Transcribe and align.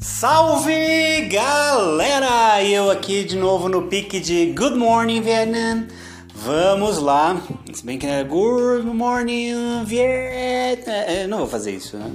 Salve 0.00 1.28
galera! 1.30 2.62
Eu 2.64 2.90
aqui 2.90 3.22
de 3.22 3.36
novo 3.36 3.68
no 3.68 3.82
pique 3.82 4.18
de 4.18 4.46
Good 4.46 4.76
Morning 4.76 5.20
Vietnam. 5.20 5.86
Vamos 6.34 6.98
lá. 6.98 7.40
Se 7.72 7.84
bem 7.84 7.98
que 7.98 8.06
é 8.06 8.24
Good 8.24 8.86
Morning 8.86 9.84
Vietnam. 9.84 10.94
É, 10.94 11.26
não 11.26 11.38
vou 11.38 11.46
fazer 11.46 11.72
isso, 11.72 11.96
né? 11.96 12.10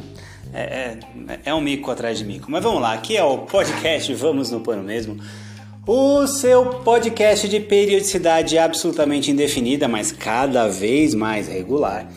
É, 0.54 0.98
é, 1.28 1.40
é 1.46 1.54
um 1.54 1.62
mico 1.62 1.92
atrás 1.92 2.18
de 2.18 2.26
mico. 2.26 2.50
Mas 2.50 2.64
vamos 2.64 2.82
lá, 2.82 2.94
aqui 2.94 3.16
é 3.16 3.24
o 3.24 3.40
podcast 3.40 4.14
Vamos 4.16 4.50
no 4.50 4.62
Pano 4.62 4.82
Mesmo. 4.82 5.18
O 5.86 6.26
seu 6.26 6.66
podcast 6.66 7.48
de 7.48 7.60
periodicidade 7.60 8.58
absolutamente 8.58 9.30
indefinida, 9.30 9.88
mas 9.88 10.12
cada 10.12 10.68
vez 10.68 11.14
mais 11.14 11.48
regular 11.48 12.08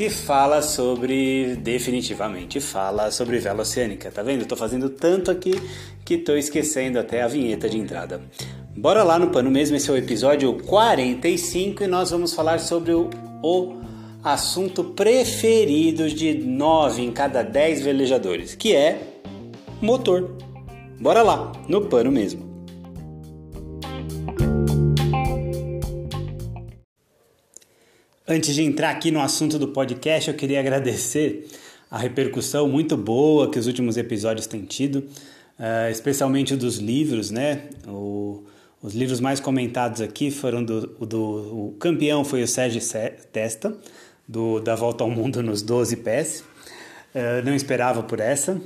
que 0.00 0.08
fala 0.08 0.62
sobre, 0.62 1.56
definitivamente 1.56 2.58
fala 2.58 3.10
sobre 3.10 3.38
vela 3.38 3.60
oceânica. 3.60 4.10
Tá 4.10 4.22
vendo? 4.22 4.40
Eu 4.40 4.46
tô 4.46 4.56
fazendo 4.56 4.88
tanto 4.88 5.30
aqui 5.30 5.52
que 6.06 6.16
tô 6.16 6.36
esquecendo 6.36 6.98
até 6.98 7.20
a 7.20 7.28
vinheta 7.28 7.68
de 7.68 7.76
entrada. 7.76 8.22
Bora 8.74 9.02
lá 9.02 9.18
no 9.18 9.28
pano 9.28 9.50
mesmo, 9.50 9.76
esse 9.76 9.90
é 9.90 9.92
o 9.92 9.96
episódio 9.98 10.54
45 10.54 11.84
e 11.84 11.86
nós 11.86 12.12
vamos 12.12 12.32
falar 12.32 12.60
sobre 12.60 12.94
o, 12.94 13.10
o 13.44 13.76
assunto 14.24 14.84
preferido 14.84 16.08
de 16.08 16.32
9 16.32 17.02
em 17.02 17.12
cada 17.12 17.42
10 17.42 17.82
velejadores, 17.82 18.54
que 18.54 18.74
é 18.74 19.02
motor. 19.82 20.34
Bora 20.98 21.20
lá, 21.20 21.52
no 21.68 21.82
pano 21.82 22.10
mesmo. 22.10 22.49
Antes 28.30 28.54
de 28.54 28.62
entrar 28.62 28.90
aqui 28.90 29.10
no 29.10 29.20
assunto 29.20 29.58
do 29.58 29.66
podcast, 29.66 30.30
eu 30.30 30.36
queria 30.36 30.60
agradecer 30.60 31.48
a 31.90 31.98
repercussão 31.98 32.68
muito 32.68 32.96
boa 32.96 33.50
que 33.50 33.58
os 33.58 33.66
últimos 33.66 33.96
episódios 33.96 34.46
têm 34.46 34.64
tido, 34.64 34.98
uh, 35.58 35.90
especialmente 35.90 36.54
dos 36.54 36.76
livros, 36.76 37.32
né? 37.32 37.62
O, 37.88 38.44
os 38.80 38.94
livros 38.94 39.18
mais 39.18 39.40
comentados 39.40 40.00
aqui 40.00 40.30
foram 40.30 40.62
do, 40.62 40.86
do 41.04 41.18
o 41.18 41.76
campeão 41.80 42.24
foi 42.24 42.44
o 42.44 42.46
Sérgio 42.46 42.80
Testa, 43.32 43.76
do 44.28 44.60
Da 44.60 44.76
Volta 44.76 45.02
ao 45.02 45.10
Mundo 45.10 45.42
nos 45.42 45.60
12 45.60 45.96
Pés. 45.96 46.44
Uh, 47.12 47.44
não 47.44 47.52
esperava 47.52 48.00
por 48.00 48.20
essa. 48.20 48.60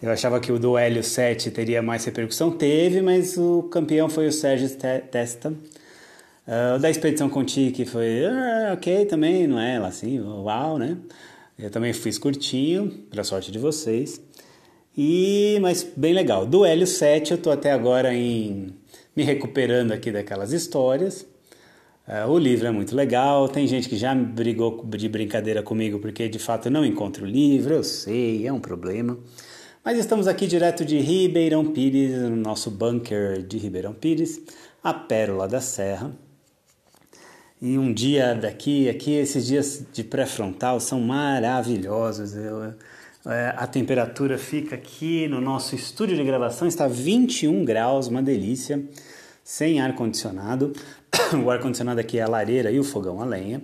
Eu 0.00 0.12
achava 0.12 0.38
que 0.38 0.52
o 0.52 0.60
do 0.60 0.78
Hélio 0.78 1.02
7 1.02 1.50
teria 1.50 1.82
mais 1.82 2.04
repercussão. 2.04 2.52
Teve, 2.52 3.02
mas 3.02 3.36
o 3.36 3.64
campeão 3.64 4.08
foi 4.08 4.28
o 4.28 4.32
Sérgio 4.32 4.70
Testa. 5.10 5.52
Uh, 6.48 6.78
da 6.78 6.88
Expedição 6.88 7.28
Conti, 7.28 7.70
que 7.70 7.84
foi 7.84 8.22
uh, 8.24 8.72
ok 8.72 9.04
também, 9.04 9.46
não 9.46 9.60
é 9.60 9.74
ela 9.74 9.88
assim, 9.88 10.18
uau, 10.18 10.78
né? 10.78 10.96
Eu 11.58 11.68
também 11.68 11.92
fiz 11.92 12.16
curtinho, 12.16 12.88
para 13.10 13.22
sorte 13.22 13.52
de 13.52 13.58
vocês. 13.58 14.18
E, 14.96 15.58
mas 15.60 15.86
bem 15.94 16.14
legal. 16.14 16.46
Do 16.46 16.64
Hélio 16.64 16.86
7 16.86 17.32
eu 17.32 17.38
tô 17.38 17.50
até 17.50 17.70
agora 17.70 18.14
em 18.14 18.74
me 19.14 19.24
recuperando 19.24 19.92
aqui 19.92 20.10
daquelas 20.10 20.52
histórias. 20.52 21.26
Uh, 22.08 22.30
o 22.30 22.38
livro 22.38 22.66
é 22.66 22.70
muito 22.70 22.96
legal. 22.96 23.46
Tem 23.46 23.66
gente 23.66 23.86
que 23.86 23.98
já 23.98 24.14
brigou 24.14 24.86
de 24.86 25.06
brincadeira 25.06 25.62
comigo 25.62 25.98
porque 25.98 26.30
de 26.30 26.38
fato 26.38 26.70
não 26.70 26.82
encontro 26.82 27.26
o 27.26 27.28
livro. 27.28 27.74
Eu 27.74 27.84
sei, 27.84 28.46
é 28.46 28.52
um 28.52 28.60
problema. 28.60 29.18
Mas 29.84 29.98
estamos 29.98 30.26
aqui 30.26 30.46
direto 30.46 30.82
de 30.82 30.98
Ribeirão 30.98 31.66
Pires, 31.72 32.22
no 32.22 32.36
nosso 32.36 32.70
bunker 32.70 33.42
de 33.42 33.58
Ribeirão 33.58 33.92
Pires, 33.92 34.40
a 34.82 34.94
Pérola 34.94 35.46
da 35.46 35.60
Serra. 35.60 36.10
E 37.60 37.76
um 37.76 37.92
dia 37.92 38.34
daqui, 38.34 38.88
aqui, 38.88 39.14
esses 39.14 39.46
dias 39.46 39.84
de 39.92 40.04
pré-frontal 40.04 40.78
são 40.78 41.00
maravilhosos. 41.00 42.36
Eu, 42.36 42.72
é, 43.26 43.52
a 43.56 43.66
temperatura 43.66 44.38
fica 44.38 44.76
aqui 44.76 45.26
no 45.26 45.40
nosso 45.40 45.74
estúdio 45.74 46.16
de 46.16 46.22
gravação, 46.22 46.68
está 46.68 46.86
21 46.86 47.64
graus, 47.64 48.06
uma 48.06 48.22
delícia, 48.22 48.80
sem 49.42 49.80
ar-condicionado. 49.80 50.72
O 51.44 51.50
ar-condicionado 51.50 51.98
aqui 51.98 52.18
é 52.18 52.22
a 52.22 52.28
lareira 52.28 52.70
e 52.70 52.78
o 52.78 52.84
fogão 52.84 53.20
a 53.20 53.24
lenha. 53.24 53.60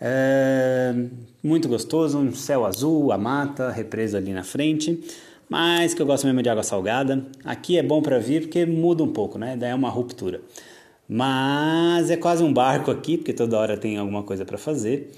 É, 0.00 0.94
muito 1.42 1.68
gostoso, 1.68 2.18
um 2.18 2.32
céu 2.32 2.64
azul, 2.64 3.10
a 3.10 3.18
mata, 3.18 3.70
represa 3.70 4.18
ali 4.18 4.32
na 4.32 4.44
frente. 4.44 5.02
Mas 5.48 5.92
que 5.92 6.00
eu 6.00 6.06
gosto 6.06 6.24
mesmo 6.24 6.42
de 6.42 6.48
água 6.48 6.62
salgada. 6.62 7.26
Aqui 7.44 7.78
é 7.78 7.82
bom 7.82 8.00
para 8.00 8.18
vir 8.18 8.42
porque 8.42 8.64
muda 8.64 9.02
um 9.02 9.12
pouco, 9.12 9.38
né? 9.38 9.56
Daí 9.56 9.70
é 9.70 9.74
uma 9.74 9.90
ruptura. 9.90 10.40
Mas 11.08 12.10
é 12.10 12.16
quase 12.16 12.42
um 12.42 12.52
barco 12.52 12.90
aqui, 12.90 13.16
porque 13.16 13.32
toda 13.32 13.58
hora 13.58 13.76
tem 13.76 13.96
alguma 13.96 14.22
coisa 14.22 14.44
para 14.44 14.58
fazer. 14.58 15.10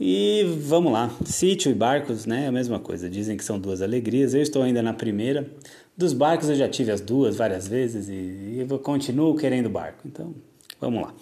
E 0.00 0.44
vamos 0.60 0.92
lá, 0.92 1.10
sítio 1.24 1.72
e 1.72 1.74
barcos, 1.74 2.24
né? 2.26 2.44
É 2.44 2.46
a 2.48 2.52
mesma 2.52 2.78
coisa. 2.78 3.08
Dizem 3.08 3.36
que 3.36 3.44
são 3.44 3.58
duas 3.58 3.82
alegrias. 3.82 4.34
Eu 4.34 4.42
estou 4.42 4.62
ainda 4.62 4.82
na 4.82 4.92
primeira. 4.92 5.50
Dos 5.96 6.12
barcos 6.12 6.48
eu 6.48 6.54
já 6.54 6.68
tive 6.68 6.92
as 6.92 7.00
duas 7.00 7.34
várias 7.34 7.66
vezes 7.66 8.08
e, 8.08 8.64
eu 8.68 8.78
continuo 8.78 9.34
querendo 9.34 9.68
barco. 9.68 10.06
Então, 10.06 10.32
vamos 10.80 11.02
lá. 11.02 11.14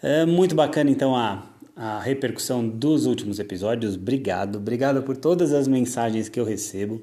É 0.00 0.24
muito 0.24 0.54
bacana 0.54 0.90
então 0.90 1.16
a, 1.16 1.44
a 1.74 1.98
repercussão 1.98 2.68
dos 2.68 3.06
últimos 3.06 3.40
episódios. 3.40 3.96
Obrigado, 3.96 4.58
obrigado 4.58 5.02
por 5.02 5.16
todas 5.16 5.52
as 5.52 5.66
mensagens 5.66 6.28
que 6.28 6.38
eu 6.38 6.44
recebo. 6.44 7.02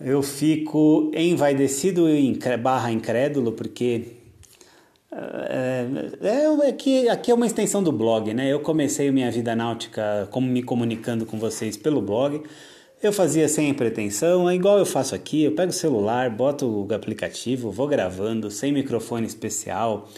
Eu 0.00 0.20
fico 0.20 1.12
envaidecido 1.14 2.08
e 2.08 2.36
barra 2.56 2.90
incrédulo 2.90 3.52
porque 3.52 4.21
é, 5.14 5.86
é, 6.22 6.68
é, 6.68 6.72
que 6.72 7.08
aqui 7.08 7.30
é 7.30 7.34
uma 7.34 7.46
extensão 7.46 7.82
do 7.82 7.92
blog, 7.92 8.32
né? 8.32 8.50
Eu 8.50 8.60
comecei 8.60 9.10
minha 9.10 9.30
vida 9.30 9.54
náutica 9.54 10.26
como 10.30 10.46
me 10.46 10.62
comunicando 10.62 11.26
com 11.26 11.38
vocês 11.38 11.76
pelo 11.76 12.00
blog. 12.00 12.42
Eu 13.02 13.12
fazia 13.12 13.46
sem 13.48 13.74
pretensão, 13.74 14.48
é 14.48 14.54
igual 14.54 14.78
eu 14.78 14.86
faço 14.86 15.14
aqui. 15.14 15.42
Eu 15.42 15.52
pego 15.52 15.70
o 15.70 15.74
celular, 15.74 16.30
boto 16.30 16.66
o 16.66 16.94
aplicativo, 16.94 17.70
vou 17.70 17.86
gravando 17.86 18.50
sem 18.50 18.72
microfone 18.72 19.26
especial. 19.26 20.08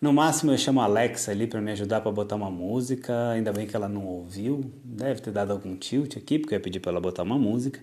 No 0.00 0.12
máximo 0.12 0.52
eu 0.52 0.58
chamo 0.58 0.80
a 0.80 0.84
Alexa 0.84 1.32
ali 1.32 1.46
para 1.46 1.60
me 1.60 1.72
ajudar 1.72 2.00
para 2.00 2.12
botar 2.12 2.36
uma 2.36 2.50
música. 2.50 3.30
Ainda 3.30 3.52
bem 3.52 3.66
que 3.66 3.74
ela 3.74 3.88
não 3.88 4.06
ouviu, 4.06 4.70
deve 4.84 5.22
ter 5.22 5.32
dado 5.32 5.50
algum 5.50 5.74
tilt 5.74 6.16
aqui, 6.16 6.38
porque 6.38 6.54
eu 6.54 6.58
ia 6.58 6.62
pedir 6.62 6.78
para 6.78 6.92
ela 6.92 7.00
botar 7.00 7.24
uma 7.24 7.38
música. 7.38 7.80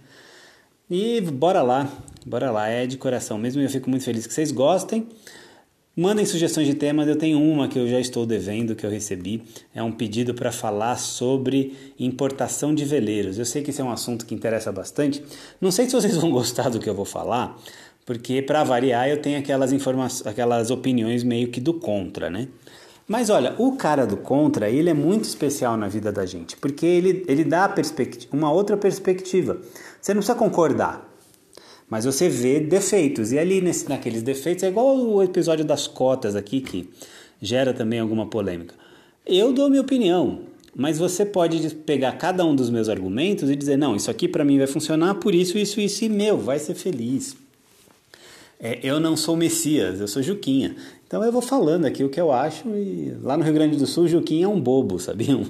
E 0.90 1.20
bora 1.20 1.62
lá, 1.62 1.92
bora 2.26 2.52
lá, 2.52 2.70
é 2.70 2.86
de 2.86 2.98
coração 2.98 3.38
mesmo. 3.38 3.62
Eu 3.62 3.70
fico 3.70 3.90
muito 3.90 4.06
feliz 4.06 4.26
que 4.26 4.34
vocês 4.34 4.52
gostem. 4.52 5.10
Mandem 5.96 6.26
sugestões 6.26 6.66
de 6.66 6.74
temas, 6.74 7.08
eu 7.08 7.16
tenho 7.16 7.40
uma 7.40 7.68
que 7.68 7.78
eu 7.78 7.88
já 7.88 8.00
estou 8.00 8.26
devendo, 8.26 8.76
que 8.76 8.84
eu 8.84 8.90
recebi. 8.90 9.44
É 9.76 9.84
um 9.84 9.92
pedido 9.92 10.34
para 10.34 10.52
falar 10.52 10.98
sobre 10.98 11.94
importação 12.00 12.74
de 12.74 12.84
veleiros. 12.84 13.38
Eu 13.38 13.46
sei 13.46 13.62
que 13.62 13.70
esse 13.70 13.80
é 13.80 13.84
um 13.84 13.92
assunto 13.92 14.26
que 14.26 14.34
interessa 14.34 14.72
bastante. 14.72 15.24
Não 15.62 15.70
sei 15.70 15.86
se 15.86 15.92
vocês 15.92 16.18
vão 16.18 16.32
gostar 16.32 16.70
do 16.70 16.80
que 16.80 16.90
eu 16.90 16.96
vou 16.96 17.06
falar, 17.06 17.56
porque 18.08 18.42
para 18.42 18.64
variar 18.64 19.08
eu 19.08 19.22
tenho 19.22 19.38
aquelas 19.38 19.72
informações, 19.72 20.26
aquelas 20.26 20.72
opiniões 20.72 21.24
meio 21.24 21.50
que 21.50 21.62
do 21.62 21.76
contra, 21.76 22.28
né? 22.28 22.48
Mas 23.08 23.30
olha, 23.30 23.54
o 23.60 23.74
cara 23.74 24.08
do 24.08 24.18
contra, 24.18 24.72
ele 24.72 24.90
é 24.90 24.96
muito 24.96 25.26
especial 25.26 25.78
na 25.78 25.88
vida 25.88 26.12
da 26.12 26.26
gente, 26.26 26.58
porque 26.58 26.88
ele, 26.88 27.24
ele 27.28 27.44
dá 27.44 27.72
uma 28.32 28.52
outra 28.52 28.76
perspectiva. 28.78 29.62
Você 30.02 30.12
não 30.12 30.22
precisa 30.22 30.38
concordar, 30.40 31.13
mas 31.94 32.06
você 32.06 32.28
vê 32.28 32.60
defeitos. 32.60 33.32
E 33.32 33.38
ali 33.38 33.62
nesse, 33.62 33.88
naqueles 33.88 34.24
defeitos 34.24 34.64
é 34.64 34.68
igual 34.68 34.98
o 34.98 35.22
episódio 35.22 35.64
das 35.64 35.86
cotas 35.86 36.36
aqui, 36.36 36.60
que 36.60 36.90
gera 37.40 37.72
também 37.72 38.00
alguma 38.00 38.26
polêmica. 38.26 38.74
Eu 39.24 39.54
dou 39.54 39.70
minha 39.70 39.84
opinião, 39.84 40.40
mas 40.76 40.98
você 40.98 41.24
pode 41.24 41.70
pegar 41.76 42.14
cada 42.14 42.44
um 42.44 42.56
dos 42.56 42.72
meus 42.72 42.90
argumentos 42.90 43.48
e 43.48 43.56
dizer: 43.56 43.78
não, 43.78 43.96
isso 43.96 44.10
aqui 44.10 44.28
para 44.28 44.44
mim 44.44 44.58
vai 44.58 44.66
funcionar 44.66 45.14
por 45.20 45.36
isso, 45.36 45.56
isso, 45.56 45.80
isso, 45.80 46.04
e 46.04 46.10
meu, 46.10 46.36
vai 46.36 46.58
ser 46.58 46.74
feliz. 46.74 47.38
É, 48.60 48.80
eu 48.82 49.00
não 49.00 49.16
sou 49.16 49.36
Messias, 49.36 50.00
eu 50.00 50.08
sou 50.08 50.24
Juquinha. 50.24 50.76
Então 51.06 51.24
eu 51.24 51.32
vou 51.32 51.44
falando 51.44 51.86
aqui 51.86 52.04
o 52.04 52.10
que 52.10 52.20
eu 52.20 52.32
acho 52.32 52.70
e 52.70 53.16
lá 53.22 53.38
no 53.38 53.44
Rio 53.44 53.54
Grande 53.54 53.78
do 53.78 53.86
Sul, 53.86 54.08
Juquinha 54.08 54.46
é 54.46 54.48
um 54.48 54.60
bobo, 54.60 54.98
sabiam? 54.98 55.46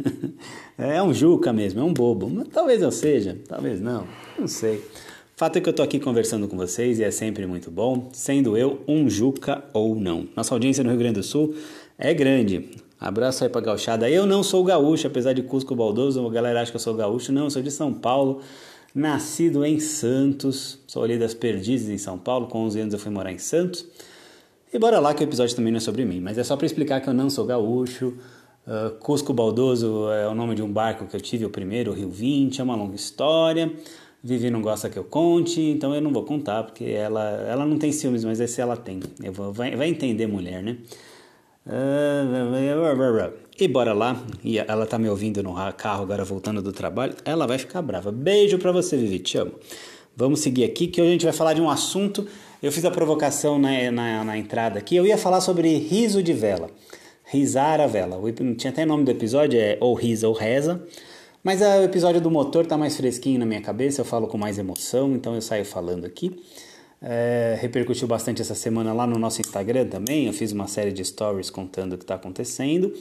é 0.76 1.02
um 1.02 1.14
Juca 1.14 1.50
mesmo, 1.50 1.80
é 1.80 1.82
um 1.82 1.94
bobo. 1.94 2.28
Mas 2.28 2.48
talvez 2.48 2.82
eu 2.82 2.92
seja, 2.92 3.38
talvez 3.48 3.80
não, 3.80 4.06
não 4.38 4.46
sei. 4.46 4.84
Fato 5.34 5.56
é 5.56 5.60
que 5.60 5.68
eu 5.68 5.72
tô 5.72 5.82
aqui 5.82 5.98
conversando 5.98 6.46
com 6.46 6.56
vocês 6.56 6.98
e 6.98 7.04
é 7.04 7.10
sempre 7.10 7.46
muito 7.46 7.70
bom, 7.70 8.10
sendo 8.12 8.56
eu 8.56 8.82
um 8.86 9.08
Juca 9.08 9.64
ou 9.72 9.94
não. 9.94 10.28
Nossa 10.36 10.54
audiência 10.54 10.84
no 10.84 10.90
Rio 10.90 10.98
Grande 10.98 11.20
do 11.20 11.22
Sul 11.22 11.54
é 11.98 12.12
grande. 12.12 12.68
Abraço 13.00 13.42
aí 13.42 13.50
pra 13.50 13.60
gauchada. 13.60 14.08
Eu 14.08 14.26
não 14.26 14.42
sou 14.42 14.62
gaúcho, 14.62 15.06
apesar 15.06 15.32
de 15.32 15.42
Cusco 15.42 15.74
Baldoso, 15.74 16.24
a 16.24 16.30
galera 16.30 16.60
acha 16.60 16.70
que 16.70 16.76
eu 16.76 16.80
sou 16.80 16.94
gaúcho. 16.94 17.32
Não, 17.32 17.44
eu 17.44 17.50
sou 17.50 17.62
de 17.62 17.70
São 17.70 17.92
Paulo, 17.92 18.40
nascido 18.94 19.64
em 19.64 19.80
Santos. 19.80 20.78
Sou 20.86 21.02
ali 21.02 21.18
das 21.18 21.34
Perdizes 21.34 21.88
em 21.88 21.98
São 21.98 22.18
Paulo, 22.18 22.46
com 22.46 22.60
11 22.60 22.80
anos 22.80 22.94
eu 22.94 23.00
fui 23.00 23.10
morar 23.10 23.32
em 23.32 23.38
Santos. 23.38 23.86
E 24.72 24.78
bora 24.78 25.00
lá 25.00 25.14
que 25.14 25.24
o 25.24 25.26
episódio 25.26 25.56
também 25.56 25.72
não 25.72 25.78
é 25.78 25.80
sobre 25.80 26.04
mim, 26.04 26.20
mas 26.20 26.38
é 26.38 26.44
só 26.44 26.56
para 26.56 26.66
explicar 26.66 27.00
que 27.00 27.08
eu 27.08 27.14
não 27.14 27.28
sou 27.28 27.44
gaúcho. 27.44 28.14
Uh, 28.64 28.92
Cusco 29.00 29.32
Baldoso 29.32 30.08
é 30.12 30.28
o 30.28 30.34
nome 30.34 30.54
de 30.54 30.62
um 30.62 30.72
barco 30.72 31.06
que 31.06 31.16
eu 31.16 31.20
tive, 31.20 31.44
o 31.44 31.50
primeiro, 31.50 31.90
o 31.90 31.94
Rio 31.94 32.08
20, 32.08 32.60
é 32.60 32.64
uma 32.64 32.76
longa 32.76 32.94
história. 32.94 33.72
Vivi 34.24 34.50
não 34.50 34.62
gosta 34.62 34.88
que 34.88 34.96
eu 34.96 35.02
conte, 35.02 35.60
então 35.60 35.94
eu 35.94 36.00
não 36.00 36.12
vou 36.12 36.22
contar, 36.22 36.62
porque 36.62 36.84
ela, 36.84 37.22
ela 37.48 37.66
não 37.66 37.76
tem 37.76 37.90
ciúmes, 37.90 38.24
mas 38.24 38.38
esse 38.38 38.60
ela 38.60 38.76
tem. 38.76 39.00
Eu 39.22 39.32
vou, 39.32 39.52
vai, 39.52 39.74
vai 39.74 39.88
entender 39.88 40.26
mulher, 40.28 40.62
né? 40.62 40.76
E 43.58 43.68
bora 43.68 43.92
lá. 43.92 44.20
E 44.42 44.58
ela 44.58 44.86
tá 44.86 44.98
me 44.98 45.08
ouvindo 45.08 45.42
no 45.42 45.54
carro 45.72 46.02
agora 46.02 46.24
voltando 46.24 46.62
do 46.62 46.72
trabalho. 46.72 47.14
Ela 47.24 47.46
vai 47.46 47.58
ficar 47.58 47.82
brava. 47.82 48.10
Beijo 48.10 48.58
pra 48.58 48.72
você, 48.72 48.96
Vivi. 48.96 49.18
Te 49.18 49.38
amo. 49.38 49.52
Vamos 50.16 50.40
seguir 50.40 50.64
aqui 50.64 50.86
que 50.86 51.00
hoje 51.00 51.08
a 51.08 51.12
gente 51.12 51.24
vai 51.24 51.32
falar 51.32 51.54
de 51.54 51.60
um 51.60 51.70
assunto. 51.70 52.26
Eu 52.62 52.70
fiz 52.70 52.84
a 52.84 52.90
provocação 52.90 53.58
na, 53.58 53.90
na, 53.90 54.24
na 54.24 54.38
entrada 54.38 54.78
aqui. 54.78 54.96
Eu 54.96 55.06
ia 55.06 55.18
falar 55.18 55.40
sobre 55.40 55.76
riso 55.78 56.22
de 56.22 56.32
vela. 56.32 56.70
Risar 57.24 57.80
a 57.80 57.86
vela. 57.86 58.20
Tinha 58.56 58.70
até 58.72 58.84
nome 58.84 59.04
do 59.04 59.10
episódio, 59.10 59.58
é 59.58 59.78
ou 59.80 59.94
risa 59.94 60.28
ou 60.28 60.34
reza. 60.34 60.82
Mas 61.42 61.60
o 61.60 61.82
episódio 61.82 62.20
do 62.20 62.30
motor 62.30 62.64
tá 62.66 62.78
mais 62.78 62.96
fresquinho 62.96 63.38
na 63.38 63.46
minha 63.46 63.60
cabeça, 63.60 64.00
eu 64.00 64.04
falo 64.04 64.28
com 64.28 64.38
mais 64.38 64.58
emoção, 64.58 65.12
então 65.14 65.34
eu 65.34 65.42
saio 65.42 65.64
falando 65.64 66.04
aqui. 66.04 66.40
É, 67.00 67.58
repercutiu 67.60 68.06
bastante 68.06 68.40
essa 68.40 68.54
semana 68.54 68.92
lá 68.92 69.06
no 69.08 69.18
nosso 69.18 69.40
Instagram 69.40 69.88
também. 69.88 70.26
Eu 70.26 70.32
fiz 70.32 70.52
uma 70.52 70.68
série 70.68 70.92
de 70.92 71.04
stories 71.04 71.50
contando 71.50 71.94
o 71.94 71.98
que 71.98 72.04
está 72.04 72.14
acontecendo. 72.14 72.94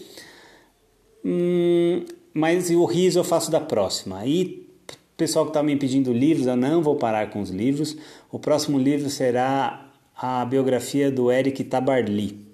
Hum, 1.24 2.04
mas 2.34 2.72
o 2.72 2.84
riso 2.86 3.20
eu 3.20 3.24
faço 3.24 3.52
da 3.52 3.60
próxima. 3.60 4.18
Aí, 4.18 4.68
pessoal 5.16 5.46
que 5.46 5.52
está 5.52 5.62
me 5.62 5.76
pedindo 5.76 6.12
livros, 6.12 6.48
eu 6.48 6.56
não 6.56 6.82
vou 6.82 6.96
parar 6.96 7.30
com 7.30 7.42
os 7.42 7.52
livros. 7.52 7.96
O 8.32 8.40
próximo 8.40 8.80
livro 8.80 9.08
será 9.08 9.88
a 10.16 10.44
biografia 10.46 11.12
do 11.12 11.32
Eric 11.32 11.64
Tabarly. 11.66 12.51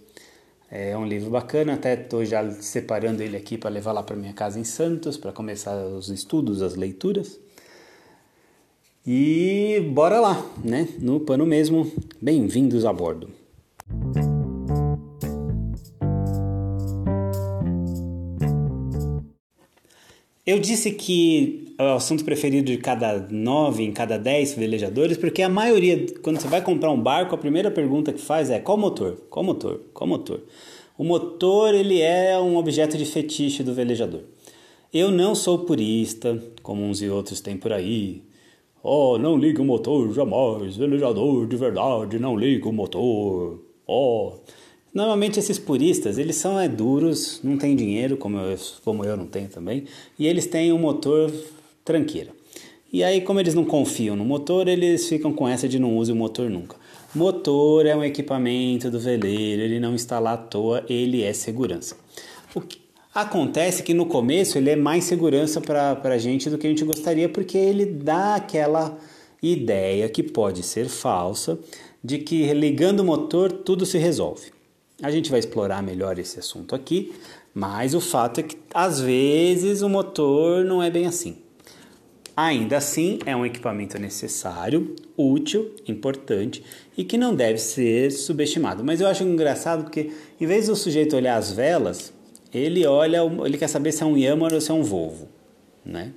É 0.70 0.98
um 0.98 1.06
livro 1.06 1.30
bacana, 1.30 1.76
até 1.76 1.94
estou 1.94 2.26
já 2.26 2.52
separando 2.52 3.24
ele 3.24 3.38
aqui 3.38 3.58
para 3.58 3.70
levar 3.70 3.94
lá 3.94 4.04
para 4.04 4.18
minha 4.18 4.34
casa 4.34 4.60
em 4.60 4.66
Santos, 4.66 5.16
para 5.16 5.32
começar 5.32 5.76
os 5.76 6.10
estudos, 6.10 6.62
as 6.62 6.76
leituras. 6.76 7.40
E 9.06 9.80
bora 9.94 10.20
lá, 10.20 10.46
né? 10.62 10.90
No 11.00 11.22
pano 11.22 11.46
mesmo, 11.46 11.90
bem-vindos 12.22 12.84
a 12.84 12.92
bordo. 12.92 13.30
Eu 20.46 20.60
disse 20.60 20.92
que 20.92 21.67
é 21.78 21.84
o 21.84 21.96
assunto 21.96 22.24
preferido 22.24 22.72
de 22.72 22.78
cada 22.78 23.28
nove 23.30 23.84
em 23.84 23.92
cada 23.92 24.18
dez 24.18 24.54
velejadores, 24.54 25.18
porque 25.18 25.42
a 25.42 25.50
maioria, 25.50 26.06
quando 26.22 26.40
você 26.40 26.48
vai 26.48 26.62
comprar 26.62 26.92
um 26.92 27.02
barco, 27.02 27.36
a 27.36 27.38
primeira 27.38 27.70
pergunta 27.70 28.12
que 28.12 28.22
faz 28.22 28.50
é 28.50 28.60
qual 28.60 28.78
motor? 28.78 29.18
Qual 29.30 29.46
motor? 29.46 29.82
Qual 29.94 30.08
motor? 30.08 30.42
O 30.98 31.04
motor 31.04 31.76
ele 31.76 32.02
é 32.02 32.38
um 32.40 32.58
objeto 32.58 32.98
de 32.98 33.06
fetiche 33.06 33.62
do 33.62 33.74
velejador. 33.74 34.22
Eu 34.92 35.12
não 35.12 35.36
sou 35.36 35.60
purista, 35.60 36.42
como 36.64 36.84
uns 36.84 37.02
e 37.02 37.10
outros 37.10 37.42
têm 37.42 37.58
por 37.58 37.72
aí, 37.72 38.24
Oh, 38.90 39.18
não 39.18 39.38
ligue 39.38 39.60
o 39.60 39.66
motor 39.66 40.14
jamais, 40.14 40.78
velejador 40.78 41.46
de 41.46 41.58
verdade, 41.58 42.18
não 42.20 42.38
liga 42.38 42.70
o 42.70 42.72
motor. 42.72 43.60
Oh. 43.86 44.34
Normalmente 44.94 45.40
esses 45.40 45.60
puristas, 45.60 46.18
eles 46.18 46.38
são 46.38 46.58
é, 46.58 46.70
duros, 46.70 47.42
não 47.44 47.58
têm 47.58 47.76
dinheiro, 47.76 48.16
como 48.16 48.38
eu, 48.38 48.58
como 48.86 49.04
eu 49.04 49.18
não 49.18 49.26
tenho 49.26 49.50
também, 49.50 49.84
e 50.18 50.26
eles 50.26 50.48
têm 50.48 50.72
um 50.72 50.80
motor 50.80 51.30
tranqueira. 51.88 52.32
E 52.94 53.04
aí, 53.04 53.22
como 53.22 53.40
eles 53.40 53.54
não 53.54 53.66
confiam 53.66 54.16
no 54.16 54.24
motor, 54.24 54.68
eles 54.68 55.08
ficam 55.08 55.34
com 55.34 55.48
essa 55.48 55.68
de 55.68 55.80
não 55.80 55.98
use 55.98 56.12
o 56.12 56.16
motor 56.16 56.50
nunca. 56.50 56.76
Motor 57.16 57.86
é 57.86 57.96
um 57.96 58.04
equipamento 58.04 58.92
do 58.92 59.00
veleiro, 59.00 59.62
ele 59.62 59.80
não 59.80 59.96
está 59.96 60.20
lá 60.20 60.34
à 60.34 60.38
toa, 60.38 60.86
ele 60.88 61.24
é 61.24 61.34
segurança. 61.34 61.98
O 62.54 62.62
que, 62.62 62.80
Acontece 63.18 63.82
que 63.82 63.96
no 63.96 64.06
começo 64.06 64.60
ele 64.60 64.70
é 64.70 64.76
mais 64.76 65.06
segurança 65.06 65.60
para 65.60 66.00
a 66.04 66.18
gente 66.20 66.52
do 66.52 66.58
que 66.60 66.68
a 66.68 66.70
gente 66.70 66.86
gostaria, 66.86 67.28
porque 67.28 67.58
ele 67.58 67.84
dá 67.84 68.36
aquela 68.36 68.96
ideia 69.42 70.08
que 70.08 70.22
pode 70.22 70.62
ser 70.62 70.88
falsa 70.88 71.58
de 72.04 72.20
que 72.20 72.54
ligando 72.54 73.00
o 73.00 73.04
motor 73.04 73.52
tudo 73.52 73.88
se 73.88 73.98
resolve. 73.98 74.52
A 75.02 75.10
gente 75.10 75.32
vai 75.32 75.40
explorar 75.40 75.82
melhor 75.82 76.20
esse 76.20 76.38
assunto 76.38 76.76
aqui, 76.76 77.12
mas 77.56 77.96
o 77.96 78.00
fato 78.00 78.40
é 78.40 78.44
que 78.44 78.56
às 78.72 79.02
vezes 79.02 79.82
o 79.82 79.90
motor 79.90 80.64
não 80.64 80.84
é 80.84 80.92
bem 80.92 81.08
assim. 81.08 81.38
Ainda 82.38 82.78
assim, 82.78 83.18
é 83.26 83.36
um 83.36 83.44
equipamento 83.44 83.98
necessário, 83.98 84.96
útil, 85.18 85.74
importante 85.88 86.64
e 86.96 87.04
que 87.04 87.18
não 87.18 87.34
deve 87.34 87.58
ser 87.58 88.12
subestimado. 88.12 88.84
Mas 88.84 89.02
eu 89.02 89.08
acho 89.08 89.24
engraçado 89.24 89.86
porque, 89.86 90.12
em 90.40 90.46
vez 90.46 90.68
do 90.68 90.76
sujeito 90.76 91.16
olhar 91.16 91.36
as 91.36 91.52
velas, 91.52 92.14
ele 92.54 92.86
olha, 92.86 93.22
ele 93.44 93.58
quer 93.58 93.68
saber 93.68 93.92
se 93.92 94.04
é 94.04 94.06
um 94.06 94.16
Yamaha 94.16 94.54
ou 94.54 94.62
se 94.62 94.70
é 94.70 94.74
um 94.76 94.84
Volvo, 94.84 95.28
né? 95.84 96.12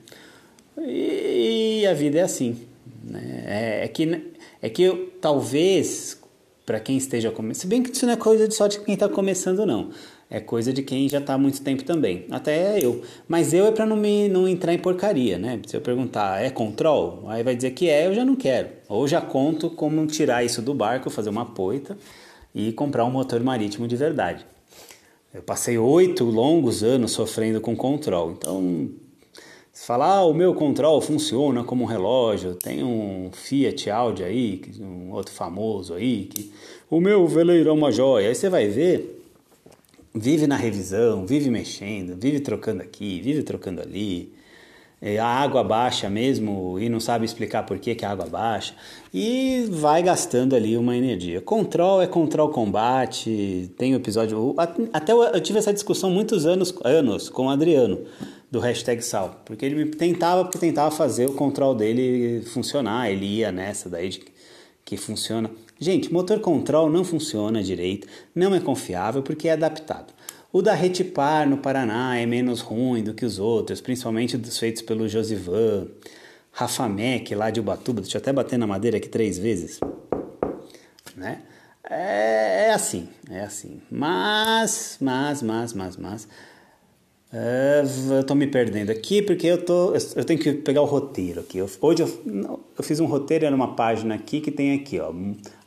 E 0.76 1.87
a 1.87 1.94
vida 1.94 2.19
é 2.19 2.22
assim, 2.22 2.67
né? 3.02 3.44
É, 3.46 3.84
é 3.84 3.88
que 3.88 4.31
é 4.61 4.69
que 4.69 4.82
eu, 4.82 5.11
talvez 5.22 6.20
para 6.67 6.78
quem 6.78 6.99
esteja 6.99 7.31
começando, 7.31 7.62
se 7.62 7.67
bem 7.67 7.82
que 7.82 7.96
isso 7.96 8.05
não 8.05 8.12
é 8.12 8.17
coisa 8.17 8.46
de 8.46 8.55
só 8.55 8.67
de 8.67 8.78
quem 8.81 8.93
está 8.93 9.08
começando 9.08 9.64
não, 9.64 9.88
é 10.31 10.38
coisa 10.38 10.73
de 10.73 10.82
quem 10.82 11.09
já 11.09 11.19
está 11.19 11.35
há 11.35 11.38
muito 11.38 11.61
tempo 11.61 11.82
também, 11.82 12.25
até 12.31 12.79
eu. 12.82 13.03
Mas 13.27 13.53
eu 13.53 13.67
é 13.67 13.73
para 13.73 13.85
não 13.85 13.97
me 13.97 14.29
não 14.29 14.47
entrar 14.47 14.73
em 14.73 14.79
porcaria, 14.79 15.37
né? 15.37 15.61
Se 15.67 15.77
eu 15.77 15.81
perguntar 15.81 16.41
é 16.41 16.50
control, 16.50 17.25
aí 17.27 17.43
vai 17.43 17.56
dizer 17.56 17.73
que 17.73 17.88
é, 17.88 18.06
eu 18.06 18.15
já 18.15 18.25
não 18.25 18.37
quero. 18.37 18.69
Ou 18.88 19.09
já 19.09 19.21
conto 19.21 19.69
como 19.71 20.06
tirar 20.06 20.44
isso 20.44 20.62
do 20.62 20.73
barco, 20.73 21.11
fazer 21.11 21.31
uma 21.31 21.44
poita 21.44 21.99
e 22.55 22.73
comprar 22.73 23.05
um 23.05 23.11
motor 23.11 23.41
marítimo 23.41 23.88
de 23.88 23.97
verdade. 23.97 24.47
Eu 25.35 25.43
passei 25.43 25.79
oito 25.79 26.25
longos 26.25 26.82
anos 26.82 27.12
sofrendo 27.12 27.61
com 27.61 27.75
control. 27.77 28.32
Então, 28.32 28.88
se 29.73 29.87
falar, 29.87 30.19
ah, 30.19 30.25
o 30.25 30.35
meu 30.35 30.55
control 30.55 31.00
funciona 31.00 31.65
como 31.65 31.85
um 31.85 31.87
relógio, 31.87 32.55
tem 32.55 32.82
um 32.82 33.31
Fiat 33.32 33.88
Audi 33.91 34.25
aí, 34.25 34.61
um 34.81 35.12
outro 35.12 35.32
famoso 35.32 35.94
aí, 35.94 36.25
que 36.25 36.53
o 36.91 37.00
meu 37.00 37.27
veleiro 37.27 37.71
é 37.71 37.73
uma 37.73 37.93
joia. 37.93 38.29
Aí 38.29 38.35
você 38.35 38.49
vai 38.49 38.69
ver, 38.69 39.19
vive 40.14 40.46
na 40.46 40.56
revisão, 40.56 41.24
vive 41.26 41.50
mexendo, 41.50 42.16
vive 42.16 42.40
trocando 42.40 42.82
aqui, 42.82 43.20
vive 43.20 43.42
trocando 43.42 43.80
ali. 43.80 44.32
É, 45.02 45.18
a 45.18 45.26
água 45.26 45.64
baixa 45.64 46.10
mesmo 46.10 46.78
e 46.78 46.90
não 46.90 47.00
sabe 47.00 47.24
explicar 47.24 47.64
por 47.64 47.78
que, 47.78 47.94
que 47.94 48.04
a 48.04 48.10
água 48.10 48.26
baixa 48.26 48.74
e 49.14 49.66
vai 49.70 50.02
gastando 50.02 50.54
ali 50.54 50.76
uma 50.76 50.94
energia. 50.94 51.40
Control 51.40 52.02
é 52.02 52.06
control 52.06 52.50
combate, 52.50 53.72
tem 53.78 53.94
o 53.94 53.96
episódio. 53.96 54.54
Até 54.92 55.12
eu 55.12 55.40
tive 55.40 55.58
essa 55.58 55.72
discussão 55.72 56.10
muitos 56.10 56.44
anos, 56.44 56.74
anos 56.84 57.30
com 57.30 57.46
o 57.46 57.48
Adriano 57.48 58.00
do 58.50 58.60
hashtag 58.60 59.00
Sal, 59.00 59.40
porque 59.46 59.64
ele 59.64 59.86
tentava, 59.86 60.44
tentava 60.50 60.90
fazer 60.90 61.26
o 61.26 61.32
control 61.32 61.74
dele 61.74 62.42
funcionar, 62.42 63.10
ele 63.10 63.24
ia 63.24 63.50
nessa 63.50 63.88
daí 63.88 64.10
de 64.10 64.22
que 64.84 64.96
funciona. 64.98 65.50
Gente, 65.82 66.12
motor 66.12 66.41
control 66.41 66.91
não 66.91 67.03
funciona 67.03 67.62
direito, 67.62 68.06
não 68.35 68.55
é 68.55 68.61
confiável 68.61 69.23
porque 69.23 69.49
é 69.49 69.53
adaptado. 69.53 70.12
O 70.53 70.61
da 70.61 70.75
Retipar, 70.75 71.49
no 71.49 71.56
Paraná, 71.56 72.19
é 72.19 72.27
menos 72.27 72.61
ruim 72.61 73.03
do 73.03 73.15
que 73.15 73.25
os 73.25 73.38
outros, 73.38 73.81
principalmente 73.81 74.37
dos 74.37 74.59
feitos 74.59 74.82
pelo 74.82 75.09
Josivan. 75.09 75.87
Rafa 76.53 76.87
Mac, 76.87 77.31
lá 77.34 77.49
de 77.51 77.60
Ubatuba, 77.60 78.03
deixa 78.03 78.19
eu 78.19 78.20
até 78.20 78.31
bater 78.31 78.58
na 78.58 78.67
madeira 78.67 78.99
aqui 78.99 79.08
três 79.08 79.39
vezes. 79.39 79.81
Né? 81.17 81.41
É, 81.89 82.67
é 82.67 82.72
assim, 82.75 83.08
é 83.31 83.41
assim. 83.41 83.81
Mas, 83.91 84.99
mas, 85.01 85.41
mas, 85.41 85.72
mas, 85.72 85.96
mas... 85.96 86.29
Uh, 87.32 88.15
eu 88.15 88.25
tô 88.25 88.34
me 88.34 88.49
perdendo 88.49 88.91
aqui 88.91 89.22
porque 89.22 89.46
eu, 89.46 89.65
tô, 89.65 89.94
eu 89.94 90.25
tenho 90.25 90.39
que 90.39 90.53
pegar 90.53 90.82
o 90.82 90.84
roteiro 90.84 91.41
aqui. 91.41 91.58
Eu, 91.58 91.70
hoje 91.81 92.03
eu, 92.03 92.60
eu 92.77 92.82
fiz 92.82 92.99
um 92.99 93.06
roteiro 93.06 93.49
numa 93.53 93.77
página 93.77 94.17
aqui 94.17 94.41
que 94.41 94.51
tem 94.51 94.75
aqui, 94.75 94.99
ó, 94.99 95.13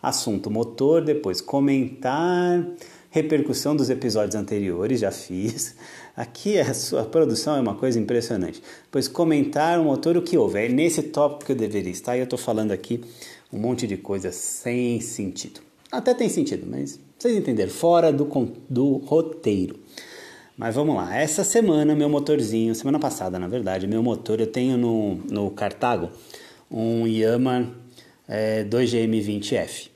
assunto 0.03 0.51
motor, 0.51 1.01
depois 1.01 1.39
comentar 1.39 2.67
repercussão 3.09 3.75
dos 3.75 3.89
episódios 3.89 4.35
anteriores, 4.35 4.99
já 4.99 5.11
fiz. 5.11 5.75
Aqui 6.17 6.59
a 6.59 6.73
sua 6.73 7.05
produção 7.05 7.55
é 7.55 7.61
uma 7.61 7.75
coisa 7.75 7.97
impressionante. 7.97 8.61
Pois 8.91 9.07
comentar 9.07 9.79
o 9.79 9.85
motor, 9.85 10.17
o 10.17 10.21
que 10.21 10.37
houve? 10.37 10.65
É 10.65 10.67
nesse 10.67 11.03
tópico 11.03 11.45
que 11.45 11.51
eu 11.53 11.55
deveria 11.55 11.91
estar 11.91 12.17
e 12.17 12.19
eu 12.19 12.25
estou 12.25 12.37
falando 12.37 12.71
aqui 12.71 13.01
um 13.51 13.59
monte 13.59 13.87
de 13.87 13.95
coisas 13.95 14.35
sem 14.35 14.99
sentido. 14.99 15.61
Até 15.91 16.13
tem 16.13 16.27
sentido, 16.27 16.67
mas 16.69 16.99
vocês 17.17 17.37
entenderam, 17.37 17.71
fora 17.71 18.11
do, 18.11 18.25
do 18.69 18.97
roteiro. 18.97 19.79
Mas 20.57 20.75
vamos 20.75 20.95
lá, 20.95 21.15
essa 21.15 21.43
semana 21.43 21.95
meu 21.95 22.09
motorzinho, 22.09 22.75
semana 22.75 22.99
passada 22.99 23.39
na 23.39 23.47
verdade, 23.47 23.87
meu 23.87 24.03
motor 24.03 24.39
eu 24.39 24.47
tenho 24.47 24.77
no, 24.77 25.15
no 25.29 25.49
Cartago 25.51 26.09
um 26.69 27.07
Yamaha 27.07 27.69
é, 28.27 28.63
2GM20F. 28.63 29.92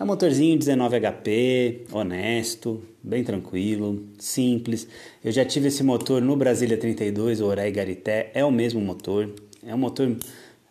É 0.00 0.02
um 0.02 0.06
motorzinho 0.06 0.58
19 0.58 0.98
HP, 0.98 1.82
honesto, 1.92 2.82
bem 3.02 3.22
tranquilo, 3.22 4.02
simples. 4.18 4.88
Eu 5.22 5.30
já 5.30 5.44
tive 5.44 5.68
esse 5.68 5.82
motor 5.82 6.22
no 6.22 6.34
Brasília 6.36 6.78
32, 6.78 7.42
o 7.42 7.44
Orai 7.44 7.70
Garité, 7.70 8.30
é 8.32 8.42
o 8.42 8.50
mesmo 8.50 8.80
motor. 8.80 9.30
É 9.62 9.74
um 9.74 9.78
motor 9.78 10.16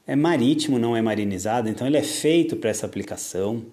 é 0.08 0.16
marítimo, 0.16 0.80
não 0.80 0.98
é 0.98 1.02
marinizado, 1.04 1.70
então 1.70 1.86
ele 1.86 1.98
é 1.98 2.02
feito 2.02 2.56
para 2.56 2.72
essa 2.72 2.88
aplicação. 2.88 3.64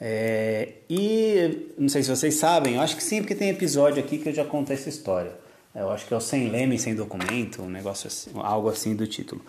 É, 0.00 0.74
e 0.88 1.72
não 1.76 1.88
sei 1.88 2.04
se 2.04 2.10
vocês 2.10 2.36
sabem, 2.36 2.76
eu 2.76 2.80
acho 2.80 2.94
que 2.94 3.02
sim, 3.02 3.18
porque 3.18 3.34
tem 3.34 3.48
episódio 3.48 4.00
aqui 4.00 4.16
que 4.16 4.28
eu 4.28 4.32
já 4.32 4.44
conto 4.44 4.72
essa 4.72 4.88
história. 4.88 5.32
Eu 5.74 5.90
acho 5.90 6.06
que 6.06 6.14
é 6.14 6.16
o 6.16 6.20
sem 6.20 6.50
leme, 6.50 6.78
sem 6.78 6.94
documento, 6.94 7.62
um 7.62 7.68
negócio 7.68 8.06
assim, 8.06 8.30
algo 8.36 8.68
assim 8.68 8.94
do 8.94 9.08
título. 9.08 9.42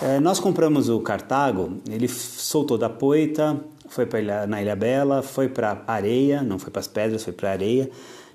É, 0.00 0.20
nós 0.20 0.38
compramos 0.38 0.88
o 0.88 1.00
Cartago, 1.00 1.78
ele 1.90 2.06
soltou 2.06 2.78
da 2.78 2.88
poita, 2.88 3.60
foi 3.88 4.06
para 4.06 4.46
na 4.46 4.62
Ilha 4.62 4.76
Bela, 4.76 5.22
foi 5.22 5.48
para 5.48 5.82
areia, 5.86 6.42
não 6.42 6.58
foi 6.58 6.70
para 6.70 6.80
as 6.80 6.88
pedras, 6.88 7.24
foi 7.24 7.32
para 7.32 7.50
areia. 7.50 7.90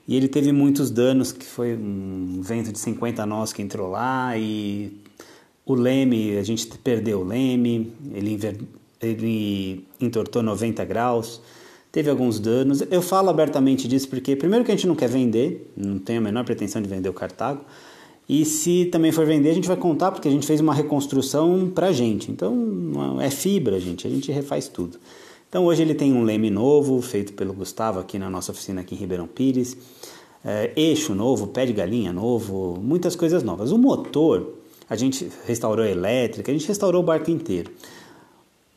e 0.07 0.15
ele 0.17 0.27
teve 0.27 0.51
muitos 0.51 0.91
danos, 0.91 1.31
que 1.31 1.45
foi 1.45 1.75
um 1.75 2.41
vento 2.41 2.71
de 2.71 2.79
50 2.79 3.25
nós 3.25 3.53
que 3.53 3.61
entrou 3.61 3.89
lá 3.89 4.37
e 4.37 4.91
o 5.65 5.73
leme, 5.73 6.37
a 6.37 6.43
gente 6.43 6.67
perdeu 6.79 7.21
o 7.21 7.23
leme, 7.23 7.93
ele, 8.13 8.37
ele 9.01 9.87
entortou 10.01 10.43
90 10.43 10.83
graus, 10.85 11.41
teve 11.91 12.09
alguns 12.09 12.39
danos. 12.39 12.83
Eu 12.91 13.01
falo 13.01 13.29
abertamente 13.29 13.87
disso 13.87 14.09
porque, 14.09 14.35
primeiro, 14.35 14.65
que 14.65 14.71
a 14.71 14.75
gente 14.75 14.87
não 14.87 14.95
quer 14.95 15.07
vender, 15.07 15.71
não 15.77 15.99
tem 15.99 16.17
a 16.17 16.21
menor 16.21 16.43
pretensão 16.43 16.81
de 16.81 16.89
vender 16.89 17.07
o 17.07 17.13
Cartago, 17.13 17.63
e 18.27 18.45
se 18.45 18.85
também 18.85 19.11
for 19.11 19.25
vender, 19.25 19.49
a 19.49 19.53
gente 19.53 19.67
vai 19.67 19.77
contar 19.77 20.11
porque 20.11 20.27
a 20.27 20.31
gente 20.31 20.47
fez 20.47 20.61
uma 20.61 20.73
reconstrução 20.73 21.69
para 21.73 21.87
a 21.87 21.91
gente. 21.91 22.31
Então 22.31 23.19
é 23.21 23.29
fibra, 23.29 23.79
gente, 23.79 24.07
a 24.07 24.09
gente 24.09 24.31
refaz 24.31 24.67
tudo. 24.67 24.97
Então 25.53 25.65
hoje 25.65 25.83
ele 25.83 25.93
tem 25.93 26.11
um 26.11 26.23
leme 26.23 26.49
novo, 26.49 26.99
feito 26.99 27.33
pelo 27.33 27.53
Gustavo 27.53 27.99
aqui 27.99 28.17
na 28.17 28.27
nossa 28.27 28.51
oficina 28.51 28.81
aqui 28.81 28.95
em 28.95 28.97
Ribeirão 28.97 29.27
Pires. 29.27 29.77
É, 30.43 30.73
eixo 30.75 31.13
novo, 31.13 31.45
pé 31.45 31.63
de 31.63 31.73
galinha 31.73 32.11
novo, 32.11 32.79
muitas 32.81 33.15
coisas 33.15 33.43
novas. 33.43 33.71
O 33.71 33.77
motor, 33.77 34.55
a 34.89 34.95
gente 34.95 35.29
restaurou 35.45 35.85
a 35.85 35.87
elétrica, 35.87 36.51
a 36.51 36.55
gente 36.55 36.67
restaurou 36.67 37.03
o 37.03 37.05
barco 37.05 37.29
inteiro. 37.29 37.69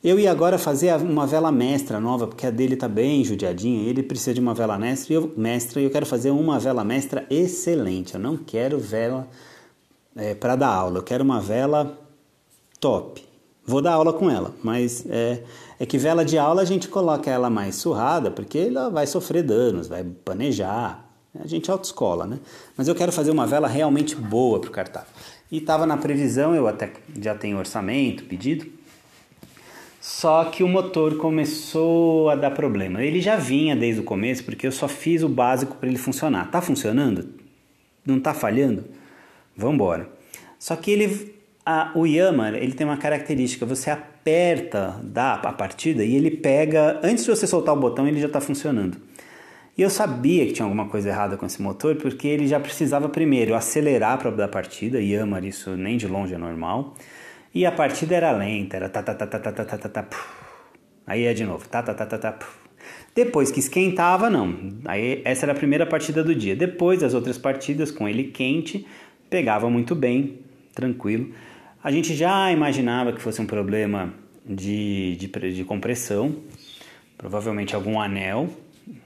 Eu 0.04 0.20
ia 0.20 0.30
agora 0.30 0.58
fazer 0.58 0.94
uma 0.96 1.26
vela 1.26 1.50
mestra 1.50 1.98
nova, 1.98 2.26
porque 2.26 2.46
a 2.46 2.50
dele 2.50 2.74
está 2.74 2.86
bem 2.86 3.24
judiadinha, 3.24 3.88
ele 3.88 4.02
precisa 4.02 4.34
de 4.34 4.40
uma 4.40 4.52
vela 4.52 4.78
mestra 4.78 5.14
e 5.14 5.16
eu, 5.16 5.32
mestra, 5.34 5.80
e 5.80 5.84
eu 5.84 5.90
quero 5.90 6.04
fazer 6.04 6.30
uma 6.30 6.58
vela 6.58 6.84
mestra 6.84 7.26
excelente. 7.30 8.12
Eu 8.12 8.20
não 8.20 8.36
quero 8.36 8.78
vela 8.78 9.26
é, 10.14 10.34
para 10.34 10.54
dar 10.54 10.74
aula, 10.74 10.98
eu 10.98 11.02
quero 11.02 11.24
uma 11.24 11.40
vela 11.40 11.98
top. 12.78 13.24
Vou 13.64 13.80
dar 13.80 13.94
aula 13.94 14.12
com 14.12 14.30
ela, 14.30 14.54
mas 14.62 15.04
é, 15.08 15.42
é 15.78 15.86
que 15.86 15.98
vela 15.98 16.24
de 16.24 16.38
aula 16.38 16.62
a 16.62 16.64
gente 16.64 16.88
coloca 16.88 17.30
ela 17.30 17.50
mais 17.50 17.76
surrada, 17.76 18.30
porque 18.30 18.58
ela 18.58 18.88
vai 18.88 19.06
sofrer 19.06 19.42
danos, 19.42 19.88
vai 19.88 20.04
panejar. 20.04 21.04
A 21.38 21.46
gente 21.46 21.70
autoescola, 21.70 22.26
né? 22.26 22.38
Mas 22.76 22.88
eu 22.88 22.94
quero 22.94 23.12
fazer 23.12 23.30
uma 23.30 23.46
vela 23.46 23.68
realmente 23.68 24.16
boa 24.16 24.58
para 24.58 24.70
o 24.70 24.72
cartaz. 24.72 25.06
E 25.52 25.58
estava 25.58 25.84
na 25.84 25.96
previsão, 25.96 26.54
eu 26.54 26.66
até 26.66 26.92
já 27.20 27.34
tenho 27.34 27.58
orçamento, 27.58 28.24
pedido. 28.24 28.66
Só 30.00 30.44
que 30.46 30.62
o 30.62 30.68
motor 30.68 31.16
começou 31.16 32.30
a 32.30 32.36
dar 32.36 32.52
problema. 32.52 33.02
Ele 33.02 33.20
já 33.20 33.36
vinha 33.36 33.76
desde 33.76 34.00
o 34.00 34.04
começo, 34.04 34.44
porque 34.44 34.66
eu 34.66 34.72
só 34.72 34.88
fiz 34.88 35.22
o 35.22 35.28
básico 35.28 35.76
para 35.76 35.88
ele 35.88 35.98
funcionar. 35.98 36.50
Tá 36.50 36.62
funcionando? 36.62 37.28
Não 38.04 38.18
tá 38.18 38.32
falhando? 38.32 38.84
Vamos 39.54 39.74
embora. 39.74 40.08
Só 40.58 40.74
que 40.74 40.90
ele 40.90 41.34
a, 41.66 41.90
o 41.94 42.06
Yammer 42.06 42.54
ele 42.54 42.72
tem 42.72 42.86
uma 42.86 42.96
característica, 42.96 43.66
você 43.66 43.90
aperta 43.90 44.15
da 45.02 45.34
a 45.34 45.52
partida 45.52 46.04
e 46.04 46.16
ele 46.16 46.30
pega, 46.30 47.00
antes 47.02 47.24
de 47.24 47.30
você 47.30 47.46
soltar 47.46 47.74
o 47.74 47.78
botão 47.78 48.08
ele 48.08 48.20
já 48.20 48.26
está 48.26 48.40
funcionando. 48.40 48.98
E 49.78 49.82
eu 49.82 49.90
sabia 49.90 50.46
que 50.46 50.52
tinha 50.52 50.64
alguma 50.64 50.88
coisa 50.88 51.08
errada 51.10 51.36
com 51.36 51.44
esse 51.44 51.60
motor, 51.60 51.96
porque 51.96 52.26
ele 52.26 52.46
já 52.46 52.58
precisava 52.58 53.08
primeiro 53.08 53.54
acelerar 53.54 54.18
para 54.18 54.30
dar 54.30 54.48
partida, 54.48 55.00
Yammer 55.00 55.44
isso 55.44 55.76
nem 55.76 55.96
de 55.96 56.08
longe 56.08 56.34
é 56.34 56.38
normal, 56.38 56.94
e 57.54 57.66
a 57.66 57.70
partida 57.70 58.16
era 58.16 58.32
lenta, 58.32 58.76
era 58.76 58.88
ta 58.88 59.02
ta 59.02 59.14
ta 59.14 59.26
ta 59.26 59.38
ta 59.38 59.52
ta 59.52 59.76
ta 59.76 59.88
ta, 59.88 60.18
aí 61.06 61.24
é 61.24 61.34
de 61.34 61.44
novo, 61.44 61.68
ta 61.68 61.82
ta 61.82 61.94
ta 61.94 62.06
ta 62.06 62.18
ta, 62.18 62.38
depois 63.16 63.50
que 63.50 63.60
esquentava, 63.60 64.28
não. 64.28 64.54
Aí 64.84 65.22
essa 65.24 65.46
era 65.46 65.52
a 65.52 65.54
primeira 65.54 65.86
partida 65.86 66.22
do 66.22 66.34
dia. 66.34 66.54
Depois 66.54 67.00
das 67.00 67.14
outras 67.14 67.38
partidas 67.38 67.90
com 67.90 68.06
ele 68.06 68.24
quente, 68.24 68.86
pegava 69.30 69.70
muito 69.70 69.94
bem, 69.94 70.40
tranquilo. 70.74 71.32
A 71.86 71.90
gente 71.92 72.16
já 72.16 72.50
imaginava 72.50 73.12
que 73.12 73.22
fosse 73.22 73.40
um 73.40 73.46
problema 73.46 74.12
de, 74.44 75.14
de, 75.14 75.28
de 75.54 75.62
compressão, 75.62 76.34
provavelmente 77.16 77.76
algum 77.76 78.00
anel. 78.00 78.48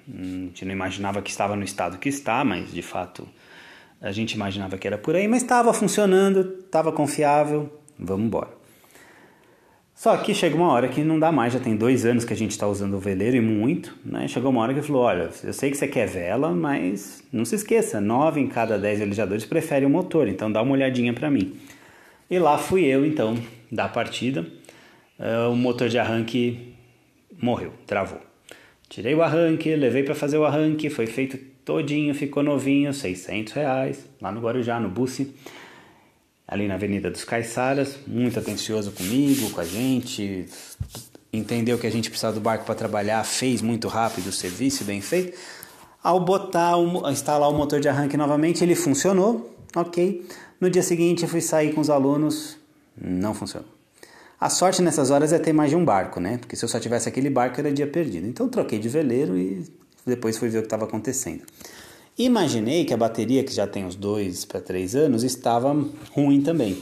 Hum, 0.08 0.44
a 0.44 0.46
gente 0.46 0.64
não 0.64 0.72
imaginava 0.72 1.20
que 1.20 1.28
estava 1.28 1.54
no 1.54 1.62
estado 1.62 1.98
que 1.98 2.08
está, 2.08 2.42
mas 2.42 2.72
de 2.72 2.80
fato 2.80 3.28
a 4.00 4.10
gente 4.12 4.32
imaginava 4.32 4.78
que 4.78 4.86
era 4.86 4.96
por 4.96 5.14
aí. 5.14 5.28
Mas 5.28 5.42
estava 5.42 5.74
funcionando, 5.74 6.40
estava 6.64 6.90
confiável, 6.90 7.70
vamos 7.98 8.24
embora. 8.24 8.48
Só 9.94 10.16
que 10.16 10.32
chega 10.32 10.56
uma 10.56 10.72
hora 10.72 10.88
que 10.88 11.04
não 11.04 11.20
dá 11.20 11.30
mais, 11.30 11.52
já 11.52 11.60
tem 11.60 11.76
dois 11.76 12.06
anos 12.06 12.24
que 12.24 12.32
a 12.32 12.36
gente 12.36 12.52
está 12.52 12.66
usando 12.66 12.94
o 12.94 12.98
veleiro 12.98 13.36
e 13.36 13.42
muito, 13.42 13.94
né? 14.02 14.26
Chegou 14.26 14.50
uma 14.50 14.62
hora 14.62 14.72
que 14.72 14.80
falou, 14.80 15.02
olha, 15.02 15.28
eu 15.44 15.52
sei 15.52 15.70
que 15.70 15.76
você 15.76 15.86
quer 15.86 16.08
vela, 16.08 16.50
mas 16.52 17.22
não 17.30 17.44
se 17.44 17.56
esqueça, 17.56 18.00
nove 18.00 18.40
em 18.40 18.46
cada 18.46 18.78
dez 18.78 19.00
velejadores 19.00 19.44
preferem 19.44 19.86
o 19.86 19.90
motor, 19.90 20.26
então 20.28 20.50
dá 20.50 20.62
uma 20.62 20.72
olhadinha 20.72 21.12
para 21.12 21.30
mim. 21.30 21.60
E 22.30 22.38
lá 22.38 22.56
fui 22.56 22.84
eu 22.84 23.04
então 23.04 23.36
da 23.70 23.88
partida. 23.88 24.46
Uh, 25.18 25.50
o 25.50 25.56
motor 25.56 25.88
de 25.88 25.98
arranque 25.98 26.74
morreu, 27.40 27.72
travou. 27.86 28.20
Tirei 28.88 29.14
o 29.14 29.22
arranque, 29.22 29.74
levei 29.74 30.02
para 30.02 30.14
fazer 30.14 30.38
o 30.38 30.44
arranque, 30.44 30.88
foi 30.88 31.06
feito 31.06 31.38
todinho, 31.64 32.14
ficou 32.14 32.42
novinho, 32.42 32.92
600 32.92 33.52
reais, 33.52 34.06
lá 34.20 34.32
no 34.32 34.40
Guarujá, 34.40 34.80
no 34.80 34.88
Bussi, 34.88 35.34
ali 36.46 36.66
na 36.66 36.74
Avenida 36.74 37.10
dos 37.10 37.22
Caiçaras, 37.22 37.98
muito 38.06 38.38
atencioso 38.38 38.90
comigo, 38.92 39.50
com 39.50 39.60
a 39.60 39.64
gente, 39.64 40.46
entendeu 41.32 41.78
que 41.78 41.86
a 41.86 41.90
gente 41.90 42.10
precisava 42.10 42.34
do 42.34 42.40
barco 42.40 42.64
para 42.64 42.74
trabalhar, 42.74 43.22
fez 43.24 43.62
muito 43.62 43.86
rápido 43.86 44.28
o 44.28 44.32
serviço, 44.32 44.84
bem 44.84 45.00
feito. 45.00 45.38
Ao 46.02 46.18
botar, 46.18 46.72
instalar 47.10 47.48
o 47.48 47.54
motor 47.54 47.78
de 47.78 47.88
arranque 47.88 48.16
novamente, 48.16 48.64
ele 48.64 48.74
funcionou, 48.74 49.56
ok. 49.76 50.26
No 50.60 50.68
dia 50.68 50.82
seguinte, 50.82 51.26
fui 51.26 51.40
sair 51.40 51.72
com 51.72 51.80
os 51.80 51.88
alunos, 51.88 52.58
não 53.00 53.32
funcionou. 53.32 53.68
A 54.38 54.50
sorte 54.50 54.82
nessas 54.82 55.10
horas 55.10 55.32
é 55.32 55.38
ter 55.38 55.52
mais 55.54 55.70
de 55.70 55.76
um 55.76 55.84
barco, 55.84 56.20
né? 56.20 56.36
Porque 56.36 56.54
se 56.54 56.64
eu 56.64 56.68
só 56.68 56.78
tivesse 56.78 57.08
aquele 57.08 57.30
barco, 57.30 57.58
era 57.58 57.72
dia 57.72 57.86
perdido. 57.86 58.26
Então 58.26 58.48
troquei 58.48 58.78
de 58.78 58.88
veleiro 58.88 59.38
e 59.38 59.66
depois 60.06 60.36
fui 60.36 60.48
ver 60.48 60.58
o 60.58 60.62
que 60.62 60.66
estava 60.66 60.84
acontecendo. 60.84 61.42
Imaginei 62.18 62.84
que 62.84 62.92
a 62.92 62.96
bateria, 62.96 63.42
que 63.42 63.54
já 63.54 63.66
tem 63.66 63.84
uns 63.84 63.94
dois 63.94 64.44
para 64.44 64.60
três 64.60 64.94
anos, 64.94 65.24
estava 65.24 65.74
ruim 66.12 66.42
também. 66.42 66.76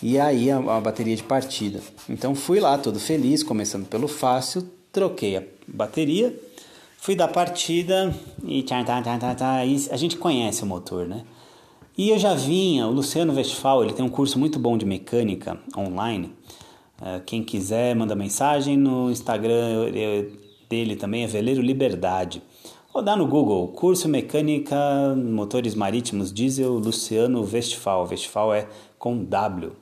E 0.00 0.18
aí 0.18 0.50
a, 0.50 0.58
a, 0.58 0.80
bateria 0.80 1.16
de 1.16 1.22
partida. 1.24 1.80
Então 2.08 2.34
fui 2.34 2.60
lá 2.60 2.78
todo 2.78 3.00
feliz, 3.00 3.42
começando 3.42 3.86
pelo 3.86 4.06
fácil, 4.06 4.68
troquei 4.92 5.36
a 5.36 5.42
bateria, 5.66 6.36
fui 6.98 7.16
da 7.16 7.26
partida 7.26 8.14
e 8.44 8.62
tá, 8.62 8.82
tá, 8.84 9.02
tá, 9.02 9.34
tá, 9.34 9.56
a 9.58 9.96
gente 9.96 10.16
conhece 10.16 10.62
o 10.62 10.66
motor, 10.66 11.06
né? 11.06 11.24
E 11.96 12.08
eu 12.08 12.18
já 12.18 12.32
vinha, 12.32 12.86
o 12.86 12.90
Luciano 12.90 13.34
Westphal, 13.34 13.84
ele 13.84 13.92
tem 13.92 14.04
um 14.04 14.08
curso 14.08 14.38
muito 14.38 14.58
bom 14.58 14.78
de 14.78 14.86
mecânica 14.86 15.58
online. 15.76 16.32
É, 17.00 17.20
quem 17.20 17.42
quiser, 17.42 17.94
manda 17.94 18.14
mensagem 18.14 18.76
no 18.76 19.10
Instagram 19.10 19.90
dele 20.70 20.96
também, 20.96 21.24
é 21.24 21.26
Veleiro 21.26 21.60
Liberdade. 21.60 22.42
Ou 22.94 23.02
dá 23.02 23.14
no 23.14 23.26
Google, 23.26 23.68
curso 23.68 24.08
mecânica, 24.08 24.76
motores 25.16 25.74
marítimos, 25.74 26.32
diesel, 26.32 26.74
Luciano 26.74 27.42
Westphal. 27.42 28.06
Westphal 28.08 28.54
é 28.54 28.68
com 28.98 29.24
W. 29.24 29.72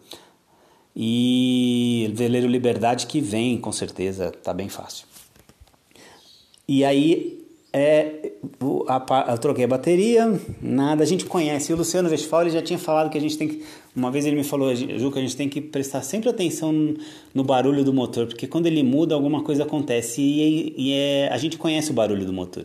E 0.94 2.10
Veleiro 2.14 2.48
Liberdade 2.48 3.06
que 3.06 3.20
vem, 3.20 3.56
com 3.56 3.70
certeza, 3.70 4.32
tá 4.32 4.52
bem 4.52 4.68
fácil. 4.68 5.06
E 6.66 6.84
aí 6.84 7.39
é, 7.72 8.32
eu 8.60 9.38
troquei 9.38 9.64
a 9.64 9.68
bateria, 9.68 10.40
nada, 10.60 11.04
a 11.04 11.06
gente 11.06 11.24
conhece. 11.24 11.72
O 11.72 11.76
Luciano 11.76 12.08
Westphal 12.08 12.42
ele 12.42 12.50
já 12.50 12.62
tinha 12.62 12.78
falado 12.78 13.10
que 13.10 13.18
a 13.18 13.20
gente 13.20 13.38
tem 13.38 13.48
que. 13.48 13.64
Uma 13.94 14.10
vez 14.10 14.26
ele 14.26 14.36
me 14.36 14.44
falou, 14.44 14.74
Ju, 14.74 15.10
que 15.12 15.18
a 15.18 15.22
gente 15.22 15.36
tem 15.36 15.48
que 15.48 15.60
prestar 15.60 16.02
sempre 16.02 16.28
atenção 16.28 16.72
no 17.32 17.44
barulho 17.44 17.84
do 17.84 17.92
motor, 17.92 18.26
porque 18.26 18.46
quando 18.46 18.66
ele 18.66 18.82
muda, 18.82 19.14
alguma 19.14 19.42
coisa 19.42 19.62
acontece. 19.62 20.20
E, 20.20 20.74
e 20.76 20.92
é, 20.92 21.28
a 21.30 21.38
gente 21.38 21.56
conhece 21.58 21.90
o 21.90 21.94
barulho 21.94 22.24
do 22.24 22.32
motor. 22.32 22.64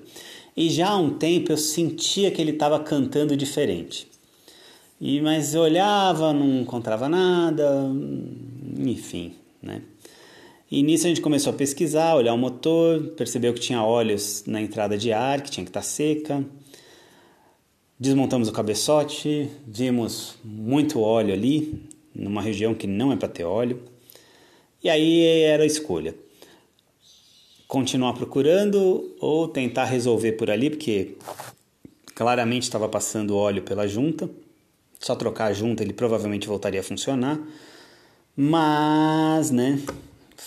E 0.58 0.70
já 0.70 0.90
há 0.90 0.98
um 0.98 1.12
tempo 1.12 1.52
eu 1.52 1.58
sentia 1.58 2.32
que 2.32 2.42
ele 2.42 2.52
estava 2.52 2.80
cantando 2.80 3.38
diferente. 3.38 4.08
E, 5.00 5.22
mas 5.22 5.54
eu 5.54 5.62
olhava, 5.62 6.34
não 6.34 6.62
encontrava 6.62 7.08
nada, 7.08 7.92
enfim, 8.80 9.34
né? 9.62 9.82
E 10.76 10.84
nisso 10.84 11.06
a 11.06 11.08
gente 11.08 11.22
começou 11.22 11.54
a 11.54 11.56
pesquisar, 11.56 12.16
olhar 12.16 12.34
o 12.34 12.38
motor, 12.38 13.02
percebeu 13.16 13.54
que 13.54 13.62
tinha 13.62 13.82
óleos 13.82 14.44
na 14.46 14.60
entrada 14.60 14.98
de 14.98 15.10
ar, 15.14 15.40
que 15.40 15.50
tinha 15.50 15.64
que 15.64 15.70
estar 15.70 15.80
tá 15.80 15.86
seca. 15.86 16.44
Desmontamos 17.98 18.50
o 18.50 18.52
cabeçote, 18.52 19.50
vimos 19.66 20.36
muito 20.44 21.00
óleo 21.00 21.34
ali, 21.34 21.82
numa 22.14 22.42
região 22.42 22.76
que 22.76 22.88
não 22.88 23.14
é 23.14 23.16
para 23.16 23.30
ter 23.30 23.46
óleo. 23.46 23.82
E 24.84 24.90
aí 24.90 25.24
era 25.44 25.64
a 25.64 25.66
escolha. 25.66 26.14
Continuar 27.70 28.12
procurando 28.12 29.16
ou 29.22 29.48
tentar 29.48 29.86
resolver 29.86 30.34
por 30.34 30.52
ali, 30.52 30.70
porque 30.70 31.16
claramente 32.14 32.64
estava 32.64 32.90
passando 32.90 33.38
óleo 33.38 33.64
pela 33.64 33.88
junta. 33.88 34.30
Só 35.00 35.16
trocar 35.16 35.46
a 35.46 35.54
junta 35.54 35.84
ele 35.84 35.94
provavelmente 35.94 36.50
voltaria 36.50 36.82
a 36.82 36.84
funcionar. 36.84 37.40
Mas, 38.36 39.52
né, 39.52 39.80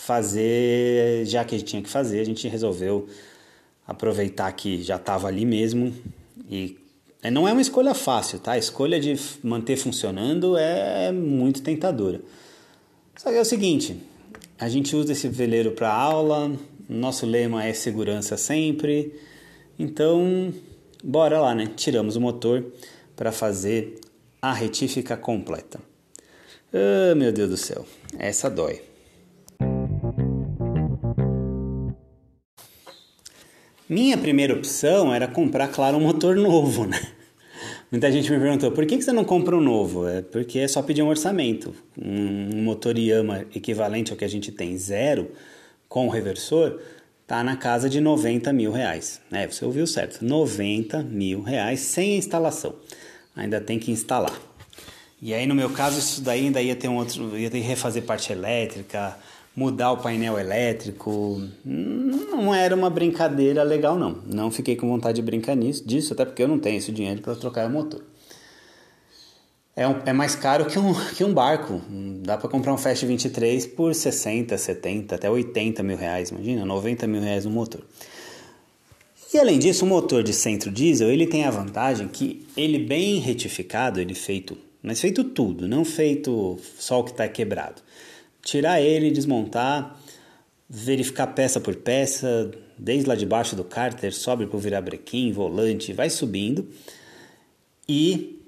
fazer, 0.05 1.25
já 1.25 1.43
que 1.43 1.55
a 1.55 1.57
gente 1.57 1.67
tinha 1.67 1.81
que 1.81 1.89
fazer, 1.89 2.19
a 2.19 2.23
gente 2.23 2.47
resolveu 2.47 3.07
aproveitar 3.85 4.51
que 4.53 4.81
já 4.81 4.95
estava 4.95 5.27
ali 5.27 5.45
mesmo 5.45 5.93
e 6.49 6.77
é, 7.21 7.29
não 7.29 7.47
é 7.47 7.51
uma 7.51 7.61
escolha 7.61 7.93
fácil, 7.93 8.39
tá? 8.39 8.53
A 8.53 8.57
escolha 8.57 8.99
de 8.99 9.15
manter 9.43 9.75
funcionando 9.75 10.57
é 10.57 11.11
muito 11.11 11.61
tentadora. 11.61 12.21
Só 13.17 13.29
que 13.29 13.35
é 13.35 13.41
o 13.41 13.45
seguinte, 13.45 14.01
a 14.57 14.69
gente 14.69 14.95
usa 14.95 15.11
esse 15.11 15.27
veleiro 15.27 15.71
para 15.71 15.93
aula, 15.93 16.51
nosso 16.87 17.25
lema 17.25 17.65
é 17.65 17.73
segurança 17.73 18.37
sempre, 18.37 19.13
então 19.77 20.53
bora 21.03 21.41
lá, 21.41 21.53
né? 21.53 21.69
Tiramos 21.75 22.15
o 22.15 22.21
motor 22.21 22.65
para 23.15 23.31
fazer 23.31 23.99
a 24.41 24.53
retífica 24.53 25.17
completa. 25.17 25.79
Ah, 26.73 27.13
meu 27.15 27.31
Deus 27.31 27.49
do 27.49 27.57
céu, 27.57 27.85
essa 28.17 28.49
dói. 28.49 28.88
Minha 33.89 34.19
primeira 34.19 34.53
opção 34.53 35.11
era 35.11 35.27
comprar, 35.27 35.67
claro, 35.69 35.97
um 35.97 36.01
motor 36.01 36.35
novo, 36.35 36.85
né? 36.85 37.01
Muita 37.91 38.11
gente 38.11 38.31
me 38.31 38.37
perguntou, 38.37 38.71
por 38.71 38.85
que 38.85 39.01
você 39.01 39.11
não 39.11 39.25
compra 39.25 39.57
um 39.57 39.61
novo? 39.61 40.07
É 40.07 40.21
porque 40.21 40.59
é 40.59 40.67
só 40.67 40.83
pedir 40.83 41.01
um 41.01 41.07
orçamento. 41.07 41.73
Um 41.99 42.61
motor 42.61 42.95
Yamaha 42.95 43.47
equivalente 43.55 44.11
ao 44.11 44.17
que 44.17 44.23
a 44.23 44.27
gente 44.27 44.51
tem, 44.51 44.77
zero, 44.77 45.31
com 45.87 46.07
reversor, 46.07 46.79
tá 47.25 47.43
na 47.43 47.57
casa 47.57 47.89
de 47.89 47.99
90 47.99 48.53
mil 48.53 48.71
reais. 48.71 49.19
É, 49.31 49.47
você 49.47 49.65
ouviu 49.65 49.87
certo, 49.87 50.23
90 50.23 51.01
mil 51.01 51.41
reais 51.41 51.79
sem 51.79 52.15
instalação. 52.15 52.75
Ainda 53.35 53.59
tem 53.59 53.79
que 53.79 53.91
instalar. 53.91 54.39
E 55.19 55.33
aí, 55.33 55.47
no 55.47 55.55
meu 55.55 55.71
caso, 55.71 55.97
isso 55.97 56.21
daí 56.21 56.45
ainda 56.45 56.61
ia 56.61 56.75
ter 56.75 56.89
um 56.89 56.97
outro, 56.97 57.35
ia 57.35 57.49
ter 57.49 57.59
que 57.59 57.67
refazer 57.67 58.03
parte 58.03 58.31
elétrica, 58.31 59.17
mudar 59.55 59.91
o 59.91 59.97
painel 59.97 60.39
elétrico. 60.39 61.41
Não 61.65 62.53
era 62.53 62.75
uma 62.75 62.89
brincadeira 62.89 63.63
legal, 63.63 63.97
não. 63.97 64.21
Não 64.25 64.51
fiquei 64.51 64.75
com 64.75 64.87
vontade 64.87 65.17
de 65.17 65.21
brincar 65.21 65.55
nisso, 65.55 65.85
disso, 65.87 66.13
até 66.13 66.25
porque 66.25 66.43
eu 66.43 66.47
não 66.47 66.59
tenho 66.59 66.77
esse 66.77 66.91
dinheiro 66.91 67.21
para 67.21 67.35
trocar 67.35 67.67
o 67.67 67.69
motor. 67.69 68.01
É, 69.75 69.87
um, 69.87 69.95
é 70.05 70.11
mais 70.11 70.35
caro 70.35 70.65
que 70.65 70.77
um, 70.77 70.93
que 71.15 71.23
um 71.23 71.33
barco. 71.33 71.81
Dá 72.21 72.37
para 72.37 72.49
comprar 72.49 72.73
um 72.73 72.77
Fast 72.77 73.05
23 73.05 73.65
por 73.67 73.93
60, 73.95 74.57
70, 74.57 75.15
até 75.15 75.29
80 75.29 75.83
mil 75.83 75.97
reais. 75.97 76.29
Imagina, 76.29 76.65
90 76.65 77.07
mil 77.07 77.21
reais 77.21 77.45
no 77.45 77.51
motor. 77.51 77.81
E 79.33 79.37
além 79.37 79.59
disso, 79.59 79.85
o 79.85 79.87
motor 79.87 80.23
de 80.23 80.33
centro 80.33 80.71
diesel 80.71 81.11
ele 81.11 81.27
tem 81.27 81.45
a 81.45 81.51
vantagem 81.51 82.07
que 82.07 82.47
ele 82.57 82.79
bem 82.79 83.19
retificado, 83.19 83.99
ele 83.99 84.15
feito, 84.15 84.57
mas 84.81 84.99
feito 84.99 85.23
tudo, 85.23 85.67
não 85.67 85.85
feito 85.85 86.57
só 86.79 86.99
o 86.99 87.03
que 87.03 87.11
está 87.11 87.27
quebrado 87.27 87.79
tirar 88.41 88.81
ele, 88.81 89.11
desmontar, 89.11 89.99
verificar 90.69 91.27
peça 91.27 91.59
por 91.59 91.75
peça, 91.75 92.51
desde 92.77 93.07
lá 93.07 93.15
de 93.15 93.25
baixo 93.25 93.55
do 93.55 93.63
cárter, 93.63 94.13
sobe 94.13 94.45
para 94.45 94.59
virar 94.59 94.81
brequim, 94.81 95.31
volante, 95.31 95.93
vai 95.93 96.09
subindo. 96.09 96.67
E 97.87 98.39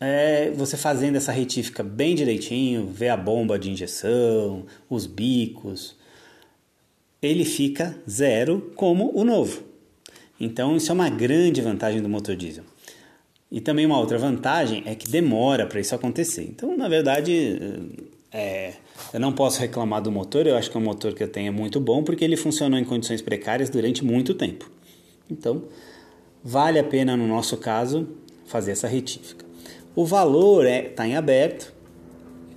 é, 0.00 0.50
você 0.50 0.76
fazendo 0.76 1.16
essa 1.16 1.32
retífica 1.32 1.82
bem 1.82 2.14
direitinho, 2.14 2.86
vê 2.86 3.08
a 3.08 3.16
bomba 3.16 3.58
de 3.58 3.70
injeção, 3.70 4.64
os 4.88 5.06
bicos, 5.06 5.96
ele 7.20 7.44
fica 7.44 7.96
zero 8.08 8.72
como 8.76 9.10
o 9.14 9.24
novo. 9.24 9.62
Então 10.38 10.76
isso 10.76 10.90
é 10.90 10.94
uma 10.94 11.08
grande 11.08 11.60
vantagem 11.60 12.00
do 12.00 12.08
motor 12.08 12.36
diesel. 12.36 12.64
E 13.50 13.60
também 13.60 13.86
uma 13.86 13.98
outra 13.98 14.18
vantagem 14.18 14.82
é 14.86 14.94
que 14.94 15.08
demora 15.08 15.66
para 15.66 15.80
isso 15.80 15.94
acontecer. 15.94 16.42
Então, 16.42 16.76
na 16.76 16.88
verdade, 16.88 17.58
é, 18.36 18.74
eu 19.14 19.18
não 19.18 19.32
posso 19.32 19.58
reclamar 19.58 20.02
do 20.02 20.12
motor, 20.12 20.46
eu 20.46 20.56
acho 20.56 20.70
que 20.70 20.76
é 20.76 20.80
um 20.80 20.82
motor 20.82 21.14
que 21.14 21.22
eu 21.22 21.28
tenho 21.28 21.48
é 21.48 21.50
muito 21.50 21.80
bom 21.80 22.04
porque 22.04 22.22
ele 22.22 22.36
funcionou 22.36 22.78
em 22.78 22.84
condições 22.84 23.22
precárias 23.22 23.70
durante 23.70 24.04
muito 24.04 24.34
tempo. 24.34 24.70
Então, 25.30 25.64
vale 26.44 26.78
a 26.78 26.84
pena 26.84 27.16
no 27.16 27.26
nosso 27.26 27.56
caso 27.56 28.06
fazer 28.46 28.72
essa 28.72 28.86
retífica. 28.86 29.46
O 29.94 30.04
valor 30.04 30.66
está 30.66 30.76
é, 30.76 30.82
tá 30.82 31.08
em 31.08 31.16
aberto, 31.16 31.72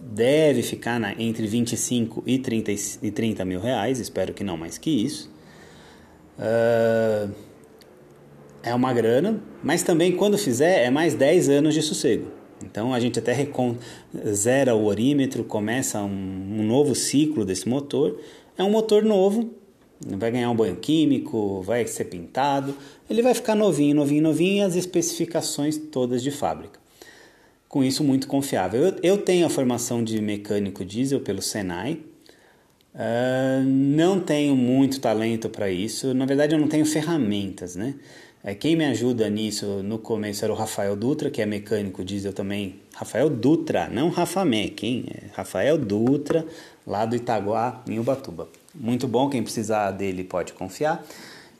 deve 0.02 0.64
ficar 0.64 1.00
na, 1.00 1.14
entre 1.14 1.48
25 1.48 2.24
e 2.28 2.38
30, 2.40 2.72
e 3.02 3.10
30 3.10 3.46
mil 3.46 3.62
reais, 3.62 4.00
espero 4.00 4.34
que 4.34 4.44
não 4.44 4.58
mais 4.58 4.78
que 4.78 4.90
isso. 4.90 5.32
Uh, 6.38 7.34
é 8.62 8.76
uma 8.76 8.92
grana, 8.92 9.42
mas 9.64 9.82
também 9.82 10.12
quando 10.12 10.38
fizer 10.38 10.84
é 10.86 10.90
mais 10.90 11.14
10 11.14 11.48
anos 11.48 11.74
de 11.74 11.82
sossego. 11.82 12.38
Então 12.63 12.94
a 12.94 13.00
gente 13.00 13.20
até 13.20 13.48
zera 14.32 14.75
o 14.75 14.86
orímetro, 14.86 15.44
começa 15.44 16.01
um, 16.01 16.60
um 16.60 16.63
novo 16.63 16.94
ciclo 16.96 17.46
desse 17.46 17.67
motor. 17.67 18.19
É 18.58 18.63
um 18.63 18.69
motor 18.69 19.04
novo, 19.04 19.52
vai 20.06 20.32
ganhar 20.32 20.50
um 20.50 20.56
banho 20.56 20.76
químico, 20.78 21.62
vai 21.62 21.86
ser 21.88 22.06
pintado, 22.06 22.76
ele 23.10 23.22
vai 23.22 23.34
ficar 23.34 23.56
novinho, 23.56 23.95
novinho, 23.95 24.24
novinho 24.24 24.58
e 24.58 24.62
as 24.62 24.76
especificações 24.76 25.78
todas 25.78 26.22
de 26.22 26.32
fábrica. 26.32 26.80
Com 27.67 27.84
isso, 27.84 28.04
muito 28.04 28.28
confiável. 28.28 28.84
Eu, 28.84 28.95
eu 29.04 29.17
tenho 29.17 29.45
a 29.45 29.50
formação 29.50 30.04
de 30.04 30.19
mecânico 30.22 30.84
diesel 30.84 31.19
pelo 31.19 31.41
Senai, 31.41 32.02
uh, 32.95 33.63
não 33.65 34.19
tenho 34.19 34.56
muito 34.56 35.00
talento 35.00 35.50
para 35.50 35.69
isso, 35.69 36.13
na 36.13 36.26
verdade, 36.26 36.56
eu 36.56 36.60
não 36.60 36.67
tenho 36.67 36.86
ferramentas, 36.86 37.76
né? 37.76 37.95
É, 38.41 38.56
quem 38.56 38.73
me 38.73 38.86
ajuda 38.86 39.30
nisso 39.30 39.84
no 39.84 39.99
começo 39.99 40.45
era 40.45 40.54
o 40.54 40.56
Rafael 40.56 40.95
Dutra, 40.95 41.30
que 41.30 41.41
é 41.41 41.45
mecânico 41.45 42.06
diesel 42.06 42.32
também. 42.32 42.80
Rafael 42.93 43.30
Dutra, 43.30 43.89
não 43.89 44.10
Rafamé, 44.10 44.69
quem? 44.69 45.06
É 45.10 45.23
Rafael 45.34 45.78
Dutra, 45.78 46.45
lá 46.88 47.06
do 47.06 47.17
Itaguá, 47.17 47.84
em 47.88 47.99
Ubatuba. 47.99 48.47
Muito 48.73 49.10
bom, 49.10 49.30
quem 49.30 49.43
precisar 49.43 49.91
dele 49.91 50.23
pode 50.23 50.54
confiar. 50.54 51.06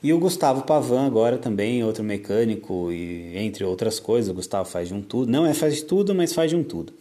E 0.02 0.10
o 0.14 0.18
Gustavo 0.18 0.62
Pavan 0.62 1.06
agora 1.06 1.36
também, 1.36 1.84
outro 1.84 2.02
mecânico, 2.02 2.90
e 2.90 3.36
entre 3.36 3.62
outras 3.62 4.00
coisas, 4.00 4.30
o 4.30 4.34
Gustavo 4.34 4.66
faz 4.66 4.88
de 4.88 4.94
um 4.94 5.02
tudo. 5.02 5.30
Não 5.30 5.44
é 5.44 5.52
faz 5.52 5.76
de 5.76 5.84
tudo, 5.84 6.14
mas 6.14 6.32
faz 6.32 6.48
de 6.48 6.56
um 6.56 6.64
tudo. 6.64 6.94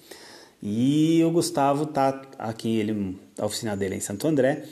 E 0.61 1.23
o 1.23 1.31
Gustavo 1.31 1.85
tá 1.85 2.21
aqui, 2.37 2.77
ele, 2.79 3.17
a 3.37 3.45
oficina 3.45 3.77
dele 3.77 3.93
é 3.93 3.97
em 3.97 4.01
Santo 4.01 4.27
André, 4.27 4.63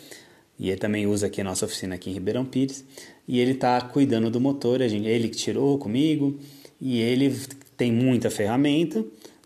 e 0.59 0.69
ele 0.69 0.77
também 0.77 1.07
usa 1.07 1.27
aqui 1.27 1.39
a 1.39 1.43
nossa 1.45 1.63
oficina 1.63 1.95
aqui 1.95 2.09
em 2.09 2.13
Ribeirão 2.13 2.43
Pires 2.43 2.83
e 3.27 3.39
ele 3.39 3.51
está 3.51 3.79
cuidando 3.81 4.29
do 4.29 4.39
motor, 4.39 4.81
a 4.81 4.87
gente, 4.87 5.07
ele 5.07 5.27
que 5.27 5.35
tirou 5.35 5.77
comigo 5.77 6.39
e 6.79 7.01
ele 7.01 7.35
tem 7.75 7.91
muita 7.91 8.29
ferramenta 8.29 9.03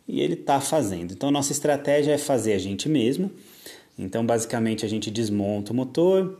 e 0.07 0.21
ele 0.21 0.33
está 0.33 0.61
fazendo. 0.61 1.13
Então 1.13 1.31
nossa 1.31 1.51
estratégia 1.51 2.13
é 2.13 2.17
fazer 2.17 2.53
a 2.53 2.59
gente 2.59 2.87
mesmo. 2.87 3.31
Então 3.97 4.25
basicamente 4.25 4.85
a 4.85 4.89
gente 4.89 5.09
desmonta 5.09 5.73
o 5.73 5.75
motor, 5.75 6.39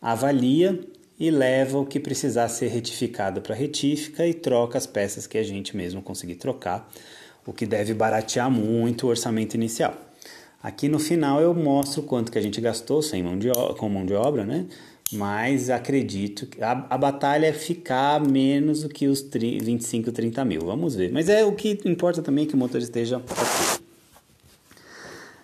avalia 0.00 0.80
e 1.18 1.30
leva 1.30 1.78
o 1.78 1.86
que 1.86 2.00
precisar 2.00 2.48
ser 2.48 2.68
retificado 2.68 3.40
para 3.40 3.54
retífica 3.54 4.26
e 4.26 4.34
troca 4.34 4.76
as 4.76 4.86
peças 4.86 5.26
que 5.26 5.38
a 5.38 5.42
gente 5.42 5.76
mesmo 5.76 6.02
conseguir 6.02 6.34
trocar, 6.34 6.90
o 7.46 7.52
que 7.52 7.64
deve 7.64 7.94
baratear 7.94 8.50
muito 8.50 9.06
o 9.06 9.10
orçamento 9.10 9.54
inicial. 9.54 9.96
Aqui 10.60 10.88
no 10.88 10.98
final 10.98 11.40
eu 11.40 11.52
mostro 11.54 12.02
quanto 12.02 12.30
que 12.32 12.38
a 12.38 12.40
gente 12.40 12.60
gastou 12.60 13.02
sem 13.02 13.22
mão 13.22 13.38
de, 13.38 13.48
com 13.78 13.88
mão 13.88 14.06
de 14.06 14.14
obra, 14.14 14.44
né? 14.44 14.66
Mas 15.12 15.68
acredito 15.70 16.46
que 16.46 16.62
a, 16.62 16.86
a 16.88 16.98
batalha 16.98 17.46
é 17.46 17.52
ficar 17.52 18.20
menos 18.20 18.82
do 18.82 18.88
que 18.88 19.06
os 19.06 19.22
30, 19.22 19.64
25, 19.64 20.12
30 20.12 20.44
mil. 20.44 20.60
Vamos 20.62 20.94
ver. 20.94 21.12
Mas 21.12 21.28
é 21.28 21.44
o 21.44 21.52
que 21.52 21.78
importa 21.84 22.22
também 22.22 22.46
que 22.46 22.54
o 22.54 22.58
motor 22.58 22.80
esteja. 22.80 23.18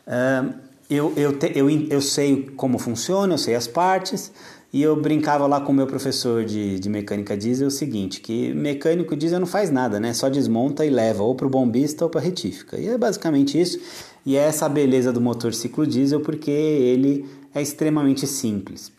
Uh, 0.07 0.55
eu, 0.89 1.13
eu, 1.17 1.39
te, 1.39 1.53
eu, 1.55 1.69
eu 1.69 2.01
sei 2.01 2.49
como 2.57 2.79
funciona, 2.79 3.35
eu 3.35 3.39
sei 3.39 3.55
as 3.55 3.67
partes, 3.67 4.33
e 4.73 4.83
eu 4.83 4.97
brincava 4.97 5.47
lá 5.47 5.61
com 5.61 5.73
o 5.73 5.75
meu 5.75 5.87
professor 5.87 6.45
de, 6.45 6.79
de 6.79 6.89
mecânica 6.89 7.37
diesel 7.37 7.69
o 7.69 7.71
seguinte, 7.71 8.21
que 8.21 8.53
mecânico 8.55 9.15
diesel 9.15 9.41
não 9.41 9.47
faz 9.47 9.71
nada, 9.71 10.01
né? 10.01 10.15
Só 10.15 10.29
desmonta 10.29 10.85
e 10.85 10.91
leva 10.91 11.23
ou 11.23 11.35
para 11.35 11.47
o 11.47 11.51
bombista 11.51 12.05
ou 12.05 12.11
para 12.11 12.21
retífica. 12.21 12.79
E 12.79 12.89
é 12.89 12.97
basicamente 12.97 13.61
isso. 13.61 13.79
E 14.25 14.37
é 14.37 14.41
essa 14.41 14.67
a 14.67 14.69
beleza 14.69 15.13
do 15.13 15.21
motor 15.21 15.53
ciclo 15.53 15.87
diesel, 15.87 16.21
porque 16.21 16.51
ele 16.51 17.27
é 17.55 17.63
extremamente 17.63 18.27
simples. 18.27 18.93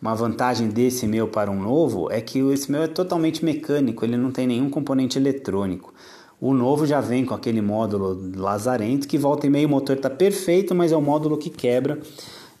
Uma 0.00 0.14
vantagem 0.14 0.68
desse 0.68 1.06
meu 1.06 1.28
para 1.28 1.50
um 1.50 1.60
novo 1.60 2.10
é 2.10 2.22
que 2.22 2.38
esse 2.38 2.72
meu 2.72 2.82
é 2.82 2.88
totalmente 2.88 3.44
mecânico, 3.44 4.02
ele 4.04 4.16
não 4.16 4.32
tem 4.32 4.46
nenhum 4.46 4.70
componente 4.70 5.18
eletrônico. 5.18 5.92
O 6.40 6.54
novo 6.54 6.86
já 6.86 7.02
vem 7.02 7.26
com 7.26 7.34
aquele 7.34 7.60
módulo 7.60 8.18
lazarento 8.34 9.06
que 9.06 9.18
volta 9.18 9.46
e 9.46 9.50
meio 9.50 9.68
o 9.68 9.70
motor 9.70 9.96
está 9.96 10.08
perfeito, 10.08 10.74
mas 10.74 10.90
é 10.90 10.96
o 10.96 11.02
módulo 11.02 11.36
que 11.36 11.50
quebra. 11.50 12.00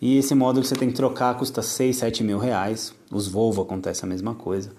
E 0.02 0.18
esse 0.18 0.34
módulo 0.34 0.66
você 0.66 0.74
tem 0.74 0.90
que 0.90 0.94
trocar, 0.94 1.34
custa 1.38 1.62
6, 1.62 1.96
7 1.96 2.22
mil 2.22 2.38
reais. 2.38 2.92
Os 3.10 3.26
Volvo 3.26 3.62
acontece 3.62 4.04
a 4.04 4.08
mesma 4.08 4.34
coisa. 4.34 4.70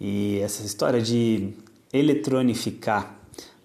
E 0.00 0.38
essa 0.38 0.64
história 0.64 1.02
de 1.02 1.52
eletronificar 1.92 3.16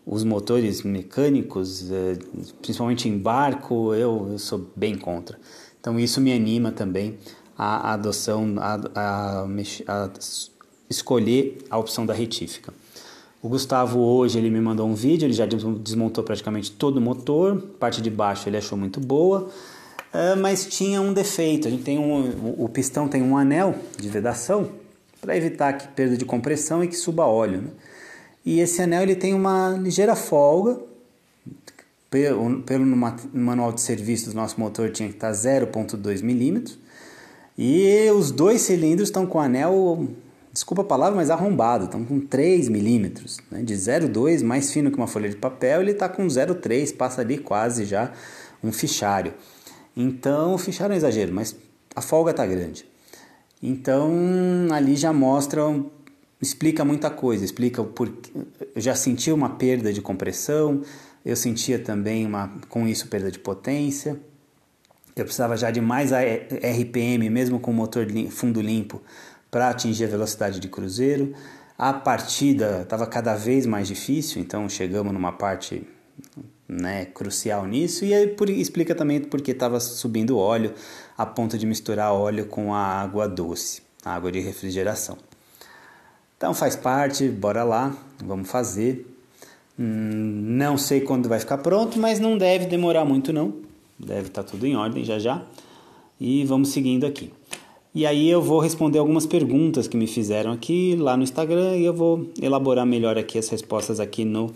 os 0.03 0.23
motores 0.23 0.81
mecânicos, 0.81 1.91
eh, 1.91 2.17
principalmente 2.61 3.07
em 3.07 3.17
barco, 3.17 3.93
eu, 3.93 4.29
eu 4.31 4.39
sou 4.39 4.67
bem 4.75 4.95
contra. 4.95 5.39
Então 5.79 5.99
isso 5.99 6.19
me 6.19 6.33
anima 6.33 6.71
também 6.71 7.17
a 7.57 7.93
adoção, 7.93 8.55
a, 8.57 8.79
a, 8.95 9.45
a 9.87 10.09
escolher 10.89 11.57
a 11.69 11.77
opção 11.77 12.05
da 12.05 12.13
retífica. 12.13 12.73
O 13.41 13.49
Gustavo 13.49 13.99
hoje 13.99 14.39
ele 14.39 14.49
me 14.49 14.59
mandou 14.59 14.87
um 14.87 14.95
vídeo, 14.95 15.25
ele 15.25 15.33
já 15.33 15.45
desmontou 15.45 16.23
praticamente 16.23 16.71
todo 16.71 16.97
o 16.97 17.01
motor, 17.01 17.61
parte 17.79 18.01
de 18.01 18.09
baixo 18.09 18.49
ele 18.49 18.57
achou 18.57 18.77
muito 18.77 18.99
boa, 18.99 19.49
é, 20.11 20.35
mas 20.35 20.65
tinha 20.65 20.99
um 21.01 21.13
defeito. 21.13 21.67
A 21.67 21.71
gente 21.71 21.83
tem 21.83 21.99
um, 21.99 22.55
o 22.57 22.67
pistão 22.67 23.07
tem 23.07 23.21
um 23.21 23.37
anel 23.37 23.75
de 23.99 24.09
vedação 24.09 24.71
para 25.21 25.37
evitar 25.37 25.73
que 25.73 25.87
perda 25.89 26.17
de 26.17 26.25
compressão 26.25 26.83
e 26.83 26.87
que 26.87 26.95
suba 26.95 27.25
óleo. 27.25 27.61
Né? 27.61 27.69
E 28.45 28.59
esse 28.59 28.81
anel 28.81 29.03
ele 29.03 29.15
tem 29.15 29.33
uma 29.33 29.77
ligeira 29.79 30.15
folga. 30.15 30.79
Pelo, 32.09 32.61
pelo 32.61 32.85
manual 33.33 33.73
de 33.73 33.81
serviço 33.81 34.29
do 34.29 34.35
nosso 34.35 34.57
motor 34.59 34.89
tinha 34.89 35.09
que 35.09 35.15
estar 35.15 35.31
0.2 35.31 36.23
milímetros 36.23 36.79
e 37.57 38.09
os 38.11 38.31
dois 38.31 38.61
cilindros 38.61 39.09
estão 39.09 39.25
com 39.25 39.39
anel 39.39 40.07
desculpa 40.55 40.83
a 40.83 40.85
palavra, 40.85 41.17
mas 41.17 41.29
arrombado, 41.29 41.83
estão 41.83 42.05
com 42.05 42.17
3 42.21 42.69
milímetros, 42.69 43.39
né? 43.51 43.61
de 43.61 43.73
0,2 43.73 44.41
mais 44.41 44.71
fino 44.71 44.89
que 44.89 44.95
uma 44.95 45.05
folha 45.05 45.29
de 45.29 45.35
papel, 45.35 45.81
ele 45.81 45.91
está 45.91 46.07
com 46.07 46.25
0,3, 46.25 46.95
passa 46.95 47.19
ali 47.19 47.37
quase 47.37 47.83
já 47.83 48.13
um 48.63 48.71
fichário. 48.71 49.33
Então, 49.95 50.57
fichário 50.57 50.93
é 50.93 50.95
um 50.95 50.97
exagero, 50.97 51.33
mas 51.33 51.53
a 51.93 52.01
folga 52.01 52.31
está 52.31 52.45
grande. 52.45 52.85
Então, 53.61 54.09
ali 54.71 54.95
já 54.95 55.11
mostra, 55.11 55.61
explica 56.41 56.85
muita 56.85 57.09
coisa, 57.09 57.43
explica 57.43 57.81
o 57.81 57.85
porquê. 57.85 58.31
Eu 58.73 58.81
já 58.81 58.95
senti 58.95 59.33
uma 59.33 59.49
perda 59.49 59.91
de 59.91 60.01
compressão, 60.01 60.81
eu 61.25 61.35
sentia 61.35 61.79
também 61.79 62.25
uma, 62.25 62.49
com 62.69 62.87
isso 62.87 63.09
perda 63.09 63.29
de 63.29 63.39
potência. 63.39 64.17
Eu 65.15 65.23
precisava 65.23 65.55
já 65.55 65.71
de 65.71 65.79
mais 65.79 66.11
RPM, 66.11 67.29
mesmo 67.29 67.59
com 67.59 67.71
o 67.71 67.73
motor 67.73 68.05
fundo 68.29 68.61
limpo, 68.61 69.01
para 69.49 69.69
atingir 69.69 70.03
a 70.03 70.07
velocidade 70.07 70.59
de 70.59 70.67
cruzeiro. 70.67 71.33
A 71.77 71.93
partida 71.93 72.81
estava 72.81 73.07
cada 73.07 73.33
vez 73.35 73.65
mais 73.65 73.87
difícil, 73.87 74.41
então 74.41 74.67
chegamos 74.67 75.13
numa 75.13 75.31
parte 75.31 75.87
né, 76.67 77.05
crucial 77.05 77.65
nisso. 77.65 78.03
E 78.03 78.13
aí 78.13 78.27
por, 78.27 78.49
explica 78.49 78.93
também 78.93 79.21
porque 79.21 79.51
estava 79.51 79.79
subindo 79.79 80.37
óleo 80.37 80.73
a 81.17 81.25
ponto 81.25 81.57
de 81.57 81.65
misturar 81.65 82.13
óleo 82.13 82.47
com 82.47 82.73
a 82.73 82.79
água 82.79 83.27
doce, 83.27 83.81
a 84.03 84.13
água 84.15 84.31
de 84.31 84.39
refrigeração. 84.39 85.17
Então 86.37 86.53
faz 86.53 86.75
parte, 86.75 87.29
bora 87.29 87.63
lá, 87.63 87.95
vamos 88.21 88.49
fazer. 88.49 89.05
Hum, 89.79 90.43
não 90.57 90.77
sei 90.77 91.01
quando 91.01 91.29
vai 91.29 91.39
ficar 91.39 91.59
pronto, 91.59 91.97
mas 91.99 92.19
não 92.19 92.37
deve 92.37 92.65
demorar 92.65 93.05
muito 93.05 93.31
não. 93.31 93.63
Deve 93.97 94.27
estar 94.27 94.43
tá 94.43 94.49
tudo 94.49 94.65
em 94.65 94.75
ordem 94.75 95.03
já 95.03 95.19
já. 95.19 95.45
E 96.19 96.43
vamos 96.45 96.69
seguindo 96.69 97.05
aqui. 97.05 97.31
E 97.93 98.05
aí 98.05 98.29
eu 98.29 98.41
vou 98.41 98.59
responder 98.59 98.99
algumas 98.99 99.25
perguntas 99.25 99.87
que 99.87 99.95
me 99.95 100.05
fizeram 100.05 100.51
aqui 100.51 100.95
lá 100.97 101.15
no 101.15 101.23
Instagram 101.23 101.77
e 101.77 101.85
eu 101.85 101.93
vou 101.93 102.29
elaborar 102.41 102.85
melhor 102.85 103.17
aqui 103.17 103.37
as 103.37 103.47
respostas 103.47 104.01
aqui 104.01 104.25
no 104.25 104.53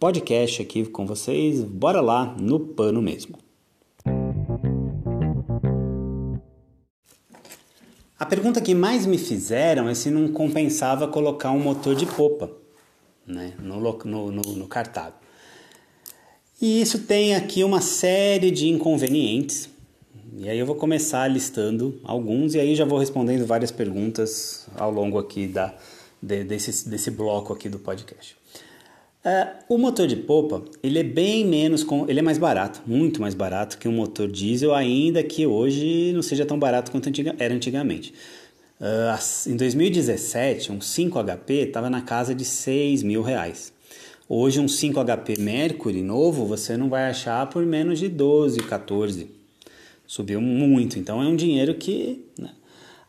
podcast 0.00 0.62
aqui 0.62 0.86
com 0.86 1.06
vocês. 1.06 1.62
Bora 1.62 2.00
lá 2.00 2.34
no 2.40 2.58
pano 2.58 3.02
mesmo. 3.02 3.36
A 8.18 8.24
pergunta 8.24 8.60
que 8.60 8.74
mais 8.74 9.04
me 9.04 9.18
fizeram 9.18 9.88
é 9.88 9.94
se 9.94 10.10
não 10.10 10.28
compensava 10.28 11.06
colocar 11.06 11.50
um 11.50 11.58
motor 11.58 11.94
de 11.94 12.06
popa 12.06 12.50
né, 13.26 13.52
no, 13.58 13.80
no, 13.80 14.32
no, 14.32 14.42
no 14.42 14.66
cartago. 14.66 15.21
E 16.62 16.80
isso 16.80 17.00
tem 17.00 17.34
aqui 17.34 17.64
uma 17.64 17.80
série 17.80 18.48
de 18.52 18.68
inconvenientes. 18.68 19.68
E 20.38 20.48
aí 20.48 20.56
eu 20.56 20.64
vou 20.64 20.76
começar 20.76 21.26
listando 21.26 22.00
alguns 22.04 22.54
e 22.54 22.60
aí 22.60 22.76
já 22.76 22.84
vou 22.84 23.00
respondendo 23.00 23.44
várias 23.44 23.72
perguntas 23.72 24.68
ao 24.76 24.88
longo 24.88 25.18
aqui 25.18 25.48
da, 25.48 25.74
de, 26.22 26.44
desse, 26.44 26.88
desse 26.88 27.10
bloco 27.10 27.52
aqui 27.52 27.68
do 27.68 27.80
podcast. 27.80 28.36
Uh, 29.24 29.74
o 29.74 29.76
motor 29.76 30.06
de 30.06 30.14
polpa 30.14 30.62
ele 30.84 31.00
é 31.00 31.02
bem 31.02 31.44
menos, 31.44 31.82
com, 31.82 32.08
ele 32.08 32.20
é 32.20 32.22
mais 32.22 32.38
barato, 32.38 32.80
muito 32.86 33.20
mais 33.20 33.34
barato 33.34 33.76
que 33.76 33.88
um 33.88 33.92
motor 33.92 34.30
diesel, 34.30 34.72
ainda 34.72 35.20
que 35.20 35.44
hoje 35.44 36.12
não 36.12 36.22
seja 36.22 36.46
tão 36.46 36.60
barato 36.60 36.92
quanto 36.92 37.08
antiga, 37.08 37.34
era 37.40 37.52
antigamente. 37.52 38.14
Uh, 38.80 39.50
em 39.50 39.56
2017, 39.56 40.70
um 40.70 40.80
5 40.80 41.18
HP 41.24 41.54
estava 41.54 41.90
na 41.90 42.02
casa 42.02 42.32
de 42.32 42.44
6 42.44 43.02
mil 43.02 43.20
reais. 43.20 43.72
Hoje 44.34 44.60
um 44.60 44.66
5 44.66 44.98
HP 45.04 45.38
Mercury 45.38 46.02
novo 46.02 46.46
você 46.46 46.74
não 46.74 46.88
vai 46.88 47.10
achar 47.10 47.46
por 47.50 47.66
menos 47.66 47.98
de 47.98 48.08
12, 48.08 48.60
14. 48.60 49.30
Subiu 50.06 50.40
muito, 50.40 50.98
então 50.98 51.22
é 51.22 51.26
um 51.26 51.36
dinheiro 51.36 51.74
que. 51.74 52.24
Né? 52.38 52.50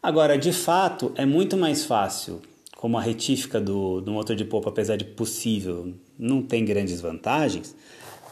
Agora, 0.01 0.37
de 0.37 0.51
fato, 0.51 1.13
é 1.15 1.25
muito 1.25 1.55
mais 1.55 1.85
fácil, 1.85 2.41
como 2.75 2.97
a 2.97 3.01
retífica 3.01 3.61
do, 3.61 4.01
do 4.01 4.11
motor 4.11 4.35
de 4.35 4.43
polpa, 4.43 4.67
apesar 4.67 4.97
de 4.97 5.05
possível, 5.05 5.93
não 6.19 6.41
tem 6.41 6.65
grandes 6.65 6.99
vantagens 6.99 7.73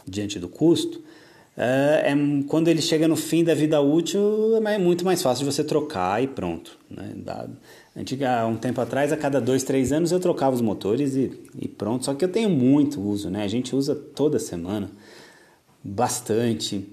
diante 0.05 0.37
do 0.37 0.49
custo. 0.49 1.01
É, 1.63 2.11
é, 2.11 2.43
quando 2.47 2.69
ele 2.69 2.81
chega 2.81 3.07
no 3.07 3.15
fim 3.15 3.43
da 3.43 3.53
vida 3.53 3.79
útil, 3.79 4.57
é 4.65 4.79
muito 4.79 5.05
mais 5.05 5.21
fácil 5.21 5.45
de 5.45 5.53
você 5.53 5.63
trocar 5.63 6.23
e 6.23 6.25
pronto. 6.25 6.75
Né? 6.89 7.13
Antiga, 7.95 8.47
um 8.47 8.55
tempo 8.55 8.81
atrás, 8.81 9.13
a 9.13 9.17
cada 9.17 9.39
dois, 9.39 9.61
três 9.63 9.91
anos 9.91 10.11
eu 10.11 10.19
trocava 10.19 10.55
os 10.55 10.61
motores 10.61 11.15
e, 11.15 11.31
e 11.59 11.67
pronto. 11.67 12.03
Só 12.03 12.15
que 12.15 12.25
eu 12.25 12.29
tenho 12.29 12.49
muito 12.49 12.99
uso, 12.99 13.29
né? 13.29 13.43
A 13.43 13.47
gente 13.47 13.75
usa 13.75 13.93
toda 13.93 14.39
semana, 14.39 14.89
bastante. 15.83 16.83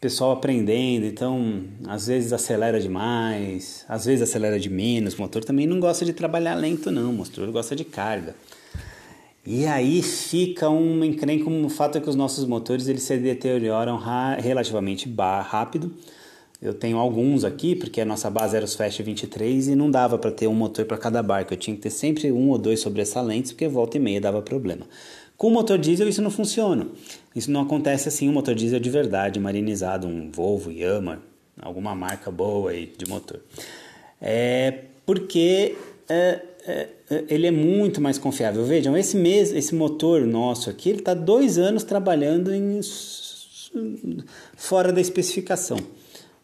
Pessoal 0.00 0.32
aprendendo, 0.32 1.04
então 1.04 1.64
às 1.86 2.06
vezes 2.06 2.32
acelera 2.32 2.80
demais, 2.80 3.84
às 3.86 4.06
vezes 4.06 4.22
acelera 4.22 4.58
de 4.58 4.70
menos. 4.70 5.14
O 5.14 5.20
motor 5.20 5.44
também 5.44 5.66
não 5.66 5.78
gosta 5.78 6.06
de 6.06 6.14
trabalhar 6.14 6.54
lento, 6.54 6.90
não. 6.90 7.10
O 7.10 7.12
motor 7.12 7.50
gosta 7.50 7.76
de 7.76 7.84
carga. 7.84 8.34
E 9.46 9.64
aí 9.66 10.02
fica 10.02 10.68
um 10.68 11.04
encrenca, 11.04 11.44
como 11.44 11.64
o 11.64 11.70
fato 11.70 11.98
é 11.98 12.00
que 12.00 12.10
os 12.10 12.16
nossos 12.16 12.44
motores 12.46 12.88
eles 12.88 13.02
se 13.02 13.16
deterioram 13.16 13.98
relativamente 14.38 15.08
rápido 15.44 15.92
eu 16.60 16.72
tenho 16.72 16.98
alguns 16.98 17.44
aqui, 17.44 17.76
porque 17.76 18.00
a 18.00 18.04
nossa 18.04 18.30
base 18.30 18.56
era 18.56 18.64
os 18.64 18.74
Fast 18.74 19.02
23 19.02 19.68
e 19.68 19.76
não 19.76 19.90
dava 19.90 20.18
para 20.18 20.30
ter 20.30 20.46
um 20.46 20.54
motor 20.54 20.84
para 20.86 20.96
cada 20.96 21.22
barco. 21.22 21.52
Eu 21.52 21.58
tinha 21.58 21.76
que 21.76 21.82
ter 21.82 21.90
sempre 21.90 22.32
um 22.32 22.48
ou 22.48 22.58
dois 22.58 22.80
sobressalentes, 22.80 23.52
porque 23.52 23.68
volta 23.68 23.98
e 23.98 24.00
meia 24.00 24.20
dava 24.20 24.40
problema. 24.40 24.86
Com 25.36 25.48
o 25.48 25.50
motor 25.50 25.78
diesel 25.78 26.08
isso 26.08 26.22
não 26.22 26.30
funciona. 26.30 26.86
Isso 27.34 27.50
não 27.50 27.60
acontece 27.60 28.08
assim, 28.08 28.28
um 28.28 28.32
motor 28.32 28.54
diesel 28.54 28.80
de 28.80 28.88
verdade, 28.88 29.38
marinizado, 29.38 30.06
um 30.06 30.30
Volvo, 30.30 30.72
Yamaha, 30.72 31.20
alguma 31.60 31.94
marca 31.94 32.30
boa 32.30 32.70
aí 32.70 32.92
de 32.96 33.06
motor. 33.06 33.40
É 34.20 34.84
porque 35.04 35.76
é 36.08 36.40
ele 37.28 37.46
é 37.46 37.50
muito 37.50 38.00
mais 38.00 38.18
confiável. 38.18 38.64
Vejam, 38.64 38.96
esse 38.96 39.16
mês, 39.16 39.52
esse 39.52 39.74
motor 39.74 40.26
nosso 40.26 40.68
aqui, 40.68 40.90
ele 40.90 40.98
está 40.98 41.14
dois 41.14 41.58
anos 41.58 41.84
trabalhando 41.84 42.52
em 42.52 42.80
fora 44.56 44.92
da 44.92 45.00
especificação. 45.00 45.78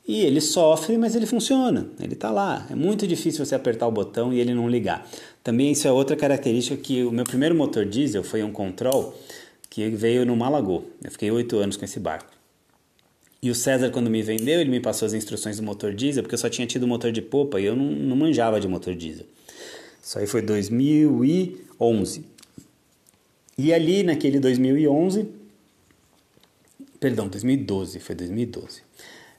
E 0.06 0.20
ele 0.20 0.40
sofre, 0.40 0.98
mas 0.98 1.14
ele 1.14 1.26
funciona, 1.26 1.86
ele 2.00 2.14
está 2.14 2.30
lá. 2.30 2.66
É 2.70 2.74
muito 2.74 3.06
difícil 3.06 3.44
você 3.44 3.54
apertar 3.54 3.86
o 3.86 3.92
botão 3.92 4.32
e 4.32 4.40
ele 4.40 4.52
não 4.52 4.68
ligar. 4.68 5.08
Também 5.44 5.70
isso 5.70 5.86
é 5.86 5.92
outra 5.92 6.16
característica 6.16 6.76
que 6.76 7.04
o 7.04 7.12
meu 7.12 7.24
primeiro 7.24 7.54
motor 7.54 7.84
diesel 7.84 8.24
foi 8.24 8.42
um 8.42 8.50
Control 8.50 9.14
que 9.70 9.88
veio 9.90 10.26
no 10.26 10.36
Malagô. 10.36 10.82
Eu 11.02 11.10
fiquei 11.10 11.30
oito 11.30 11.56
anos 11.56 11.76
com 11.76 11.84
esse 11.84 12.00
barco. 12.00 12.30
E 13.40 13.50
o 13.50 13.54
César, 13.54 13.90
quando 13.90 14.10
me 14.10 14.22
vendeu, 14.22 14.60
ele 14.60 14.70
me 14.70 14.80
passou 14.80 15.06
as 15.06 15.14
instruções 15.14 15.56
do 15.56 15.62
motor 15.62 15.94
diesel, 15.94 16.22
porque 16.22 16.34
eu 16.34 16.38
só 16.38 16.48
tinha 16.48 16.66
tido 16.66 16.86
motor 16.86 17.10
de 17.10 17.22
popa 17.22 17.60
e 17.60 17.64
eu 17.64 17.74
não, 17.74 17.86
não 17.86 18.16
manjava 18.16 18.60
de 18.60 18.68
motor 18.68 18.94
diesel. 18.94 19.26
Isso 20.02 20.18
aí 20.18 20.26
foi 20.26 20.42
2011. 20.42 22.24
E 23.56 23.72
ali, 23.72 24.02
naquele 24.02 24.40
2011, 24.40 25.28
perdão, 26.98 27.28
2012, 27.28 28.00
foi 28.00 28.16
2012. 28.16 28.80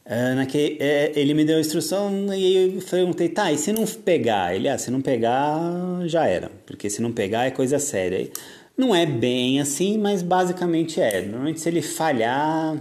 Uh, 0.05 0.35
naque, 0.35 0.77
é, 0.79 1.11
ele 1.15 1.33
me 1.33 1.43
deu 1.43 1.57
a 1.57 1.59
instrução 1.59 2.33
e 2.33 2.75
eu 2.75 2.81
perguntei, 2.81 3.29
tá, 3.29 3.51
e 3.51 3.57
se 3.57 3.73
não 3.73 3.85
pegar? 3.85 4.55
Ele, 4.55 4.69
ah, 4.69 4.77
se 4.77 4.89
não 4.89 5.01
pegar, 5.01 5.59
já 6.05 6.25
era, 6.27 6.49
porque 6.65 6.89
se 6.89 7.01
não 7.01 7.11
pegar 7.11 7.45
é 7.45 7.51
coisa 7.51 7.77
séria. 7.77 8.29
Não 8.77 8.95
é 8.95 9.05
bem 9.05 9.59
assim, 9.59 9.97
mas 9.97 10.21
basicamente 10.21 10.99
é. 10.99 11.21
Normalmente 11.21 11.59
se 11.59 11.69
ele 11.69 11.81
falhar, 11.81 12.77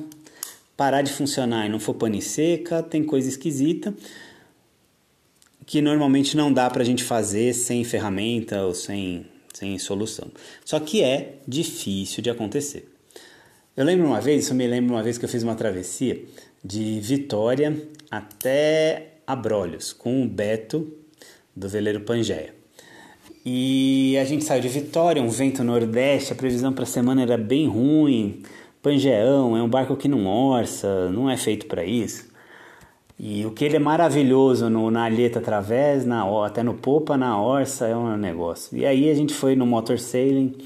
parar 0.77 1.03
de 1.03 1.13
funcionar 1.13 1.67
e 1.67 1.69
não 1.69 1.81
for 1.81 1.95
pane 1.95 2.23
seca, 2.23 2.83
tem 2.83 3.05
coisa 3.05 3.29
esquisita 3.29 3.93
que 5.67 5.81
normalmente 5.81 6.37
não 6.37 6.53
dá 6.53 6.69
pra 6.69 6.85
gente 6.85 7.05
fazer 7.05 7.53
sem 7.55 7.85
ferramenta 7.85 8.63
ou 8.65 8.75
sem, 8.75 9.27
sem 9.53 9.79
solução. 9.79 10.29
Só 10.65 10.81
que 10.81 11.03
é 11.03 11.37
difícil 11.47 12.23
de 12.23 12.31
acontecer. 12.31 12.89
Eu 13.77 13.85
lembro 13.85 14.07
uma 14.07 14.21
vez, 14.21 14.45
isso 14.45 14.55
me 14.55 14.67
lembra 14.67 14.95
uma 14.95 15.03
vez 15.03 15.17
que 15.17 15.25
eu 15.25 15.29
fiz 15.29 15.43
uma 15.43 15.55
travessia 15.55 16.23
de 16.63 17.01
Vitória 17.01 17.89
até 18.11 19.15
Abrolhos, 19.27 19.93
com 19.93 20.23
o 20.23 20.29
Beto 20.29 20.93
do 21.57 21.69
veleiro 21.69 22.01
Pangeia. 22.01 22.55
E 23.45 24.17
a 24.19 24.25
gente 24.25 24.45
saiu 24.45 24.61
de 24.61 24.69
Vitória, 24.69 25.23
um 25.23 25.29
vento 25.29 25.65
nordeste, 25.65 26.33
a 26.33 26.37
previsão 26.37 26.73
para 26.73 26.85
a 26.85 26.87
semana 26.87 27.23
era 27.23 27.37
bem 27.37 27.67
ruim. 27.67 28.43
Pangeão 28.81 29.57
é 29.57 29.63
um 29.63 29.69
barco 29.69 29.97
que 29.97 30.07
não 30.07 30.27
orça, 30.27 31.11
não 31.11 31.31
é 31.31 31.37
feito 31.37 31.67
para 31.67 31.85
isso. 31.85 32.32
E 33.25 33.47
o 33.47 33.53
que 33.53 33.65
ele 33.65 33.77
é 33.77 33.79
maravilhoso 33.79 34.69
no, 34.69 34.91
na 34.91 35.05
alheta 35.05 35.39
através, 35.39 36.05
na, 36.05 36.25
até 36.45 36.61
no 36.61 36.75
popa, 36.75 37.17
na 37.17 37.41
orça, 37.41 37.87
é 37.87 37.97
um 37.97 38.17
negócio. 38.17 38.77
E 38.77 38.85
aí 38.85 39.09
a 39.09 39.15
gente 39.15 39.33
foi 39.33 39.55
no 39.55 39.65
motor 39.65 39.97
sailing, 39.97 40.57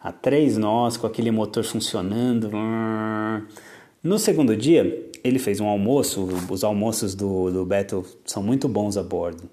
a 0.00 0.12
três 0.12 0.56
nós, 0.56 0.96
com 0.96 1.08
aquele 1.08 1.32
motor 1.32 1.64
funcionando. 1.64 2.52
No 4.00 4.16
segundo 4.16 4.56
dia, 4.56 5.10
ele 5.24 5.40
fez 5.40 5.58
um 5.58 5.66
almoço, 5.66 6.28
os 6.48 6.62
almoços 6.62 7.16
do, 7.16 7.50
do 7.50 7.64
Beto 7.64 8.04
são 8.24 8.44
muito 8.44 8.68
bons 8.68 8.96
a 8.96 9.02
bordo. 9.02 9.50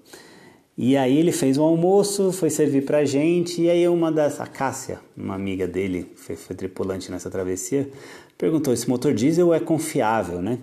E 0.78 0.96
aí 0.96 1.18
ele 1.18 1.32
fez 1.32 1.58
um 1.58 1.64
almoço, 1.64 2.30
foi 2.30 2.48
servir 2.48 2.84
pra 2.84 3.04
gente, 3.04 3.60
e 3.60 3.70
aí 3.70 3.88
uma 3.88 4.12
das, 4.12 4.40
a 4.40 4.46
Cássia, 4.46 5.00
uma 5.16 5.34
amiga 5.34 5.66
dele, 5.66 6.12
foi, 6.14 6.36
foi 6.36 6.54
tripulante 6.54 7.10
nessa 7.10 7.28
travessia, 7.28 7.90
perguntou, 8.38 8.72
esse 8.72 8.88
motor 8.88 9.12
diesel 9.12 9.52
é 9.52 9.58
confiável, 9.58 10.40
né? 10.40 10.60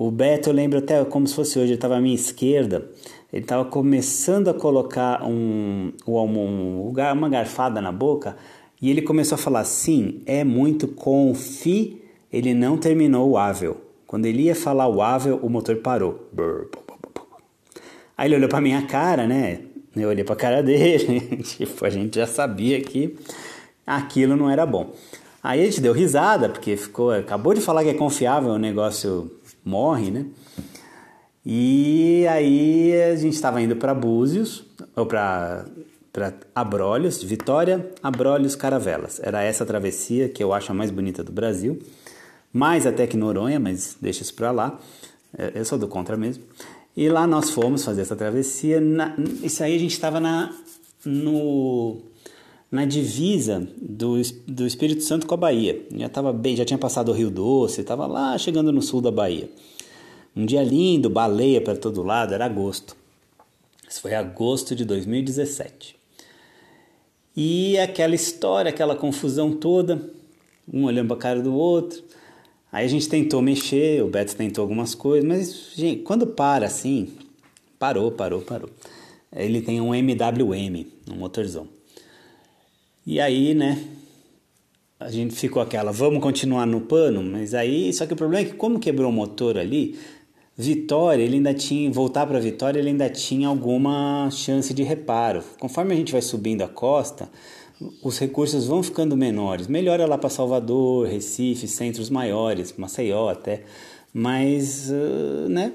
O 0.00 0.12
Beto, 0.12 0.50
eu 0.50 0.54
lembro 0.54 0.78
até 0.78 1.04
como 1.04 1.26
se 1.26 1.34
fosse 1.34 1.58
hoje, 1.58 1.70
ele 1.70 1.74
estava 1.74 1.96
à 1.96 2.00
minha 2.00 2.14
esquerda, 2.14 2.88
ele 3.32 3.42
estava 3.42 3.64
começando 3.64 4.46
a 4.46 4.54
colocar 4.54 5.24
um, 5.24 5.90
um, 6.06 6.92
uma 6.92 7.28
garfada 7.28 7.80
na 7.80 7.90
boca 7.90 8.36
e 8.80 8.92
ele 8.92 9.02
começou 9.02 9.34
a 9.34 9.38
falar: 9.38 9.64
sim, 9.64 10.22
é 10.24 10.44
muito 10.44 10.86
confi. 10.86 12.00
Ele 12.32 12.54
não 12.54 12.78
terminou 12.78 13.28
o 13.28 13.36
Avel. 13.36 13.78
Quando 14.06 14.26
ele 14.26 14.42
ia 14.42 14.54
falar 14.54 14.86
o 14.86 15.02
Avel, 15.02 15.40
o 15.42 15.50
motor 15.50 15.74
parou. 15.78 16.28
Aí 18.16 18.28
ele 18.28 18.36
olhou 18.36 18.48
para 18.48 18.60
minha 18.60 18.82
cara, 18.82 19.26
né? 19.26 19.62
Eu 19.96 20.10
olhei 20.10 20.22
para 20.22 20.34
a 20.34 20.38
cara 20.38 20.62
dele, 20.62 21.38
tipo, 21.42 21.84
a 21.84 21.90
gente 21.90 22.14
já 22.20 22.26
sabia 22.28 22.80
que 22.80 23.16
aquilo 23.84 24.36
não 24.36 24.48
era 24.48 24.64
bom. 24.64 24.92
Aí 25.42 25.60
a 25.60 25.64
gente 25.64 25.80
deu 25.80 25.92
risada, 25.92 26.48
porque 26.48 26.76
ficou, 26.76 27.10
acabou 27.10 27.52
de 27.52 27.60
falar 27.60 27.82
que 27.82 27.90
é 27.90 27.94
confiável, 27.94 28.50
o 28.50 28.58
negócio 28.58 29.37
morre, 29.68 30.10
né? 30.10 30.26
E 31.44 32.26
aí 32.28 32.92
a 33.02 33.16
gente 33.16 33.34
estava 33.34 33.60
indo 33.60 33.76
para 33.76 33.94
Búzios, 33.94 34.64
ou 34.96 35.06
para 35.06 35.64
Abrolhos, 36.54 37.22
Vitória, 37.22 37.90
Abrolhos, 38.02 38.56
Caravelas. 38.56 39.20
Era 39.22 39.42
essa 39.42 39.64
travessia 39.64 40.28
que 40.28 40.42
eu 40.42 40.52
acho 40.52 40.72
a 40.72 40.74
mais 40.74 40.90
bonita 40.90 41.22
do 41.22 41.32
Brasil. 41.32 41.78
Mais 42.52 42.86
até 42.86 43.06
que 43.06 43.16
Noronha, 43.16 43.60
mas 43.60 43.96
deixa 44.00 44.22
isso 44.22 44.34
para 44.34 44.50
lá. 44.50 44.78
É, 45.36 45.52
eu 45.54 45.64
sou 45.64 45.78
do 45.78 45.86
contra 45.86 46.16
mesmo. 46.16 46.42
E 46.96 47.08
lá 47.08 47.26
nós 47.26 47.50
fomos 47.50 47.84
fazer 47.84 48.02
essa 48.02 48.16
travessia. 48.16 48.80
Na, 48.80 49.14
isso 49.42 49.62
aí 49.62 49.76
a 49.76 49.78
gente 49.78 49.92
estava 49.92 50.18
no, 51.04 52.00
na 52.70 52.84
divisa 52.84 53.66
do, 53.80 54.20
do 54.46 54.66
Espírito 54.66 55.02
Santo 55.02 55.26
com 55.26 55.34
a 55.34 55.38
Bahia. 55.38 55.86
Já 55.96 56.06
estava 56.06 56.32
bem, 56.32 56.54
já 56.54 56.64
tinha 56.64 56.78
passado 56.78 57.10
o 57.10 57.14
Rio 57.14 57.30
Doce, 57.30 57.80
estava 57.80 58.06
lá 58.06 58.36
chegando 58.36 58.72
no 58.72 58.82
sul 58.82 59.00
da 59.00 59.10
Bahia. 59.10 59.48
Um 60.36 60.44
dia 60.44 60.62
lindo, 60.62 61.08
baleia 61.08 61.60
para 61.60 61.76
todo 61.76 62.02
lado, 62.02 62.34
era 62.34 62.44
agosto. 62.44 62.96
Isso 63.88 64.00
foi 64.00 64.14
agosto 64.14 64.74
de 64.76 64.84
2017. 64.84 65.96
E 67.34 67.78
aquela 67.78 68.14
história, 68.14 68.68
aquela 68.68 68.94
confusão 68.94 69.52
toda, 69.52 70.10
um 70.70 70.84
olhando 70.84 71.08
para 71.08 71.16
a 71.16 71.20
cara 71.20 71.40
do 71.40 71.54
outro. 71.54 72.02
Aí 72.70 72.84
a 72.84 72.88
gente 72.88 73.08
tentou 73.08 73.40
mexer, 73.40 74.02
o 74.02 74.08
Beto 74.08 74.36
tentou 74.36 74.60
algumas 74.60 74.94
coisas, 74.94 75.26
mas, 75.26 75.72
gente, 75.74 76.02
quando 76.02 76.26
para 76.26 76.66
assim, 76.66 77.14
parou, 77.78 78.12
parou, 78.12 78.42
parou. 78.42 78.68
Ele 79.32 79.62
tem 79.62 79.80
um 79.80 79.94
MWM, 79.94 80.84
um 81.10 81.16
motorzão. 81.16 81.77
E 83.10 83.20
aí, 83.20 83.54
né, 83.54 83.82
a 85.00 85.10
gente 85.10 85.34
ficou 85.34 85.62
aquela, 85.62 85.90
vamos 85.90 86.22
continuar 86.22 86.66
no 86.66 86.82
pano, 86.82 87.22
mas 87.22 87.54
aí, 87.54 87.90
só 87.90 88.04
que 88.04 88.12
o 88.12 88.16
problema 88.16 88.46
é 88.46 88.50
que 88.50 88.54
como 88.54 88.78
quebrou 88.78 89.08
o 89.08 89.12
motor 89.12 89.56
ali, 89.56 89.98
Vitória, 90.54 91.22
ele 91.22 91.36
ainda 91.36 91.54
tinha, 91.54 91.90
voltar 91.90 92.26
para 92.26 92.38
Vitória, 92.38 92.78
ele 92.78 92.90
ainda 92.90 93.08
tinha 93.08 93.48
alguma 93.48 94.28
chance 94.30 94.74
de 94.74 94.82
reparo. 94.82 95.42
Conforme 95.58 95.94
a 95.94 95.96
gente 95.96 96.12
vai 96.12 96.20
subindo 96.20 96.60
a 96.60 96.68
costa, 96.68 97.30
os 98.02 98.18
recursos 98.18 98.66
vão 98.66 98.82
ficando 98.82 99.16
menores. 99.16 99.68
Melhora 99.68 100.04
lá 100.04 100.18
para 100.18 100.28
Salvador, 100.28 101.08
Recife, 101.08 101.66
centros 101.66 102.10
maiores, 102.10 102.74
Maceió 102.76 103.30
até. 103.30 103.62
Mas, 104.12 104.92
né? 105.48 105.72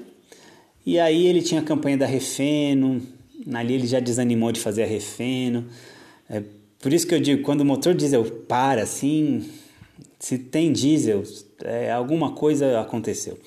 E 0.86 1.00
aí 1.00 1.26
ele 1.26 1.42
tinha 1.42 1.62
a 1.62 1.64
campanha 1.64 1.96
da 1.96 2.06
Refeno, 2.06 3.02
ali 3.52 3.74
ele 3.74 3.88
já 3.88 3.98
desanimou 3.98 4.52
de 4.52 4.60
fazer 4.60 4.84
a 4.84 4.86
Refeno. 4.86 5.64
É, 6.30 6.40
por 6.84 6.92
isso 6.92 7.06
que 7.06 7.14
eu 7.14 7.18
digo, 7.18 7.42
quando 7.42 7.62
o 7.62 7.64
motor 7.64 7.94
diesel 7.94 8.22
para 8.46 8.82
assim, 8.82 9.48
se 10.18 10.36
tem 10.36 10.70
diesel, 10.70 11.22
é, 11.62 11.90
alguma 11.90 12.32
coisa 12.32 12.78
aconteceu. 12.78 13.38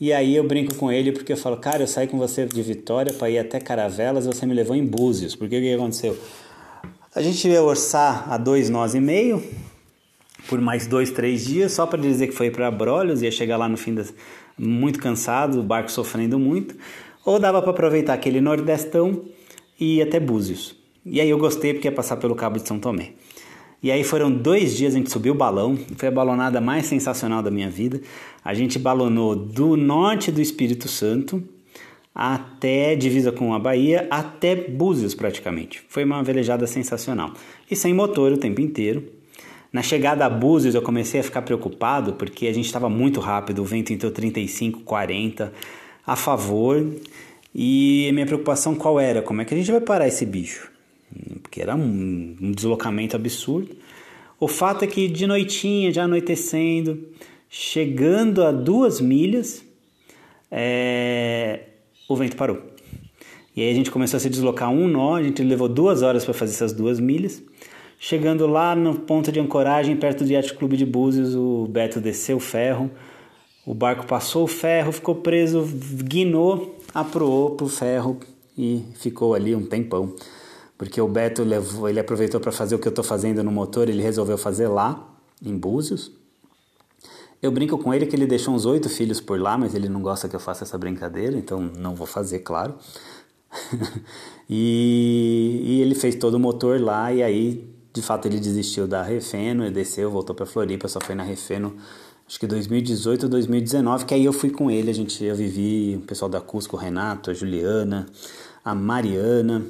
E 0.00 0.12
aí 0.12 0.34
eu 0.34 0.42
brinco 0.42 0.74
com 0.74 0.90
ele 0.90 1.12
porque 1.12 1.32
eu 1.32 1.36
falo, 1.36 1.58
cara, 1.58 1.84
eu 1.84 1.86
saí 1.86 2.08
com 2.08 2.18
você 2.18 2.44
de 2.44 2.60
Vitória 2.62 3.12
para 3.12 3.30
ir 3.30 3.38
até 3.38 3.60
Caravelas 3.60 4.24
e 4.24 4.26
você 4.26 4.44
me 4.46 4.52
levou 4.52 4.74
em 4.74 4.84
Búzios. 4.84 5.36
Porque 5.36 5.56
o 5.56 5.60
que 5.60 5.74
aconteceu? 5.74 6.18
A 7.14 7.22
gente 7.22 7.46
ia 7.46 7.62
orçar 7.62 8.32
a 8.32 8.36
dois 8.36 8.68
nós 8.68 8.96
e 8.96 9.00
meio 9.00 9.40
por 10.48 10.60
mais 10.60 10.88
dois, 10.88 11.12
três 11.12 11.44
dias, 11.44 11.70
só 11.70 11.86
para 11.86 12.02
dizer 12.02 12.26
que 12.26 12.34
foi 12.34 12.50
para 12.50 12.68
Brolhos, 12.68 13.22
ia 13.22 13.30
chegar 13.30 13.56
lá 13.56 13.68
no 13.68 13.76
fim 13.76 13.94
das... 13.94 14.12
muito 14.58 14.98
cansado, 14.98 15.60
o 15.60 15.62
barco 15.62 15.88
sofrendo 15.88 16.36
muito. 16.36 16.74
Ou 17.24 17.38
dava 17.38 17.62
para 17.62 17.70
aproveitar 17.70 18.14
aquele 18.14 18.40
nordestão 18.40 19.24
e 19.78 19.98
ir 19.98 20.02
até 20.02 20.18
Búzios. 20.18 20.84
E 21.08 21.20
aí 21.20 21.30
eu 21.30 21.38
gostei 21.38 21.72
porque 21.72 21.86
ia 21.86 21.92
passar 21.92 22.16
pelo 22.16 22.34
Cabo 22.34 22.58
de 22.58 22.66
São 22.66 22.80
Tomé. 22.80 23.12
E 23.80 23.92
aí 23.92 24.02
foram 24.02 24.28
dois 24.28 24.76
dias 24.76 24.92
a 24.92 24.98
gente 24.98 25.08
subiu 25.08 25.34
o 25.34 25.36
balão, 25.36 25.78
foi 25.96 26.08
a 26.08 26.10
balonada 26.10 26.60
mais 26.60 26.86
sensacional 26.86 27.40
da 27.44 27.50
minha 27.50 27.70
vida. 27.70 28.00
A 28.44 28.52
gente 28.52 28.76
balonou 28.76 29.36
do 29.36 29.76
norte 29.76 30.32
do 30.32 30.40
Espírito 30.40 30.88
Santo 30.88 31.40
até 32.12 32.96
divisa 32.96 33.30
com 33.30 33.54
a 33.54 33.58
Bahia, 33.58 34.08
até 34.10 34.56
Búzios 34.56 35.14
praticamente. 35.14 35.80
Foi 35.88 36.02
uma 36.02 36.24
velejada 36.24 36.66
sensacional. 36.66 37.34
E 37.70 37.76
sem 37.76 37.94
motor 37.94 38.32
o 38.32 38.36
tempo 38.36 38.60
inteiro. 38.60 39.04
Na 39.72 39.82
chegada 39.82 40.26
a 40.26 40.30
Búzios 40.30 40.74
eu 40.74 40.82
comecei 40.82 41.20
a 41.20 41.22
ficar 41.22 41.42
preocupado 41.42 42.14
porque 42.14 42.48
a 42.48 42.52
gente 42.52 42.64
estava 42.64 42.88
muito 42.88 43.20
rápido, 43.20 43.60
o 43.60 43.64
vento 43.64 43.92
entrou 43.92 44.10
35, 44.10 44.80
40 44.80 45.52
a 46.04 46.16
favor. 46.16 46.84
E 47.54 48.10
minha 48.12 48.26
preocupação 48.26 48.74
qual 48.74 48.98
era? 48.98 49.22
Como 49.22 49.40
é 49.40 49.44
que 49.44 49.54
a 49.54 49.56
gente 49.56 49.70
vai 49.70 49.80
parar 49.80 50.08
esse 50.08 50.26
bicho? 50.26 50.74
Porque 51.42 51.60
era 51.60 51.74
um, 51.74 52.36
um 52.40 52.52
deslocamento 52.52 53.16
absurdo. 53.16 53.74
O 54.38 54.48
fato 54.48 54.84
é 54.84 54.86
que 54.86 55.08
de 55.08 55.26
noitinha, 55.26 55.92
já 55.92 56.04
anoitecendo, 56.04 57.08
chegando 57.48 58.42
a 58.42 58.52
duas 58.52 59.00
milhas, 59.00 59.64
é, 60.50 61.60
o 62.08 62.14
vento 62.14 62.36
parou. 62.36 62.62
E 63.54 63.62
aí 63.62 63.70
a 63.70 63.74
gente 63.74 63.90
começou 63.90 64.18
a 64.18 64.20
se 64.20 64.28
deslocar 64.28 64.70
um 64.70 64.86
nó, 64.86 65.14
a 65.14 65.22
gente 65.22 65.42
levou 65.42 65.68
duas 65.68 66.02
horas 66.02 66.24
para 66.24 66.34
fazer 66.34 66.52
essas 66.52 66.74
duas 66.74 67.00
milhas. 67.00 67.42
Chegando 67.98 68.46
lá 68.46 68.76
no 68.76 68.94
ponto 68.94 69.32
de 69.32 69.40
ancoragem, 69.40 69.96
perto 69.96 70.22
do 70.22 70.30
Yacht 70.30 70.54
Clube 70.54 70.76
de 70.76 70.84
Búzios, 70.84 71.34
o 71.34 71.66
Beto 71.66 71.98
desceu 71.98 72.36
o 72.36 72.40
ferro, 72.40 72.90
o 73.64 73.72
barco 73.72 74.06
passou 74.06 74.44
o 74.44 74.46
ferro, 74.46 74.92
ficou 74.92 75.14
preso, 75.14 75.66
guinou, 76.04 76.78
aproou 76.94 77.52
pro 77.52 77.66
ferro 77.66 78.20
e 78.56 78.84
ficou 78.96 79.34
ali 79.34 79.54
um 79.54 79.64
tempão 79.64 80.14
porque 80.78 81.00
o 81.00 81.08
Beto 81.08 81.42
levou, 81.42 81.88
ele 81.88 81.98
aproveitou 81.98 82.40
para 82.40 82.52
fazer 82.52 82.74
o 82.74 82.78
que 82.78 82.86
eu 82.86 82.90
estou 82.90 83.04
fazendo 83.04 83.42
no 83.42 83.50
motor, 83.50 83.88
ele 83.88 84.02
resolveu 84.02 84.36
fazer 84.36 84.68
lá, 84.68 85.08
em 85.42 85.56
Búzios. 85.56 86.10
Eu 87.42 87.50
brinco 87.50 87.78
com 87.78 87.92
ele 87.92 88.06
que 88.06 88.16
ele 88.16 88.26
deixou 88.26 88.54
uns 88.54 88.64
oito 88.64 88.88
filhos 88.88 89.20
por 89.20 89.38
lá, 89.40 89.56
mas 89.58 89.74
ele 89.74 89.88
não 89.88 90.00
gosta 90.00 90.28
que 90.28 90.34
eu 90.34 90.40
faça 90.40 90.64
essa 90.64 90.76
brincadeira, 90.78 91.36
então 91.36 91.60
não 91.60 91.94
vou 91.94 92.06
fazer, 92.06 92.40
claro. 92.40 92.74
e, 94.48 95.62
e, 95.64 95.80
ele 95.80 95.94
fez 95.94 96.14
todo 96.14 96.34
o 96.34 96.40
motor 96.40 96.80
lá, 96.80 97.12
e 97.12 97.22
aí, 97.22 97.70
de 97.92 98.02
fato, 98.02 98.26
ele 98.26 98.40
desistiu 98.40 98.86
da 98.86 99.02
Refeno, 99.02 99.66
e 99.66 99.70
desceu, 99.70 100.10
voltou 100.10 100.34
para 100.34 100.46
Floripa, 100.46 100.88
só 100.88 101.00
foi 101.00 101.14
na 101.14 101.22
Refeno, 101.22 101.76
acho 102.26 102.40
que 102.40 102.46
2018 102.46 103.24
ou 103.24 103.28
2019, 103.28 104.06
que 104.06 104.14
aí 104.14 104.24
eu 104.24 104.32
fui 104.32 104.50
com 104.50 104.70
ele, 104.70 104.90
a 104.90 104.94
gente, 104.94 105.22
eu 105.22 105.36
vivi, 105.36 105.96
o 105.96 106.06
pessoal 106.06 106.30
da 106.30 106.40
Cusco, 106.40 106.76
o 106.76 106.78
Renato, 106.78 107.30
a 107.30 107.34
Juliana, 107.34 108.06
a 108.64 108.74
Mariana, 108.74 109.64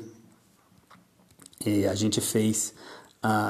e 1.66 1.86
a 1.86 1.94
gente 1.94 2.20
fez, 2.20 2.74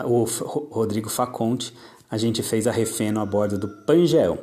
o 0.04 0.24
Rodrigo 0.70 1.08
Faconte, 1.08 1.72
a 2.10 2.16
gente 2.16 2.42
fez 2.42 2.66
a 2.66 2.70
refeno 2.70 3.20
a 3.20 3.26
bordo 3.26 3.58
do 3.58 3.68
Pangel. 3.68 4.38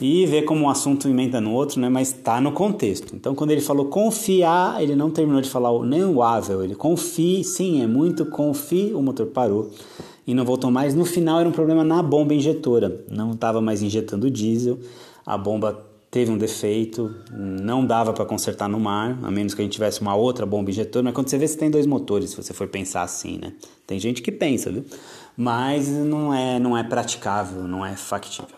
E 0.00 0.26
ver 0.26 0.42
como 0.42 0.66
um 0.66 0.68
assunto 0.68 1.08
emenda 1.08 1.40
no 1.40 1.52
outro, 1.52 1.80
né? 1.80 1.88
mas 1.88 2.10
está 2.10 2.40
no 2.40 2.52
contexto. 2.52 3.16
Então, 3.16 3.34
quando 3.34 3.50
ele 3.50 3.60
falou 3.60 3.86
confiar, 3.86 4.80
ele 4.80 4.94
não 4.94 5.10
terminou 5.10 5.40
de 5.40 5.50
falar 5.50 5.76
nem 5.84 6.04
o 6.04 6.22
ável, 6.22 6.62
ele 6.62 6.76
confie, 6.76 7.42
sim, 7.42 7.82
é 7.82 7.86
muito 7.86 8.24
confie, 8.26 8.92
o 8.94 9.02
motor 9.02 9.26
parou 9.26 9.72
e 10.24 10.34
não 10.34 10.44
voltou 10.44 10.70
mais. 10.70 10.94
No 10.94 11.04
final 11.04 11.40
era 11.40 11.48
um 11.48 11.52
problema 11.52 11.82
na 11.82 12.00
bomba 12.00 12.32
injetora, 12.32 13.04
não 13.10 13.32
estava 13.32 13.60
mais 13.60 13.82
injetando 13.82 14.30
diesel, 14.30 14.78
a 15.26 15.36
bomba 15.36 15.87
teve 16.10 16.30
um 16.30 16.38
defeito, 16.38 17.14
não 17.30 17.84
dava 17.84 18.12
para 18.12 18.24
consertar 18.24 18.68
no 18.68 18.80
mar, 18.80 19.18
a 19.22 19.30
menos 19.30 19.54
que 19.54 19.60
a 19.60 19.64
gente 19.64 19.72
tivesse 19.72 20.00
uma 20.00 20.14
outra 20.14 20.46
bomba 20.46 20.70
injetora. 20.70 21.04
Mas 21.04 21.14
quando 21.14 21.28
você 21.28 21.38
vê 21.38 21.46
se 21.46 21.56
tem 21.56 21.70
dois 21.70 21.86
motores, 21.86 22.30
se 22.30 22.36
você 22.36 22.54
for 22.54 22.68
pensar 22.68 23.02
assim, 23.02 23.38
né? 23.38 23.52
Tem 23.86 23.98
gente 23.98 24.22
que 24.22 24.32
pensa, 24.32 24.70
viu? 24.70 24.84
Mas 25.36 25.88
não 25.88 26.32
é, 26.32 26.58
não 26.58 26.76
é 26.76 26.82
praticável, 26.82 27.62
não 27.64 27.84
é 27.84 27.94
factível. 27.94 28.56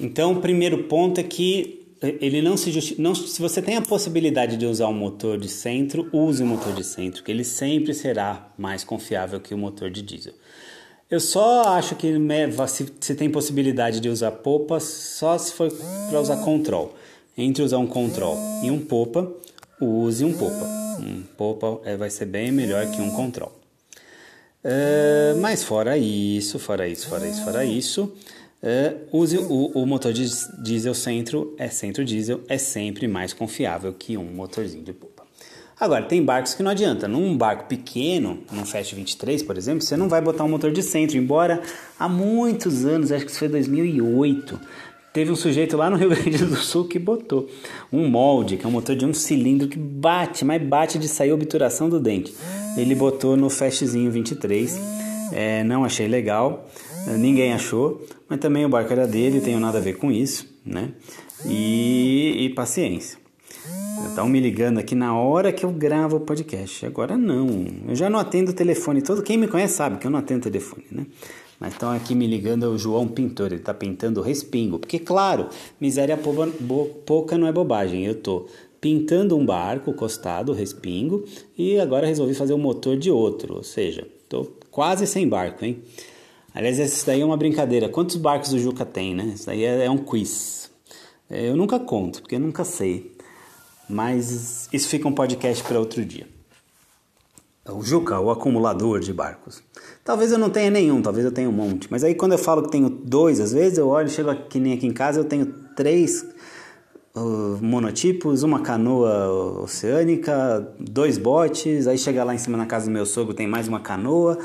Então, 0.00 0.32
o 0.32 0.40
primeiro 0.40 0.84
ponto 0.84 1.20
é 1.20 1.22
que 1.22 1.80
ele 2.02 2.42
não 2.42 2.56
se 2.56 2.72
justi... 2.72 3.00
não 3.00 3.14
se 3.14 3.40
você 3.40 3.62
tem 3.62 3.76
a 3.76 3.82
possibilidade 3.82 4.56
de 4.56 4.66
usar 4.66 4.88
um 4.88 4.92
motor 4.92 5.38
de 5.38 5.48
centro, 5.48 6.08
use 6.12 6.42
o 6.42 6.46
motor 6.46 6.72
de 6.72 6.82
centro, 6.82 7.22
que 7.22 7.30
ele 7.30 7.44
sempre 7.44 7.94
será 7.94 8.52
mais 8.58 8.82
confiável 8.82 9.38
que 9.38 9.54
o 9.54 9.58
motor 9.58 9.88
de 9.88 10.02
diesel. 10.02 10.34
Eu 11.12 11.20
só 11.20 11.64
acho 11.76 11.94
que 11.94 12.10
se, 12.68 12.90
se 12.98 13.14
tem 13.14 13.28
possibilidade 13.28 14.00
de 14.00 14.08
usar 14.08 14.30
popa 14.30 14.80
só 14.80 15.36
se 15.36 15.52
for 15.52 15.70
para 16.08 16.18
usar 16.18 16.38
control. 16.38 16.94
Entre 17.36 17.62
usar 17.62 17.76
um 17.76 17.86
control 17.86 18.38
e 18.62 18.70
um 18.70 18.80
popa, 18.80 19.30
use 19.78 20.24
um 20.24 20.32
popa. 20.32 20.64
Um 20.98 21.22
popa 21.36 21.82
é, 21.84 21.98
vai 21.98 22.08
ser 22.08 22.24
bem 22.24 22.50
melhor 22.50 22.90
que 22.90 23.02
um 23.02 23.10
control. 23.10 23.52
Uh, 24.64 25.38
mas 25.38 25.62
fora 25.62 25.98
isso, 25.98 26.58
fora 26.58 26.88
isso, 26.88 27.06
fora 27.06 27.28
isso, 27.28 27.44
fora 27.44 27.62
isso, 27.62 28.04
uh, 28.62 29.18
use 29.18 29.36
o, 29.36 29.66
o, 29.74 29.84
motor 29.84 30.14
diesel 30.14 30.94
centro, 30.94 31.54
é 31.58 31.68
centro 31.68 32.06
diesel, 32.06 32.40
é 32.48 32.56
sempre 32.56 33.06
mais 33.06 33.34
confiável 33.34 33.92
que 33.92 34.16
um 34.16 34.24
motorzinho 34.24 34.82
de 34.82 34.94
popa. 34.94 35.11
Agora, 35.82 36.04
tem 36.04 36.22
barcos 36.22 36.54
que 36.54 36.62
não 36.62 36.70
adianta. 36.70 37.08
Num 37.08 37.36
barco 37.36 37.64
pequeno, 37.64 38.38
num 38.52 38.64
Fast 38.64 38.94
23, 38.94 39.42
por 39.42 39.58
exemplo, 39.58 39.82
você 39.82 39.96
não 39.96 40.08
vai 40.08 40.20
botar 40.20 40.44
um 40.44 40.48
motor 40.48 40.70
de 40.70 40.80
centro, 40.80 41.16
embora 41.16 41.60
há 41.98 42.08
muitos 42.08 42.84
anos, 42.84 43.10
acho 43.10 43.24
que 43.24 43.32
isso 43.32 43.40
foi 43.40 43.48
2008, 43.48 44.60
Teve 45.12 45.32
um 45.32 45.36
sujeito 45.36 45.76
lá 45.76 45.90
no 45.90 45.96
Rio 45.96 46.08
Grande 46.14 46.44
do 46.44 46.54
Sul 46.54 46.86
que 46.86 47.00
botou 47.00 47.48
um 47.92 48.08
molde, 48.08 48.56
que 48.56 48.64
é 48.64 48.68
um 48.68 48.70
motor 48.70 48.94
de 48.94 49.04
um 49.04 49.12
cilindro 49.12 49.66
que 49.66 49.76
bate, 49.76 50.44
mas 50.44 50.62
bate 50.62 51.00
de 51.00 51.08
sair 51.08 51.30
a 51.30 51.34
obturação 51.34 51.88
do 51.88 51.98
dente. 51.98 52.32
Ele 52.76 52.94
botou 52.94 53.36
no 53.36 53.50
Fastzinho 53.50 54.10
23. 54.12 54.80
É, 55.32 55.64
não 55.64 55.84
achei 55.84 56.06
legal, 56.06 56.64
ninguém 57.18 57.52
achou, 57.52 58.06
mas 58.28 58.38
também 58.38 58.64
o 58.64 58.68
barco 58.68 58.92
era 58.92 59.06
dele, 59.06 59.40
tenho 59.40 59.58
nada 59.58 59.78
a 59.78 59.80
ver 59.80 59.94
com 59.94 60.12
isso, 60.12 60.46
né? 60.64 60.90
E, 61.44 62.36
e 62.38 62.48
paciência. 62.50 63.21
Estão 64.08 64.28
me 64.28 64.40
ligando 64.40 64.78
aqui 64.78 64.94
na 64.94 65.16
hora 65.16 65.52
que 65.52 65.64
eu 65.64 65.70
gravo 65.70 66.16
o 66.16 66.20
podcast. 66.20 66.84
Agora 66.84 67.16
não. 67.16 67.66
Eu 67.88 67.94
já 67.94 68.10
não 68.10 68.18
atendo 68.18 68.50
o 68.50 68.54
telefone 68.54 69.02
todo. 69.02 69.22
Quem 69.22 69.36
me 69.36 69.48
conhece 69.48 69.74
sabe 69.74 69.98
que 69.98 70.06
eu 70.06 70.10
não 70.10 70.18
atendo 70.18 70.40
o 70.40 70.50
telefone, 70.50 70.84
né? 70.90 71.06
Mas 71.58 71.74
estão 71.74 71.90
aqui 71.90 72.14
me 72.14 72.26
ligando 72.26 72.64
é 72.64 72.68
o 72.68 72.76
João 72.76 73.06
Pintor, 73.06 73.46
ele 73.46 73.56
está 73.56 73.72
pintando 73.72 74.20
respingo. 74.20 74.78
Porque, 74.78 74.98
claro, 74.98 75.48
miséria 75.80 76.18
pouca 77.06 77.38
não 77.38 77.46
é 77.46 77.52
bobagem. 77.52 78.04
Eu 78.04 78.12
estou 78.12 78.48
pintando 78.80 79.36
um 79.36 79.46
barco 79.46 79.92
costado, 79.92 80.52
respingo, 80.52 81.24
e 81.56 81.78
agora 81.78 82.06
resolvi 82.06 82.34
fazer 82.34 82.52
o 82.52 82.58
motor 82.58 82.96
de 82.96 83.10
outro. 83.10 83.54
Ou 83.54 83.62
seja, 83.62 84.06
estou 84.24 84.52
quase 84.72 85.06
sem 85.06 85.28
barco, 85.28 85.64
hein? 85.64 85.82
Aliás, 86.52 86.78
isso 86.78 87.06
daí 87.06 87.20
é 87.20 87.24
uma 87.24 87.36
brincadeira. 87.36 87.88
Quantos 87.88 88.16
barcos 88.16 88.52
o 88.52 88.58
Juca 88.58 88.84
tem, 88.84 89.14
né? 89.14 89.32
Isso 89.34 89.46
daí 89.46 89.64
é, 89.64 89.84
é 89.84 89.90
um 89.90 89.98
quiz. 89.98 90.70
É, 91.30 91.48
eu 91.48 91.56
nunca 91.56 91.78
conto, 91.78 92.20
porque 92.20 92.34
eu 92.34 92.40
nunca 92.40 92.64
sei. 92.64 93.11
Mas 93.92 94.70
isso 94.72 94.88
fica 94.88 95.06
um 95.06 95.12
podcast 95.12 95.62
para 95.64 95.78
outro 95.78 96.02
dia. 96.02 96.26
O 97.68 97.82
Juca, 97.82 98.18
o 98.18 98.30
acumulador 98.30 98.98
de 99.00 99.12
barcos. 99.12 99.62
Talvez 100.02 100.32
eu 100.32 100.38
não 100.38 100.48
tenha 100.48 100.70
nenhum, 100.70 101.02
talvez 101.02 101.26
eu 101.26 101.30
tenha 101.30 101.48
um 101.48 101.52
monte. 101.52 101.88
Mas 101.90 102.02
aí 102.02 102.14
quando 102.14 102.32
eu 102.32 102.38
falo 102.38 102.62
que 102.62 102.70
tenho 102.70 102.88
dois, 102.88 103.38
às 103.38 103.52
vezes 103.52 103.76
eu 103.76 103.88
olho, 103.88 104.08
chego 104.08 104.30
aqui 104.30 104.58
nem 104.58 104.72
aqui 104.72 104.86
em 104.86 104.92
casa, 104.92 105.20
eu 105.20 105.24
tenho 105.24 105.46
três 105.76 106.26
uh, 107.14 107.58
monotipos, 107.62 108.42
uma 108.42 108.60
canoa 108.60 109.60
oceânica, 109.62 110.74
dois 110.80 111.18
botes, 111.18 111.86
aí 111.86 111.98
chega 111.98 112.24
lá 112.24 112.34
em 112.34 112.38
cima 112.38 112.56
na 112.56 112.66
casa 112.66 112.86
do 112.86 112.92
meu 112.92 113.04
sogro, 113.04 113.34
tem 113.34 113.46
mais 113.46 113.68
uma 113.68 113.78
canoa. 113.78 114.38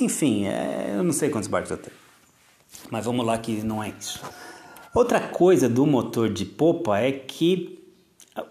Enfim, 0.00 0.46
é, 0.46 0.94
eu 0.96 1.04
não 1.04 1.12
sei 1.12 1.28
quantos 1.28 1.48
barcos 1.48 1.70
eu 1.70 1.76
tenho. 1.76 1.96
Mas 2.90 3.04
vamos 3.04 3.24
lá 3.24 3.36
que 3.36 3.62
não 3.62 3.84
é 3.84 3.92
isso. 4.00 4.20
Outra 4.94 5.20
coisa 5.20 5.68
do 5.68 5.86
motor 5.86 6.32
de 6.32 6.46
popa 6.46 6.98
é 6.98 7.12
que 7.12 7.83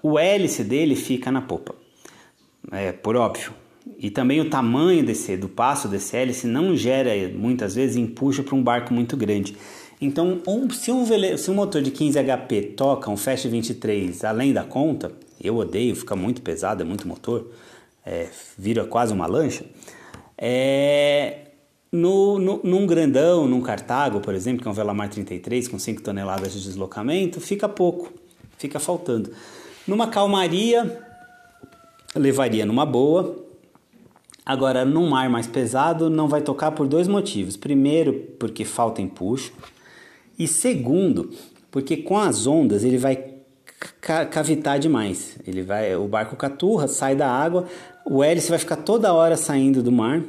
o 0.02 0.18
hélice 0.18 0.64
dele 0.64 0.96
fica 0.96 1.32
na 1.32 1.42
popa. 1.42 1.76
É, 2.72 2.92
por 2.92 3.16
óbvio, 3.16 3.54
e 3.98 4.10
também 4.10 4.40
o 4.40 4.50
tamanho 4.50 5.06
desse, 5.06 5.36
do 5.36 5.50
passo 5.50 5.88
desse 5.88 6.16
hélice 6.16 6.48
não 6.48 6.76
gera 6.76 7.12
muitas 7.30 7.76
vezes 7.76 7.98
empuxo 7.98 8.44
para 8.44 8.56
um 8.56 8.64
barco 8.64 8.94
muito 8.94 9.18
grande. 9.18 9.56
Então, 10.00 10.42
um, 10.48 10.70
se, 10.70 10.92
um 10.92 11.06
vele, 11.06 11.38
se 11.38 11.50
um 11.50 11.54
motor 11.54 11.82
de 11.82 11.92
15 11.92 12.20
HP 12.20 12.62
toca 12.76 13.10
um 13.10 13.18
Fast 13.18 13.48
23 13.48 14.24
além 14.24 14.52
da 14.52 14.64
conta, 14.64 15.12
eu 15.42 15.56
odeio, 15.58 15.96
fica 15.96 16.16
muito 16.16 16.42
pesado, 16.42 16.82
é 16.82 16.86
muito 16.86 17.08
motor, 17.08 17.52
é, 18.06 18.28
vira 18.58 18.86
quase 18.86 19.14
uma 19.14 19.28
lancha. 19.28 19.66
É, 20.38 21.52
no, 21.92 22.40
no, 22.40 22.60
num 22.64 22.86
grandão, 22.86 23.48
num 23.48 23.62
Cartago, 23.62 24.20
por 24.20 24.34
exemplo, 24.34 24.62
que 24.62 24.68
é 24.68 24.72
um 24.72 24.74
Velamar 24.74 25.10
33 25.10 25.68
com 25.68 25.78
5 25.78 26.02
toneladas 26.02 26.54
de 26.54 26.64
deslocamento, 26.64 27.40
fica 27.40 27.70
pouco, 27.70 28.12
fica 28.58 28.80
faltando. 28.80 29.32
Numa 29.88 30.08
calmaria, 30.08 31.04
levaria 32.16 32.66
numa 32.66 32.86
boa, 32.86 33.44
Agora, 34.46 34.84
num 34.84 35.10
mar 35.10 35.30
mais 35.30 35.48
pesado, 35.48 36.10
não 36.10 36.28
vai 36.28 36.42
tocar 36.42 36.72
por 36.72 36.86
dois 36.86 37.08
motivos. 37.08 37.56
Primeiro, 37.56 38.14
porque 38.38 38.66
falta 38.66 39.02
empuxo. 39.02 39.54
E 40.38 40.48
segundo, 40.48 41.32
porque 41.72 41.98
com 41.98 42.18
as 42.18 42.46
ondas 42.46 42.84
ele 42.84 42.98
vai 42.98 43.32
cavitar 44.02 44.80
demais. 44.80 45.38
Ele 45.48 45.62
vai, 45.62 45.96
o 45.96 46.08
barco 46.08 46.36
caturra, 46.36 46.90
sai 46.90 47.16
da 47.16 47.30
água, 47.30 47.66
o 48.06 48.22
hélice 48.22 48.50
vai 48.50 48.60
ficar 48.60 48.78
toda 48.78 49.14
hora 49.14 49.38
saindo 49.38 49.82
do 49.82 49.92
mar. 49.92 50.22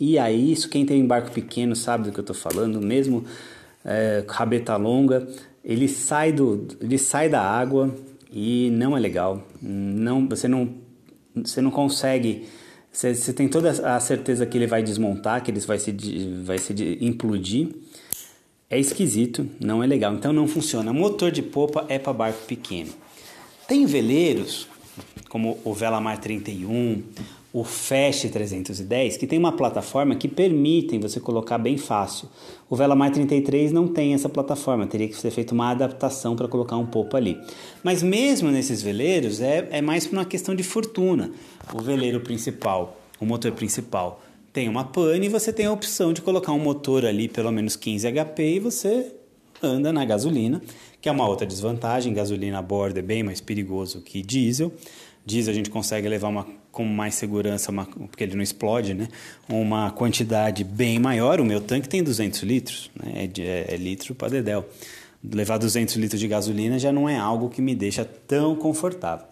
E 0.00 0.18
aí, 0.18 0.50
isso 0.50 0.68
quem 0.68 0.84
tem 0.84 1.02
um 1.02 1.06
barco 1.06 1.30
pequeno 1.30 1.76
sabe 1.76 2.04
do 2.04 2.12
que 2.12 2.18
eu 2.18 2.22
estou 2.22 2.34
falando, 2.34 2.80
mesmo 2.80 3.24
é, 3.84 4.24
rabeta 4.26 4.76
longa, 4.76 5.28
ele 5.64 5.86
sai, 5.86 6.32
do, 6.32 6.66
ele 6.80 6.98
sai 6.98 7.28
da 7.28 7.40
água 7.40 7.94
e 8.32 8.70
não 8.70 8.96
é 8.96 9.00
legal. 9.00 9.46
Não, 9.60 10.28
você, 10.28 10.48
não, 10.48 10.74
você 11.34 11.60
não 11.60 11.70
consegue 11.70 12.46
você 12.92 13.32
tem 13.32 13.48
toda 13.48 13.70
a 13.70 14.00
certeza 14.00 14.44
que 14.44 14.58
ele 14.58 14.66
vai 14.66 14.82
desmontar, 14.82 15.42
que 15.42 15.50
ele 15.50 15.60
vai 15.60 15.78
se, 15.78 15.92
vai 16.42 16.58
se 16.58 16.74
implodir. 17.00 17.68
É 18.68 18.78
esquisito, 18.78 19.48
não 19.60 19.82
é 19.82 19.86
legal. 19.86 20.14
Então 20.14 20.32
não 20.32 20.48
funciona. 20.48 20.92
Motor 20.92 21.30
de 21.30 21.42
popa 21.42 21.86
é 21.88 21.98
para 21.98 22.12
barco 22.12 22.44
pequeno. 22.46 22.92
Tem 23.68 23.86
veleiros, 23.86 24.66
como 25.28 25.58
o 25.64 25.72
Velamar 25.72 26.18
31, 26.18 27.02
o 27.52 27.64
Fast 27.64 28.28
310, 28.28 29.16
que 29.16 29.26
tem 29.26 29.38
uma 29.38 29.50
plataforma 29.52 30.14
que 30.14 30.28
permitem 30.28 31.00
você 31.00 31.18
colocar 31.18 31.58
bem 31.58 31.76
fácil. 31.76 32.28
O 32.68 32.76
Velamar 32.76 33.10
33 33.10 33.72
não 33.72 33.88
tem 33.88 34.14
essa 34.14 34.28
plataforma, 34.28 34.86
teria 34.86 35.08
que 35.08 35.16
ser 35.16 35.32
feita 35.32 35.52
uma 35.52 35.70
adaptação 35.70 36.36
para 36.36 36.46
colocar 36.46 36.76
um 36.76 36.86
popa 36.86 37.16
ali. 37.16 37.40
Mas 37.82 38.02
mesmo 38.02 38.50
nesses 38.50 38.82
veleiros 38.82 39.40
é, 39.40 39.68
é 39.72 39.82
mais 39.82 40.06
por 40.06 40.16
uma 40.16 40.24
questão 40.24 40.54
de 40.54 40.62
fortuna 40.62 41.32
o 41.74 41.82
veleiro 41.82 42.20
principal, 42.20 43.00
o 43.20 43.26
motor 43.26 43.50
principal, 43.52 44.22
tem 44.52 44.68
uma 44.68 44.84
pane 44.84 45.26
e 45.26 45.28
você 45.28 45.52
tem 45.52 45.66
a 45.66 45.72
opção 45.72 46.12
de 46.12 46.22
colocar 46.22 46.52
um 46.52 46.58
motor 46.58 47.04
ali 47.04 47.28
pelo 47.28 47.50
menos 47.50 47.76
15 47.76 48.10
HP 48.12 48.42
e 48.42 48.58
você 48.60 49.12
anda 49.62 49.92
na 49.92 50.04
gasolina, 50.04 50.62
que 51.00 51.08
é 51.08 51.12
uma 51.12 51.28
outra 51.28 51.46
desvantagem. 51.46 52.14
Gasolina 52.14 52.58
a 52.58 52.62
bordo 52.62 52.98
é 52.98 53.02
bem 53.02 53.22
mais 53.22 53.40
perigoso 53.40 54.00
que 54.00 54.22
diesel. 54.22 54.72
Diesel 55.24 55.52
a 55.52 55.54
gente 55.54 55.70
consegue 55.70 56.08
levar 56.08 56.28
uma, 56.28 56.46
com 56.70 56.84
mais 56.84 57.14
segurança, 57.14 57.70
uma, 57.70 57.84
porque 57.84 58.24
ele 58.24 58.36
não 58.36 58.42
explode, 58.42 58.94
né? 58.94 59.08
uma 59.48 59.90
quantidade 59.90 60.62
bem 60.64 60.98
maior. 60.98 61.40
O 61.40 61.44
meu 61.44 61.60
tanque 61.60 61.88
tem 61.88 62.02
200 62.02 62.42
litros, 62.42 62.90
né? 62.94 63.28
é, 63.36 63.40
é, 63.40 63.74
é 63.74 63.76
litro 63.76 64.14
para 64.14 64.28
dedéu. 64.28 64.64
Levar 65.22 65.58
200 65.58 65.96
litros 65.96 66.20
de 66.20 66.26
gasolina 66.26 66.78
já 66.78 66.92
não 66.92 67.08
é 67.08 67.16
algo 67.16 67.50
que 67.50 67.60
me 67.60 67.74
deixa 67.74 68.04
tão 68.04 68.54
confortável. 68.54 69.26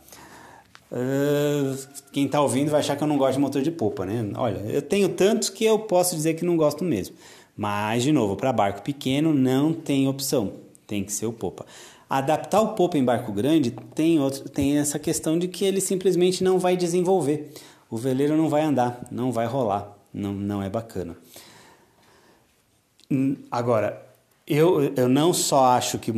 Uh, 0.91 1.77
quem 2.13 2.27
está 2.27 2.41
ouvindo 2.41 2.71
vai 2.71 2.81
achar 2.81 2.97
que 2.97 3.03
eu 3.03 3.09
não 3.09 3.19
gosto 3.19 3.35
de 3.35 3.41
motor 3.41 3.63
de 3.63 3.71
popa, 3.71 4.07
né? 4.07 4.31
Olha, 4.37 4.59
eu 4.69 4.81
tenho 4.81 5.09
tantos 5.11 5.51
que 5.51 5.65
eu 5.65 5.79
posso 5.79 6.17
dizer 6.17 6.35
que 6.35 6.45
não 6.45 6.57
gosto 6.57 6.83
mesmo. 6.83 7.15
Mas, 7.57 8.03
de 8.03 8.13
novo, 8.13 8.37
para 8.37 8.53
barco 8.53 8.83
pequeno 8.83 9.35
não 9.35 9.73
tem 9.73 10.09
opção, 10.09 10.53
tem 10.87 11.05
que 11.05 11.13
ser 11.13 11.27
o 11.27 11.33
popa. 11.33 11.67
Adaptar 12.09 12.63
o 12.63 12.69
popa 12.75 12.97
em 12.97 13.05
barco 13.05 13.33
grande 13.33 13.71
tem, 13.95 14.19
outro, 14.19 14.49
tem 14.49 14.79
essa 14.79 14.99
questão 14.99 15.39
de 15.39 15.47
que 15.47 15.65
ele 15.65 15.81
simplesmente 15.81 16.43
não 16.43 16.59
vai 16.59 16.77
desenvolver. 16.77 17.53
O 17.91 17.97
veleiro 17.97 18.37
não 18.37 18.49
vai 18.49 18.63
andar, 18.63 19.07
não 19.11 19.31
vai 19.31 19.47
rolar, 19.47 19.97
não, 20.13 20.33
não 20.33 20.63
é 20.63 20.71
bacana. 20.71 21.17
Hum, 23.11 23.37
agora, 23.51 24.07
eu, 24.47 24.93
eu 24.97 25.09
não 25.09 25.35
só 25.35 25.67
acho 25.67 25.99
que. 25.99 26.11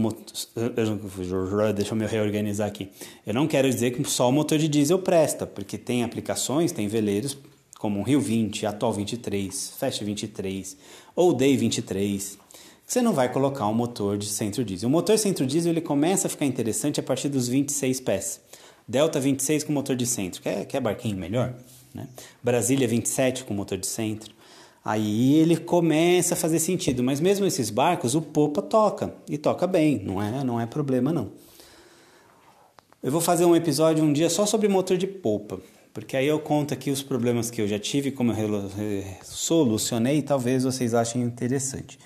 Deixa 1.74 1.92
eu 1.92 1.96
me 1.96 2.06
reorganizar 2.06 2.68
aqui. 2.68 2.88
Eu 3.26 3.34
não 3.34 3.48
quero 3.48 3.68
dizer 3.68 3.90
que 3.90 4.08
só 4.08 4.28
o 4.28 4.32
motor 4.32 4.58
de 4.58 4.68
diesel 4.68 5.00
presta, 5.00 5.46
porque 5.46 5.76
tem 5.76 6.04
aplicações, 6.04 6.70
tem 6.70 6.86
veleiros 6.86 7.36
como 7.80 8.00
o 8.00 8.02
Rio 8.02 8.20
20, 8.20 8.66
Atual 8.66 8.92
23, 8.92 9.72
Fast 9.78 10.04
23 10.04 10.76
ou 11.16 11.32
Day 11.32 11.56
23. 11.56 12.38
Você 12.90 13.00
não 13.00 13.12
vai 13.12 13.32
colocar 13.32 13.68
um 13.68 13.72
motor 13.72 14.18
de 14.18 14.26
centro 14.26 14.64
diesel. 14.64 14.88
O 14.88 14.90
motor 14.90 15.16
centro 15.16 15.46
diesel 15.46 15.70
ele 15.70 15.80
começa 15.80 16.26
a 16.26 16.30
ficar 16.30 16.44
interessante 16.44 16.98
a 16.98 17.02
partir 17.04 17.28
dos 17.28 17.46
26 17.46 18.00
pés. 18.00 18.40
Delta 18.88 19.20
26 19.20 19.62
com 19.62 19.72
motor 19.72 19.94
de 19.94 20.04
centro. 20.04 20.42
Quer, 20.42 20.64
quer 20.64 20.80
barquinho 20.80 21.16
melhor? 21.16 21.54
Né? 21.94 22.08
Brasília 22.42 22.88
27 22.88 23.44
com 23.44 23.54
motor 23.54 23.78
de 23.78 23.86
centro. 23.86 24.34
Aí 24.84 25.36
ele 25.36 25.56
começa 25.56 26.34
a 26.34 26.36
fazer 26.36 26.58
sentido, 26.58 27.00
mas 27.00 27.20
mesmo 27.20 27.46
esses 27.46 27.70
barcos, 27.70 28.16
o 28.16 28.20
popa 28.20 28.60
toca 28.60 29.14
e 29.28 29.38
toca 29.38 29.68
bem, 29.68 30.02
não 30.02 30.20
é, 30.20 30.42
não 30.42 30.60
é 30.60 30.66
problema 30.66 31.12
não. 31.12 31.30
Eu 33.00 33.12
vou 33.12 33.20
fazer 33.20 33.44
um 33.44 33.54
episódio 33.54 34.02
um 34.02 34.12
dia 34.12 34.28
só 34.28 34.44
sobre 34.44 34.66
motor 34.66 34.96
de 34.96 35.06
popa, 35.06 35.60
porque 35.94 36.16
aí 36.16 36.26
eu 36.26 36.40
conto 36.40 36.74
aqui 36.74 36.90
os 36.90 37.04
problemas 37.04 37.52
que 37.52 37.62
eu 37.62 37.68
já 37.68 37.78
tive, 37.78 38.10
como 38.10 38.32
eu 38.32 39.04
solucionei, 39.22 40.18
e 40.18 40.22
talvez 40.22 40.64
vocês 40.64 40.92
achem 40.92 41.22
interessante. 41.22 41.96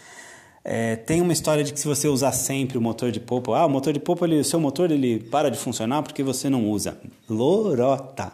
É, 0.65 0.97
tem 0.97 1.21
uma 1.21 1.33
história 1.33 1.63
de 1.63 1.75
que 1.75 1.79
se 1.79 1.87
você 1.87 2.09
usar 2.09 2.33
sempre 2.33 2.79
o 2.79 2.81
motor 2.81 3.13
de 3.13 3.21
popa, 3.21 3.55
ah, 3.55 3.67
o 3.67 3.69
motor 3.69 3.93
de 3.93 4.01
popa, 4.01 4.27
o 4.27 4.45
seu 4.45 4.59
motor 4.59 4.91
ele 4.91 5.21
para 5.21 5.51
de 5.51 5.59
funcionar 5.59 6.03
porque 6.03 6.23
você 6.23 6.49
não 6.49 6.71
usa. 6.71 6.99
Lorota! 7.29 8.33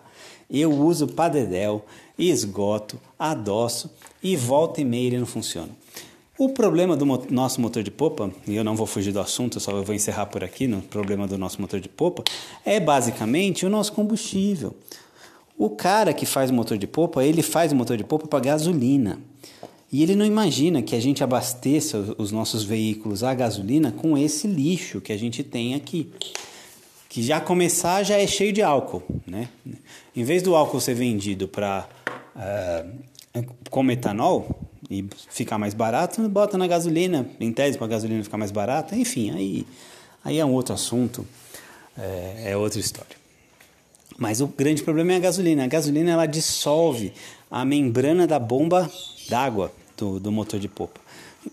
Eu 0.48 0.72
uso 0.72 1.08
padedel, 1.08 1.84
esgoto, 2.16 3.00
adoço 3.18 3.90
e 4.22 4.36
volta 4.36 4.80
e 4.80 4.84
meia 4.84 5.08
ele 5.08 5.18
não 5.18 5.26
funciona. 5.26 5.70
O 6.38 6.48
problema 6.48 6.96
do 6.96 7.04
mo 7.04 7.22
nosso 7.30 7.60
motor 7.60 7.82
de 7.82 7.90
popa, 7.90 8.30
e 8.46 8.56
eu 8.56 8.64
não 8.64 8.74
vou 8.74 8.86
fugir 8.86 9.12
do 9.12 9.20
assunto, 9.20 9.60
só 9.60 9.82
vou 9.82 9.94
encerrar 9.94 10.26
por 10.26 10.42
aqui 10.42 10.66
no 10.66 10.80
problema 10.80 11.26
do 11.26 11.36
nosso 11.36 11.60
motor 11.60 11.80
de 11.80 11.88
popa, 11.88 12.24
é 12.64 12.80
basicamente 12.80 13.66
o 13.66 13.68
nosso 13.68 13.92
combustível. 13.92 14.74
O 15.58 15.68
cara 15.68 16.14
que 16.14 16.24
faz 16.24 16.50
o 16.50 16.54
motor 16.54 16.78
de 16.78 16.86
popa, 16.86 17.22
ele 17.22 17.42
faz 17.42 17.72
o 17.72 17.76
motor 17.76 17.96
de 17.96 18.04
popa 18.04 18.26
para 18.26 18.40
gasolina. 18.40 19.18
E 19.92 20.02
ele 20.02 20.14
não 20.14 20.24
imagina 20.24 20.82
que 20.82 20.94
a 20.94 21.00
gente 21.00 21.24
abasteça 21.24 22.14
os 22.16 22.30
nossos 22.30 22.62
veículos 22.62 23.24
a 23.24 23.34
gasolina 23.34 23.90
com 23.90 24.16
esse 24.16 24.46
lixo 24.46 25.00
que 25.00 25.12
a 25.12 25.16
gente 25.16 25.42
tem 25.42 25.74
aqui. 25.74 26.10
Que 27.08 27.22
já 27.22 27.40
começar 27.40 28.04
já 28.04 28.16
é 28.16 28.26
cheio 28.26 28.52
de 28.52 28.62
álcool, 28.62 29.02
né? 29.26 29.48
Em 30.14 30.22
vez 30.22 30.42
do 30.42 30.54
álcool 30.54 30.80
ser 30.80 30.94
vendido 30.94 31.48
para 31.48 31.88
uh, 32.36 32.88
eh, 33.34 33.44
como 33.68 33.90
etanol, 33.90 34.70
e 34.90 35.06
ficar 35.30 35.56
mais 35.56 35.72
barato, 35.72 36.28
bota 36.28 36.58
na 36.58 36.66
gasolina, 36.66 37.24
em 37.38 37.52
tese 37.52 37.78
para 37.78 37.86
a 37.86 37.90
gasolina 37.90 38.24
ficar 38.24 38.36
mais 38.36 38.50
barata, 38.50 38.96
enfim, 38.96 39.30
aí, 39.30 39.64
aí 40.24 40.38
é 40.38 40.44
um 40.44 40.52
outro 40.52 40.74
assunto, 40.74 41.24
é, 41.96 42.50
é 42.50 42.56
outra 42.56 42.80
história. 42.80 43.16
Mas 44.18 44.40
o 44.40 44.48
grande 44.48 44.82
problema 44.82 45.12
é 45.12 45.16
a 45.16 45.20
gasolina. 45.20 45.64
A 45.64 45.66
gasolina 45.66 46.10
ela 46.10 46.26
dissolve 46.26 47.12
a 47.50 47.64
membrana 47.64 48.26
da 48.26 48.38
bomba 48.38 48.90
d'água 49.30 49.72
do, 50.00 50.18
do 50.18 50.32
motor 50.32 50.58
de 50.58 50.68
popa. 50.68 51.00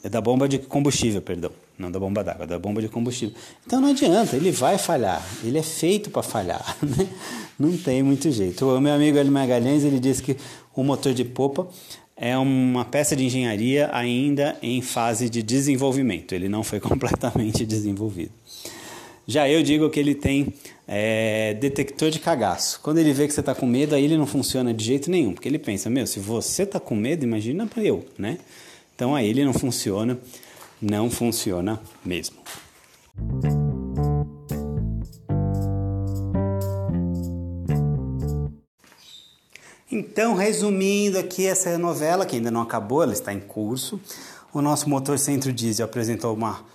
Da 0.10 0.20
bomba 0.20 0.48
de 0.48 0.58
combustível, 0.58 1.22
perdão. 1.22 1.52
Não 1.78 1.92
da 1.92 2.00
bomba 2.00 2.24
d'água, 2.24 2.48
da 2.48 2.58
bomba 2.58 2.82
de 2.82 2.90
combustível. 2.90 3.36
Então 3.66 3.80
não 3.80 3.90
adianta, 3.90 4.36
ele 4.36 4.52
vai 4.52 4.78
falhar. 4.78 5.24
Ele 5.44 5.58
é 5.58 5.64
feito 5.64 6.10
para 6.10 6.24
falhar. 6.24 6.78
Né? 6.82 7.08
Não 7.60 7.76
tem 7.76 8.04
muito 8.04 8.32
jeito. 8.32 8.66
O 8.68 8.80
meu 8.80 8.94
amigo 8.94 9.18
Eli 9.18 9.32
Magalhães 9.32 9.84
ele 9.84 10.00
disse 10.00 10.22
que 10.22 10.38
o 10.76 10.84
motor 10.84 11.12
de 11.14 11.26
popa 11.26 11.68
é 12.16 12.38
uma 12.38 12.86
peça 12.86 13.16
de 13.16 13.26
engenharia 13.26 13.90
ainda 13.92 14.58
em 14.62 14.82
fase 14.82 15.30
de 15.30 15.44
desenvolvimento, 15.44 16.34
ele 16.34 16.50
não 16.50 16.64
foi 16.64 16.80
completamente 16.82 17.66
desenvolvido. 17.66 18.32
Já 19.28 19.48
eu 19.50 19.62
digo 19.62 19.90
que 19.90 20.00
ele 20.00 20.16
tem 20.16 20.54
é, 20.88 21.54
detector 21.56 22.10
de 22.10 22.20
cagaço. 22.20 22.80
Quando 22.82 23.00
ele 23.00 23.12
vê 23.12 23.28
que 23.28 23.34
você 23.34 23.42
está 23.42 23.54
com 23.54 23.66
medo, 23.66 23.94
aí 23.94 24.06
ele 24.06 24.18
não 24.18 24.26
funciona 24.26 24.74
de 24.74 24.86
jeito 24.86 25.12
nenhum, 25.12 25.34
porque 25.34 25.50
ele 25.50 25.60
pensa: 25.60 25.90
meu, 25.90 26.08
se 26.08 26.20
você 26.20 26.64
está 26.64 26.80
com 26.80 26.96
medo, 26.96 27.24
imagina 27.24 27.68
para 27.68 27.84
eu, 27.84 28.06
né? 28.18 28.38
Então 28.96 29.14
aí 29.14 29.28
ele 29.28 29.44
não 29.44 29.54
funciona, 29.54 30.18
não 30.82 31.12
funciona 31.12 31.82
mesmo. 32.06 32.38
Então, 39.90 40.36
resumindo 40.36 41.18
aqui 41.18 41.48
essa 41.48 41.78
novela, 41.78 42.26
que 42.26 42.36
ainda 42.36 42.52
não 42.52 42.62
acabou, 42.62 43.02
ela 43.02 43.14
está 43.14 43.34
em 43.34 43.40
curso. 43.40 44.00
O 44.54 44.62
nosso 44.62 44.90
motor 44.90 45.18
centro 45.18 45.52
diesel 45.52 45.86
apresentou 45.86 46.34
uma. 46.34 46.66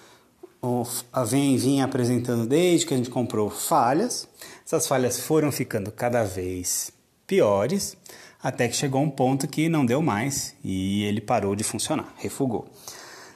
Vem, 1.27 1.57
vinha 1.57 1.85
apresentando 1.85 2.47
desde 2.47 2.87
que 2.87 2.95
a 2.95 2.97
gente 2.97 3.11
comprou 3.11 3.51
falhas. 3.51 4.29
Essas 4.65 4.87
falhas 4.87 5.19
foram 5.19 5.51
ficando 5.51 5.91
cada 5.91 6.23
vez 6.23 6.93
piores, 7.27 7.97
até 8.41 8.69
que 8.69 8.77
chegou 8.77 9.03
um 9.03 9.11
ponto 9.11 9.49
que 9.49 9.69
não 9.69 9.85
deu 9.85 10.01
mais 10.01 10.55
e 10.63 11.03
ele 11.03 11.21
parou 11.21 11.57
de 11.57 11.65
funcionar, 11.65 12.15
refugou. 12.17 12.69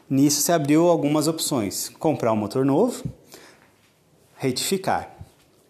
Nisso 0.08 0.40
se 0.40 0.52
abriu 0.52 0.86
algumas 0.88 1.26
opções: 1.26 1.88
comprar 1.98 2.32
um 2.32 2.36
motor 2.36 2.64
novo, 2.64 3.02
retificar, 4.36 5.12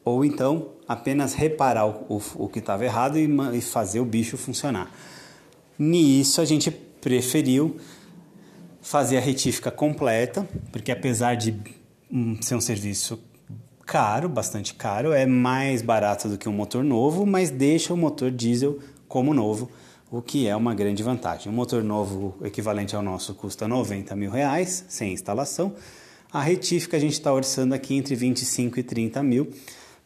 ou 0.04 0.26
então 0.26 0.72
apenas 0.86 1.32
reparar 1.32 1.86
o, 1.86 2.16
o, 2.16 2.44
o 2.44 2.48
que 2.48 2.58
estava 2.58 2.84
errado 2.84 3.18
e, 3.18 3.26
e 3.54 3.62
fazer 3.62 4.00
o 4.00 4.04
bicho 4.04 4.36
funcionar. 4.36 4.90
Nisso 5.78 6.42
a 6.42 6.44
gente 6.44 6.70
preferiu 6.70 7.78
fazer 8.86 9.16
a 9.16 9.20
retífica 9.20 9.68
completa, 9.68 10.48
porque 10.70 10.92
apesar 10.92 11.34
de 11.34 11.52
hum, 12.08 12.38
ser 12.40 12.54
um 12.54 12.60
serviço 12.60 13.18
caro, 13.84 14.28
bastante 14.28 14.74
caro, 14.74 15.12
é 15.12 15.26
mais 15.26 15.82
barato 15.82 16.28
do 16.28 16.38
que 16.38 16.48
um 16.48 16.52
motor 16.52 16.84
novo, 16.84 17.26
mas 17.26 17.50
deixa 17.50 17.92
o 17.92 17.96
motor 17.96 18.30
diesel 18.30 18.78
como 19.08 19.34
novo, 19.34 19.68
o 20.08 20.22
que 20.22 20.46
é 20.46 20.54
uma 20.54 20.72
grande 20.72 21.02
vantagem. 21.02 21.50
Um 21.50 21.54
motor 21.54 21.82
novo 21.82 22.36
equivalente 22.44 22.94
ao 22.94 23.02
nosso 23.02 23.34
custa 23.34 23.66
90 23.66 24.14
mil 24.14 24.30
reais, 24.30 24.84
sem 24.88 25.12
instalação. 25.12 25.74
A 26.32 26.40
retífica 26.40 26.96
a 26.96 27.00
gente 27.00 27.14
está 27.14 27.32
orçando 27.32 27.74
aqui 27.74 27.96
entre 27.96 28.14
25 28.14 28.78
e 28.78 28.82
30 28.84 29.20
mil. 29.20 29.50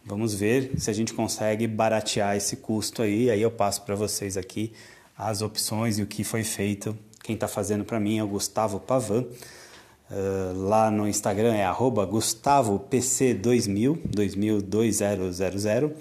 Vamos 0.02 0.32
ver 0.32 0.72
se 0.78 0.88
a 0.88 0.94
gente 0.94 1.12
consegue 1.12 1.66
baratear 1.66 2.34
esse 2.34 2.56
custo 2.56 3.02
aí. 3.02 3.30
Aí 3.30 3.42
eu 3.42 3.50
passo 3.50 3.82
para 3.82 3.94
vocês 3.94 4.38
aqui 4.38 4.72
as 5.18 5.42
opções 5.42 5.98
e 5.98 6.02
o 6.02 6.06
que 6.06 6.24
foi 6.24 6.42
feito. 6.42 6.96
Quem 7.22 7.34
está 7.34 7.46
fazendo 7.46 7.84
para 7.84 8.00
mim 8.00 8.16
é 8.18 8.24
o 8.24 8.28
Gustavo 8.28 8.80
Pavan. 8.80 9.26
Uh, 10.10 10.68
lá 10.68 10.90
no 10.90 11.06
Instagram 11.06 11.54
é 11.54 11.64
GustavoPC2000, 11.66 14.00
2000 14.04 14.62
2000 14.62 15.94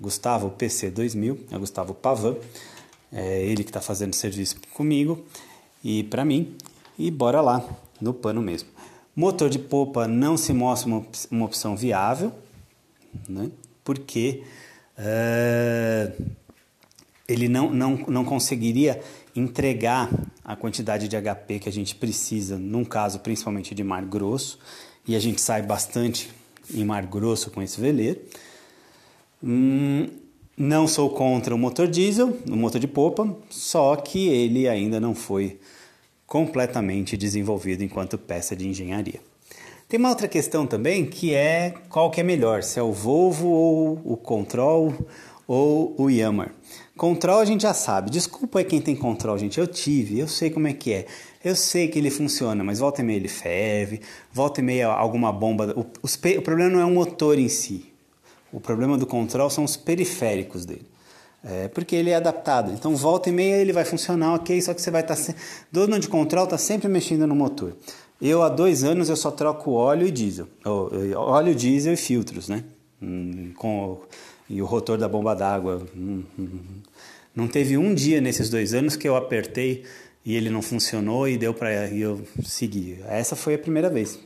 Gustavo 0.00 0.52
PC2000, 0.58 1.38
é 1.50 1.58
Gustavo 1.58 1.92
Pavan. 1.94 2.36
É 3.12 3.44
ele 3.44 3.62
que 3.62 3.70
está 3.70 3.80
fazendo 3.80 4.14
serviço 4.14 4.56
comigo 4.74 5.24
e 5.84 6.02
para 6.04 6.24
mim. 6.24 6.56
E 6.98 7.10
bora 7.10 7.40
lá, 7.40 7.64
no 8.00 8.12
pano 8.12 8.42
mesmo. 8.42 8.68
Motor 9.14 9.50
de 9.50 9.58
popa 9.58 10.08
não 10.08 10.36
se 10.36 10.52
mostra 10.52 10.88
uma, 10.88 11.06
uma 11.30 11.44
opção 11.44 11.76
viável, 11.76 12.32
né? 13.28 13.50
porque 13.84 14.42
uh, 14.98 16.24
ele 17.28 17.48
não, 17.48 17.70
não, 17.70 17.96
não 18.08 18.24
conseguiria 18.24 19.00
entregar 19.34 20.10
a 20.44 20.54
quantidade 20.54 21.08
de 21.08 21.16
HP 21.16 21.58
que 21.60 21.68
a 21.68 21.72
gente 21.72 21.94
precisa, 21.94 22.58
num 22.58 22.84
caso 22.84 23.20
principalmente 23.20 23.74
de 23.74 23.82
mar 23.82 24.04
grosso, 24.04 24.58
e 25.06 25.16
a 25.16 25.20
gente 25.20 25.40
sai 25.40 25.62
bastante 25.62 26.30
em 26.72 26.84
mar 26.84 27.06
grosso 27.06 27.50
com 27.50 27.62
esse 27.62 27.80
veleiro. 27.80 28.20
Hum, 29.42 30.08
não 30.56 30.86
sou 30.86 31.10
contra 31.10 31.54
o 31.54 31.58
motor 31.58 31.88
diesel, 31.88 32.36
o 32.48 32.56
motor 32.56 32.80
de 32.80 32.86
popa, 32.86 33.34
só 33.50 33.96
que 33.96 34.28
ele 34.28 34.68
ainda 34.68 35.00
não 35.00 35.14
foi 35.14 35.58
completamente 36.26 37.16
desenvolvido 37.16 37.82
enquanto 37.82 38.16
peça 38.16 38.54
de 38.54 38.68
engenharia. 38.68 39.20
Tem 39.88 39.98
uma 39.98 40.08
outra 40.08 40.26
questão 40.26 40.66
também 40.66 41.04
que 41.04 41.34
é 41.34 41.74
qual 41.90 42.10
que 42.10 42.20
é 42.20 42.24
melhor, 42.24 42.62
se 42.62 42.78
é 42.78 42.82
o 42.82 42.92
Volvo 42.92 43.48
ou 43.48 44.00
o 44.04 44.16
Control 44.16 44.94
ou 45.52 45.94
o 45.98 46.08
Yamaha. 46.08 46.50
Control 46.96 47.40
a 47.40 47.44
gente 47.44 47.60
já 47.60 47.74
sabe. 47.74 48.10
Desculpa 48.10 48.60
aí 48.60 48.64
quem 48.64 48.80
tem 48.80 48.96
Control, 48.96 49.36
gente. 49.36 49.60
Eu 49.60 49.66
tive, 49.66 50.18
eu 50.18 50.26
sei 50.26 50.48
como 50.48 50.66
é 50.66 50.72
que 50.72 50.94
é. 50.94 51.06
Eu 51.44 51.54
sei 51.54 51.88
que 51.88 51.98
ele 51.98 52.10
funciona, 52.10 52.64
mas 52.64 52.78
volta 52.78 53.02
e 53.02 53.04
meia 53.04 53.18
ele 53.18 53.28
ferve, 53.28 54.00
volta 54.32 54.60
e 54.60 54.62
meia 54.64 54.88
alguma 54.88 55.30
bomba. 55.30 55.74
O, 55.76 55.84
os, 56.02 56.14
o 56.14 56.40
problema 56.40 56.70
não 56.70 56.80
é 56.80 56.86
o 56.86 56.90
motor 56.90 57.38
em 57.38 57.50
si. 57.50 57.84
O 58.50 58.60
problema 58.60 58.96
do 58.96 59.04
Control 59.04 59.50
são 59.50 59.62
os 59.62 59.76
periféricos 59.76 60.64
dele. 60.64 60.86
É, 61.44 61.68
porque 61.68 61.96
ele 61.96 62.08
é 62.08 62.14
adaptado. 62.14 62.72
Então, 62.72 62.96
volta 62.96 63.28
e 63.28 63.32
meia 63.32 63.56
ele 63.56 63.74
vai 63.74 63.84
funcionar, 63.84 64.34
ok? 64.36 64.58
Só 64.62 64.72
que 64.72 64.80
você 64.80 64.90
vai 64.90 65.02
estar. 65.02 65.16
Tá, 65.16 65.34
dono 65.70 65.98
de 65.98 66.08
control 66.08 66.44
está 66.44 66.56
sempre 66.56 66.88
mexendo 66.88 67.26
no 67.26 67.34
motor. 67.34 67.76
Eu 68.20 68.42
há 68.42 68.48
dois 68.48 68.84
anos 68.84 69.10
eu 69.10 69.16
só 69.16 69.30
troco 69.30 69.72
óleo 69.72 70.06
e 70.06 70.10
diesel, 70.10 70.46
óleo, 70.64 71.54
diesel 71.54 71.92
e 71.92 71.96
filtros, 71.96 72.48
né? 72.48 72.62
Hum, 73.02 73.52
com 73.56 73.98
e 74.52 74.60
o 74.60 74.66
rotor 74.66 74.98
da 74.98 75.08
bomba 75.08 75.34
d'água. 75.34 75.86
Hum, 75.96 76.22
hum, 76.38 76.60
não 77.34 77.48
teve 77.48 77.78
um 77.78 77.94
dia 77.94 78.20
nesses 78.20 78.50
dois 78.50 78.74
anos 78.74 78.94
que 78.94 79.08
eu 79.08 79.16
apertei 79.16 79.84
e 80.24 80.36
ele 80.36 80.50
não 80.50 80.60
funcionou 80.60 81.26
e 81.26 81.38
deu 81.38 81.54
para 81.54 81.88
eu 81.90 82.20
seguir. 82.44 83.02
Essa 83.08 83.34
foi 83.34 83.54
a 83.54 83.58
primeira 83.58 83.88
vez. 83.88 84.18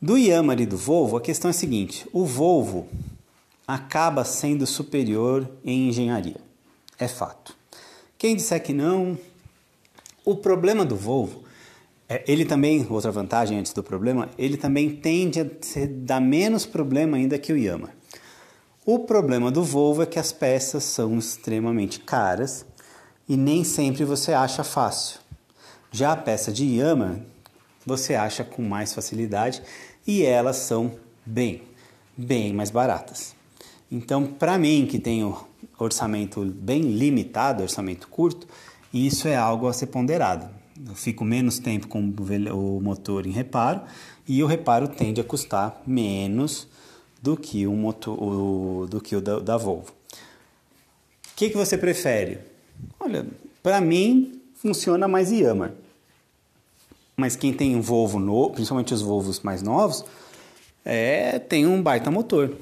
Do 0.00 0.16
Yamaha 0.16 0.62
e 0.62 0.66
do 0.66 0.76
Volvo, 0.76 1.16
a 1.16 1.20
questão 1.20 1.48
é 1.48 1.52
a 1.52 1.54
seguinte: 1.54 2.06
o 2.12 2.24
Volvo 2.24 2.88
acaba 3.68 4.24
sendo 4.24 4.66
superior 4.66 5.48
em 5.64 5.88
engenharia. 5.88 6.40
É 6.98 7.06
fato. 7.06 7.54
Quem 8.16 8.34
disser 8.34 8.62
que 8.62 8.72
não, 8.72 9.18
o 10.24 10.34
problema 10.34 10.84
do 10.84 10.96
Volvo 10.96 11.44
é, 12.08 12.22
ele 12.26 12.44
também, 12.44 12.86
outra 12.88 13.10
vantagem 13.10 13.58
antes 13.58 13.72
do 13.72 13.82
problema, 13.82 14.30
ele 14.38 14.56
também 14.56 14.90
tende 14.90 15.40
a 15.40 15.46
dar 15.88 16.20
menos 16.20 16.64
problema 16.64 17.16
ainda 17.16 17.38
que 17.38 17.52
o 17.52 17.56
Yamaha. 17.56 17.92
O 18.88 19.00
problema 19.00 19.50
do 19.50 19.64
Volvo 19.64 20.04
é 20.04 20.06
que 20.06 20.16
as 20.16 20.30
peças 20.30 20.84
são 20.84 21.18
extremamente 21.18 21.98
caras 21.98 22.64
e 23.28 23.36
nem 23.36 23.64
sempre 23.64 24.04
você 24.04 24.32
acha 24.32 24.62
fácil. 24.62 25.18
Já 25.90 26.12
a 26.12 26.16
peça 26.16 26.52
de 26.52 26.64
Yamaha 26.64 27.20
você 27.84 28.14
acha 28.14 28.44
com 28.44 28.62
mais 28.62 28.94
facilidade 28.94 29.60
e 30.06 30.22
elas 30.22 30.58
são 30.58 30.92
bem, 31.26 31.62
bem 32.16 32.54
mais 32.54 32.70
baratas. 32.70 33.34
Então, 33.90 34.24
para 34.24 34.56
mim 34.56 34.86
que 34.88 35.00
tenho 35.00 35.36
orçamento 35.76 36.44
bem 36.44 36.82
limitado, 36.82 37.64
orçamento 37.64 38.06
curto, 38.06 38.46
isso 38.94 39.26
é 39.26 39.34
algo 39.34 39.66
a 39.66 39.72
ser 39.72 39.86
ponderado 39.86 40.48
eu 40.84 40.94
fico 40.94 41.24
menos 41.24 41.58
tempo 41.58 41.88
com 41.88 42.00
o 42.00 42.80
motor 42.80 43.26
em 43.26 43.30
reparo 43.30 43.80
e 44.28 44.42
o 44.42 44.46
reparo 44.46 44.88
tende 44.88 45.20
a 45.20 45.24
custar 45.24 45.80
menos 45.86 46.68
do 47.26 47.36
que 47.36 47.66
o, 47.66 47.72
motor, 47.72 48.16
o, 48.22 48.86
do, 48.86 49.00
que 49.00 49.16
o 49.16 49.20
da, 49.20 49.40
da 49.40 49.56
Volvo. 49.56 49.90
O 49.90 51.34
que, 51.34 51.50
que 51.50 51.56
você 51.56 51.76
prefere? 51.76 52.38
Olha, 53.00 53.26
Para 53.64 53.80
mim, 53.80 54.40
funciona 54.54 55.08
mais 55.08 55.32
Yamaha. 55.32 55.74
Mas 57.16 57.34
quem 57.34 57.52
tem 57.52 57.74
um 57.74 57.80
Volvo 57.80 58.20
novo, 58.20 58.50
principalmente 58.50 58.94
os 58.94 59.02
Volvos 59.02 59.40
mais 59.40 59.60
novos, 59.60 60.04
é, 60.84 61.40
tem 61.40 61.66
um 61.66 61.82
baita 61.82 62.12
motor. 62.12 62.56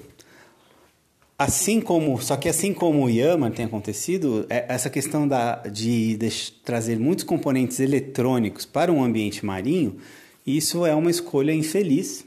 Assim 1.38 1.78
como, 1.78 2.18
só 2.22 2.34
que 2.34 2.48
assim 2.48 2.72
como 2.72 3.04
o 3.04 3.10
Yamaha 3.10 3.52
tem 3.52 3.66
acontecido, 3.66 4.46
é, 4.48 4.64
essa 4.66 4.88
questão 4.88 5.28
da, 5.28 5.56
de, 5.56 6.16
de 6.16 6.52
trazer 6.64 6.98
muitos 6.98 7.22
componentes 7.22 7.80
eletrônicos 7.80 8.64
para 8.64 8.90
um 8.90 9.04
ambiente 9.04 9.44
marinho, 9.44 9.98
isso 10.46 10.86
é 10.86 10.94
uma 10.94 11.10
escolha 11.10 11.52
infeliz. 11.52 12.24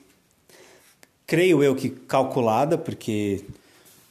Creio 1.28 1.62
eu 1.62 1.76
que 1.76 1.90
calculada, 1.90 2.78
porque 2.78 3.44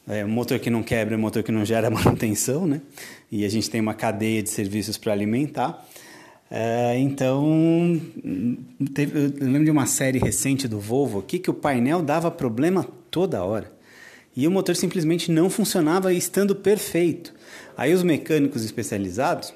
é, 0.07 0.23
motor 0.23 0.59
que 0.59 0.69
não 0.69 0.83
quebra 0.83 1.15
é 1.15 1.17
motor 1.17 1.43
que 1.43 1.51
não 1.51 1.65
gera 1.65 1.89
manutenção, 1.91 2.67
né? 2.67 2.83
E 3.33 3.47
a 3.47 3.49
gente 3.49 3.71
tem 3.71 3.81
uma 3.81 3.95
cadeia 3.95 4.43
de 4.43 4.51
serviços 4.51 4.99
para 4.99 5.15
alimentar. 5.15 5.83
É, 6.51 6.99
então, 6.99 7.99
teve, 8.93 9.19
eu 9.19 9.47
lembro 9.47 9.65
de 9.65 9.71
uma 9.71 9.87
série 9.87 10.19
recente 10.19 10.69
do 10.69 10.79
Volvo 10.79 11.21
aqui 11.21 11.39
que 11.39 11.49
o 11.49 11.55
painel 11.55 12.03
dava 12.03 12.31
problema 12.31 12.87
toda 13.11 13.43
hora. 13.43 13.73
E 14.37 14.47
o 14.47 14.51
motor 14.51 14.77
simplesmente 14.77 15.33
não 15.33 15.49
funcionava 15.49 16.13
estando 16.13 16.55
perfeito. 16.55 17.33
Aí 17.79 17.95
os 17.95 18.03
mecânicos 18.03 18.63
especializados 18.63 19.55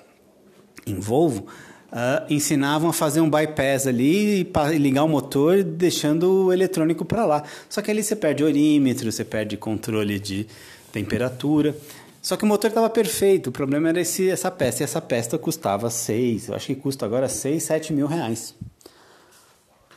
em 0.86 0.94
Volvo 0.94 1.46
uh, 1.93 2.32
ensinavam 2.32 2.91
a 2.91 2.93
fazer 2.93 3.20
um 3.20 3.30
bypass 3.30 3.86
ali 3.86 4.41
e 4.41 4.78
ligar 4.78 5.05
o 5.05 5.09
motor 5.09 5.62
deixando 5.62 6.47
o 6.47 6.53
eletrônico 6.53 7.05
para 7.05 7.24
lá. 7.24 7.43
Só 7.68 7.82
que 7.82 7.91
ali 7.91 8.03
você 8.03 8.16
perde 8.16 8.45
orímetro, 8.45 9.11
você 9.11 9.24
perde 9.24 9.57
controle 9.57 10.18
de 10.18 10.47
temperatura. 10.93 11.76
Só 12.22 12.36
que 12.36 12.45
o 12.45 12.47
motor 12.47 12.68
estava 12.68 12.91
perfeito, 12.91 13.49
o 13.49 13.53
problema 13.53 13.88
era 13.88 14.01
esse, 14.01 14.28
essa 14.28 14.51
peça, 14.51 14.82
e 14.82 14.84
essa 14.84 15.01
peça 15.01 15.38
custava 15.38 15.88
6, 15.88 16.49
eu 16.49 16.55
acho 16.55 16.66
que 16.66 16.74
custa 16.74 17.07
agora 17.07 17.28
6, 17.28 17.62
7 17.62 17.93
mil 17.95 18.07
reais. 18.07 18.55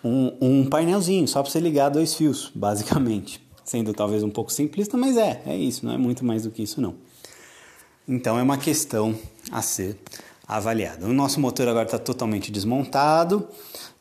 Um, 0.01 0.33
um 0.39 0.65
painelzinho, 0.65 1.27
só 1.27 1.41
para 1.41 1.51
você 1.51 1.59
ligar 1.59 1.89
dois 1.89 2.13
fios, 2.13 2.49
basicamente. 2.55 3.41
Sendo 3.65 3.93
talvez 3.93 4.23
um 4.23 4.29
pouco 4.29 4.51
simplista, 4.51 4.97
mas 4.97 5.17
é, 5.17 5.41
é 5.45 5.55
isso, 5.55 5.85
não 5.85 5.93
é 5.93 5.97
muito 5.97 6.23
mais 6.23 6.43
do 6.43 6.51
que 6.51 6.63
isso 6.63 6.79
não. 6.79 6.95
Então 8.07 8.37
é 8.37 8.43
uma 8.43 8.57
questão 8.57 9.17
a 9.51 9.61
ser 9.61 9.97
avaliada. 10.47 11.05
O 11.05 11.13
nosso 11.13 11.39
motor 11.39 11.67
agora 11.67 11.85
está 11.85 11.99
totalmente 11.99 12.51
desmontado. 12.51 13.47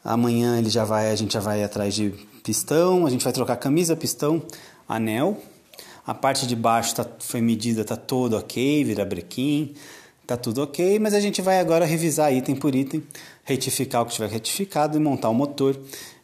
Amanhã 0.04 0.58
ele 0.58 0.70
já 0.70 0.84
vai, 0.84 1.10
a 1.10 1.14
gente 1.16 1.34
já 1.34 1.40
vai 1.40 1.62
atrás 1.62 1.94
de 1.94 2.10
pistão, 2.42 3.06
a 3.06 3.10
gente 3.10 3.22
vai 3.22 3.32
trocar 3.32 3.56
camisa, 3.56 3.94
pistão, 3.94 4.42
anel 4.88 5.40
a 6.06 6.12
parte 6.12 6.46
de 6.46 6.56
baixo 6.56 6.94
tá, 6.94 7.06
foi 7.18 7.40
medida, 7.40 7.84
tá 7.84 7.96
todo 7.96 8.36
ok, 8.36 8.84
vira 8.84 9.04
brequim, 9.04 9.74
tá 10.26 10.36
tudo 10.36 10.62
ok, 10.62 10.98
mas 10.98 11.14
a 11.14 11.20
gente 11.20 11.40
vai 11.40 11.60
agora 11.60 11.84
revisar 11.84 12.32
item 12.32 12.56
por 12.56 12.74
item, 12.74 13.02
retificar 13.44 14.02
o 14.02 14.06
que 14.06 14.14
tiver 14.14 14.28
retificado 14.28 14.96
e 14.96 15.00
montar 15.00 15.28
o 15.28 15.34
motor. 15.34 15.78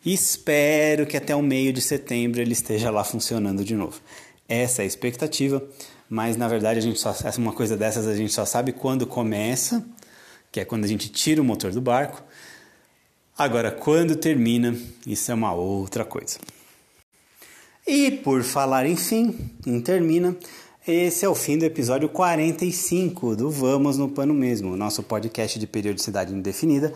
Espero 0.05 1.07
que 1.07 1.17
até 1.17 1.35
o 1.35 1.43
meio 1.43 1.73
de 1.73 1.81
setembro 1.81 2.41
ele 2.41 2.53
esteja 2.53 2.91
lá 2.91 3.05
funcionando 3.05 3.65
de 3.65 3.75
novo. 3.75 4.01
Essa 4.49 4.83
é 4.83 4.85
a 4.85 4.87
expectativa, 4.87 5.63
mas 6.09 6.37
na 6.37 6.49
verdade 6.49 6.79
a 6.79 6.83
gente 6.83 6.99
só 6.99 7.15
uma 7.37 7.53
coisa 7.53 7.77
dessas 7.77 8.07
a 8.07 8.17
gente 8.17 8.33
só 8.33 8.45
sabe 8.45 8.73
quando 8.73 9.07
começa, 9.07 9.85
que 10.51 10.61
é 10.61 10.65
quando 10.65 10.85
a 10.85 10.89
gente 10.89 11.09
tira 11.11 11.41
o 11.41 11.45
motor 11.45 11.73
do 11.73 11.81
barco. 11.81 12.23
Agora, 13.37 13.71
quando 13.71 14.17
termina, 14.17 14.77
isso 15.07 15.31
é 15.31 15.35
uma 15.35 15.53
outra 15.53 16.05
coisa. 16.05 16.39
E 17.87 18.11
por 18.11 18.43
falar 18.43 18.85
em 18.85 18.97
fim, 18.97 19.51
em 19.67 19.81
termina, 19.81 20.37
esse 20.87 21.25
é 21.25 21.29
o 21.29 21.35
fim 21.35 21.57
do 21.57 21.65
episódio 21.65 22.09
45 22.09 23.37
do 23.37 23.51
Vamos 23.51 23.97
no 23.97 24.09
Pano 24.09 24.35
Mesmo, 24.35 24.77
nosso 24.77 25.03
podcast 25.03 25.59
de 25.59 25.67
periodicidade 25.67 26.35
indefinida, 26.35 26.93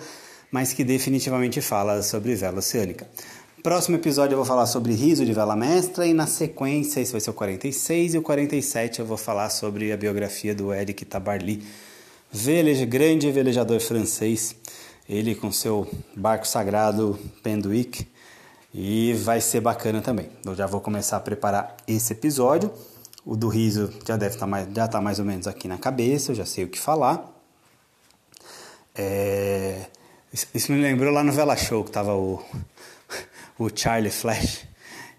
mas 0.51 0.73
que 0.73 0.85
definitivamente 0.85 1.61
fala 1.61 2.03
sobre 2.03 2.35
vela 2.35 2.59
oceânica. 2.59 3.07
Próximo 3.63 3.97
episódio 3.97 4.33
eu 4.35 4.39
vou 4.39 4.45
falar 4.45 4.67
sobre 4.67 4.93
riso 4.93 5.25
de 5.25 5.33
vela 5.33 5.55
mestra 5.55 6.07
e 6.07 6.13
na 6.13 6.27
sequência, 6.27 7.01
esse 7.01 7.13
vai 7.13 7.21
ser 7.21 7.31
o 7.31 7.35
46 7.35 8.15
e 8.15 8.19
o 8.19 8.23
47 8.23 9.01
eu 9.01 9.07
vou 9.07 9.17
falar 9.17 9.51
sobre 9.51 9.93
a 9.93 9.97
biografia 9.97 10.55
do 10.55 10.75
Eric 10.75 11.05
Tabarly, 11.05 11.63
veleja, 12.33 12.87
grande 12.87 13.31
velejador 13.31 13.79
francês, 13.79 14.57
ele 15.09 15.35
com 15.35 15.53
seu 15.53 15.87
barco 16.17 16.49
sagrado 16.49 17.19
Penduic, 17.43 18.09
e 18.75 19.13
vai 19.13 19.41
ser 19.41 19.61
bacana 19.61 20.01
também. 20.01 20.31
Eu 20.45 20.55
já 20.55 20.67
vou 20.67 20.81
começar 20.81 21.19
a 21.19 21.21
preparar 21.21 21.77
esse 21.87 22.15
episódio. 22.15 22.73
O 23.25 23.37
do 23.37 23.49
riso 23.49 23.93
já 24.07 24.17
deve 24.17 24.35
estar 24.35 24.47
tá 24.47 24.51
mais, 24.51 24.67
já 24.75 24.89
tá 24.89 25.01
mais 25.01 25.19
ou 25.19 25.25
menos 25.25 25.47
aqui 25.47 25.69
na 25.69 25.77
cabeça, 25.77 26.33
eu 26.33 26.37
já 26.37 26.47
sei 26.47 26.65
o 26.65 26.69
que 26.69 26.79
falar. 26.79 27.31
É... 28.95 29.87
Isso 30.55 30.73
me 30.73 30.81
lembrou 30.81 31.13
lá 31.13 31.23
no 31.23 31.33
Vela 31.33 31.55
Show 31.55 31.85
que 31.85 31.91
tava 31.91 32.15
o, 32.15 32.43
o 33.59 33.69
Charlie 33.75 34.11
Flash 34.11 34.67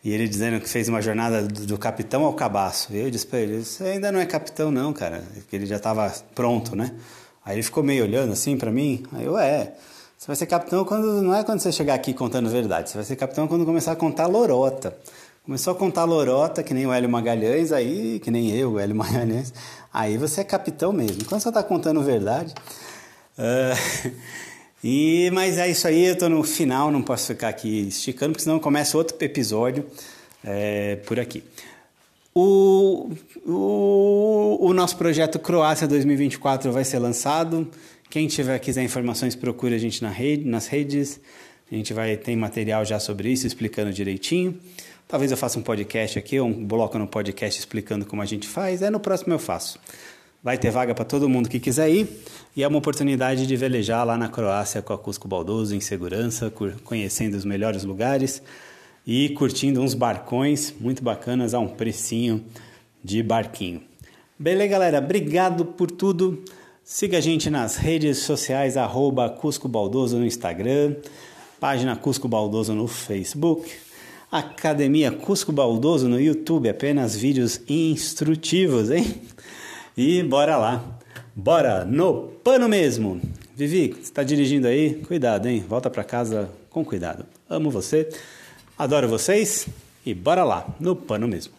e 0.04 0.12
ele 0.12 0.28
dizendo 0.28 0.60
que 0.60 0.68
fez 0.68 0.90
uma 0.90 1.02
jornada 1.02 1.44
do, 1.44 1.78
capitão 1.78 2.26
ao 2.26 2.34
cabaço. 2.34 2.92
E 2.92 2.98
eu 2.98 3.10
disse 3.10 3.26
para 3.26 3.40
ele: 3.40 3.58
Isso 3.58 3.84
ainda 3.84 4.12
não 4.12 4.20
é 4.20 4.26
capitão, 4.26 4.70
não, 4.70 4.92
cara, 4.92 5.24
porque 5.36 5.56
ele 5.56 5.66
já 5.66 5.78
estava 5.78 6.12
pronto, 6.36 6.76
né? 6.76 6.94
Aí 7.46 7.56
ele 7.56 7.64
ficou 7.64 7.84
meio 7.84 8.04
olhando 8.04 8.34
assim 8.34 8.58
para 8.58 8.72
mim. 8.72 9.04
Aí 9.14 9.26
eu, 9.26 9.38
é. 9.38 9.74
Você 10.18 10.28
vai 10.28 10.36
ser 10.36 10.46
capitão 10.46 10.86
quando 10.86 11.22
não 11.22 11.36
é 11.36 11.44
quando 11.44 11.60
você 11.60 11.72
chegar 11.72 11.94
aqui 11.94 12.14
contando 12.14 12.50
verdade. 12.50 12.90
Você 12.90 12.96
vai 12.96 13.06
ser 13.06 13.16
capitão 13.16 13.48
quando 13.48 13.66
começar 13.66 13.92
a 13.92 13.96
contar 13.96 14.28
lorota. 14.28 14.96
Começou 15.46 15.74
a 15.74 15.76
contar 15.76 16.06
lorota, 16.06 16.64
que 16.64 16.74
nem 16.74 16.88
o 16.88 16.94
Hélio 16.94 17.10
Magalhães, 17.10 17.74
aí, 17.74 18.22
que 18.22 18.32
nem 18.32 18.50
eu, 18.52 18.74
o 18.74 18.80
Hélio 18.80 18.96
Magalhães, 18.96 19.54
aí 19.94 20.18
você 20.18 20.40
é 20.40 20.44
capitão 20.46 20.94
mesmo. 20.94 21.26
Quando 21.26 21.42
você 21.42 21.50
está 21.50 21.62
contando 21.62 22.02
verdade. 22.02 22.54
Uh, 23.38 24.12
e, 24.84 25.32
mas 25.32 25.58
é 25.58 25.70
isso 25.70 25.88
aí, 25.88 26.06
eu 26.06 26.14
estou 26.14 26.30
no 26.30 26.44
final, 26.44 26.92
não 26.92 27.02
posso 27.02 27.28
ficar 27.28 27.50
aqui 27.50 27.88
esticando, 27.88 28.34
porque 28.34 28.44
senão 28.44 28.60
começa 28.60 28.98
outro 28.98 29.16
episódio 29.22 29.86
é, 30.44 30.98
por 30.98 31.20
aqui. 31.20 31.44
O, 32.36 33.12
o, 33.46 34.58
o 34.60 34.74
nosso 34.74 34.98
projeto 34.98 35.38
Croácia 35.40 35.88
2024 35.88 36.72
vai 36.72 36.84
ser 36.84 37.00
lançado. 37.00 37.70
Quem 38.10 38.28
tiver 38.28 38.58
quiser 38.60 38.84
informações, 38.84 39.36
procure 39.36 39.76
a 39.76 39.78
gente 39.78 40.02
na 40.02 40.10
rede, 40.10 40.46
nas 40.46 40.68
redes. 40.68 41.20
A 41.72 41.76
gente 41.76 41.94
vai 41.94 42.18
ter 42.18 42.36
material 42.36 42.84
já 42.84 43.00
sobre 43.00 43.30
isso, 43.30 43.48
explicando 43.48 43.92
direitinho. 43.94 44.60
Talvez 45.08 45.32
eu 45.32 45.38
faça 45.38 45.60
um 45.60 45.62
podcast 45.62 46.18
aqui, 46.18 46.40
um 46.40 46.66
bloco 46.66 46.98
no 46.98 47.08
podcast 47.08 47.60
explicando 47.60 48.06
como 48.06 48.22
a 48.22 48.26
gente 48.26 48.48
faz. 48.48 48.82
É 48.82 48.90
no 48.90 49.00
próximo 49.00 49.34
eu 49.34 49.40
faço. 49.40 49.80
Vai 50.44 50.58
ter 50.58 50.72
vaga 50.72 50.94
para 50.94 51.06
todo 51.06 51.30
mundo 51.30 51.48
que 51.48 51.58
quiser 51.58 51.90
ir 51.90 52.06
e 52.54 52.64
é 52.64 52.68
uma 52.68 52.78
oportunidade 52.78 53.48
de 53.48 53.56
velejar 53.56 54.06
lá 54.06 54.18
na 54.18 54.28
Croácia 54.28 54.82
com 54.82 54.92
a 54.92 54.98
Cusco 54.98 55.26
Baldoso 55.26 55.74
em 55.74 55.80
segurança, 55.80 56.52
conhecendo 56.84 57.36
os 57.36 57.46
melhores 57.46 57.86
lugares 57.86 58.44
e 59.08 59.30
curtindo 59.30 59.80
uns 59.80 59.94
barcões 59.94 60.76
muito 60.78 61.02
bacanas 61.02 61.54
a 61.54 61.60
um 61.60 61.70
precinho 61.70 62.44
de 63.02 63.24
barquinho. 63.24 63.82
Beleza, 64.38 64.70
galera? 64.70 64.98
Obrigado 64.98 65.64
por 65.64 65.90
tudo. 65.90 66.44
Siga 66.84 67.20
a 67.20 67.22
gente 67.22 67.50
nas 67.50 67.78
redes 67.78 68.18
sociais, 68.18 68.76
arroba 68.76 69.30
Cusco 69.30 69.70
Baldoso 69.70 70.18
no 70.18 70.26
Instagram, 70.26 70.98
página 71.58 71.96
Cusco 71.96 72.28
Baldoso 72.28 72.74
no 72.74 72.86
Facebook, 72.86 73.72
Academia 74.30 75.10
Cusco 75.10 75.54
Baldoso 75.54 76.10
no 76.10 76.20
YouTube, 76.20 76.68
apenas 76.68 77.16
vídeos 77.16 77.62
instrutivos, 77.70 78.92
hein? 78.92 79.22
E 79.96 80.24
bora 80.24 80.58
lá, 80.58 80.84
bora 81.36 81.86
no 81.86 82.30
pano 82.44 82.68
mesmo! 82.68 83.22
Vivi, 83.56 83.90
você 83.90 84.00
está 84.00 84.24
dirigindo 84.24 84.66
aí? 84.66 84.96
Cuidado, 85.06 85.48
hein? 85.48 85.64
Volta 85.70 85.88
para 85.88 86.04
casa 86.04 86.50
com 86.72 86.84
cuidado. 86.84 87.28
Amo 87.48 87.70
você, 87.70 88.10
adoro 88.76 89.08
vocês 89.08 89.68
e 90.04 90.12
bora 90.12 90.44
lá, 90.44 90.66
no 90.80 90.96
pano 90.96 91.28
mesmo. 91.28 91.54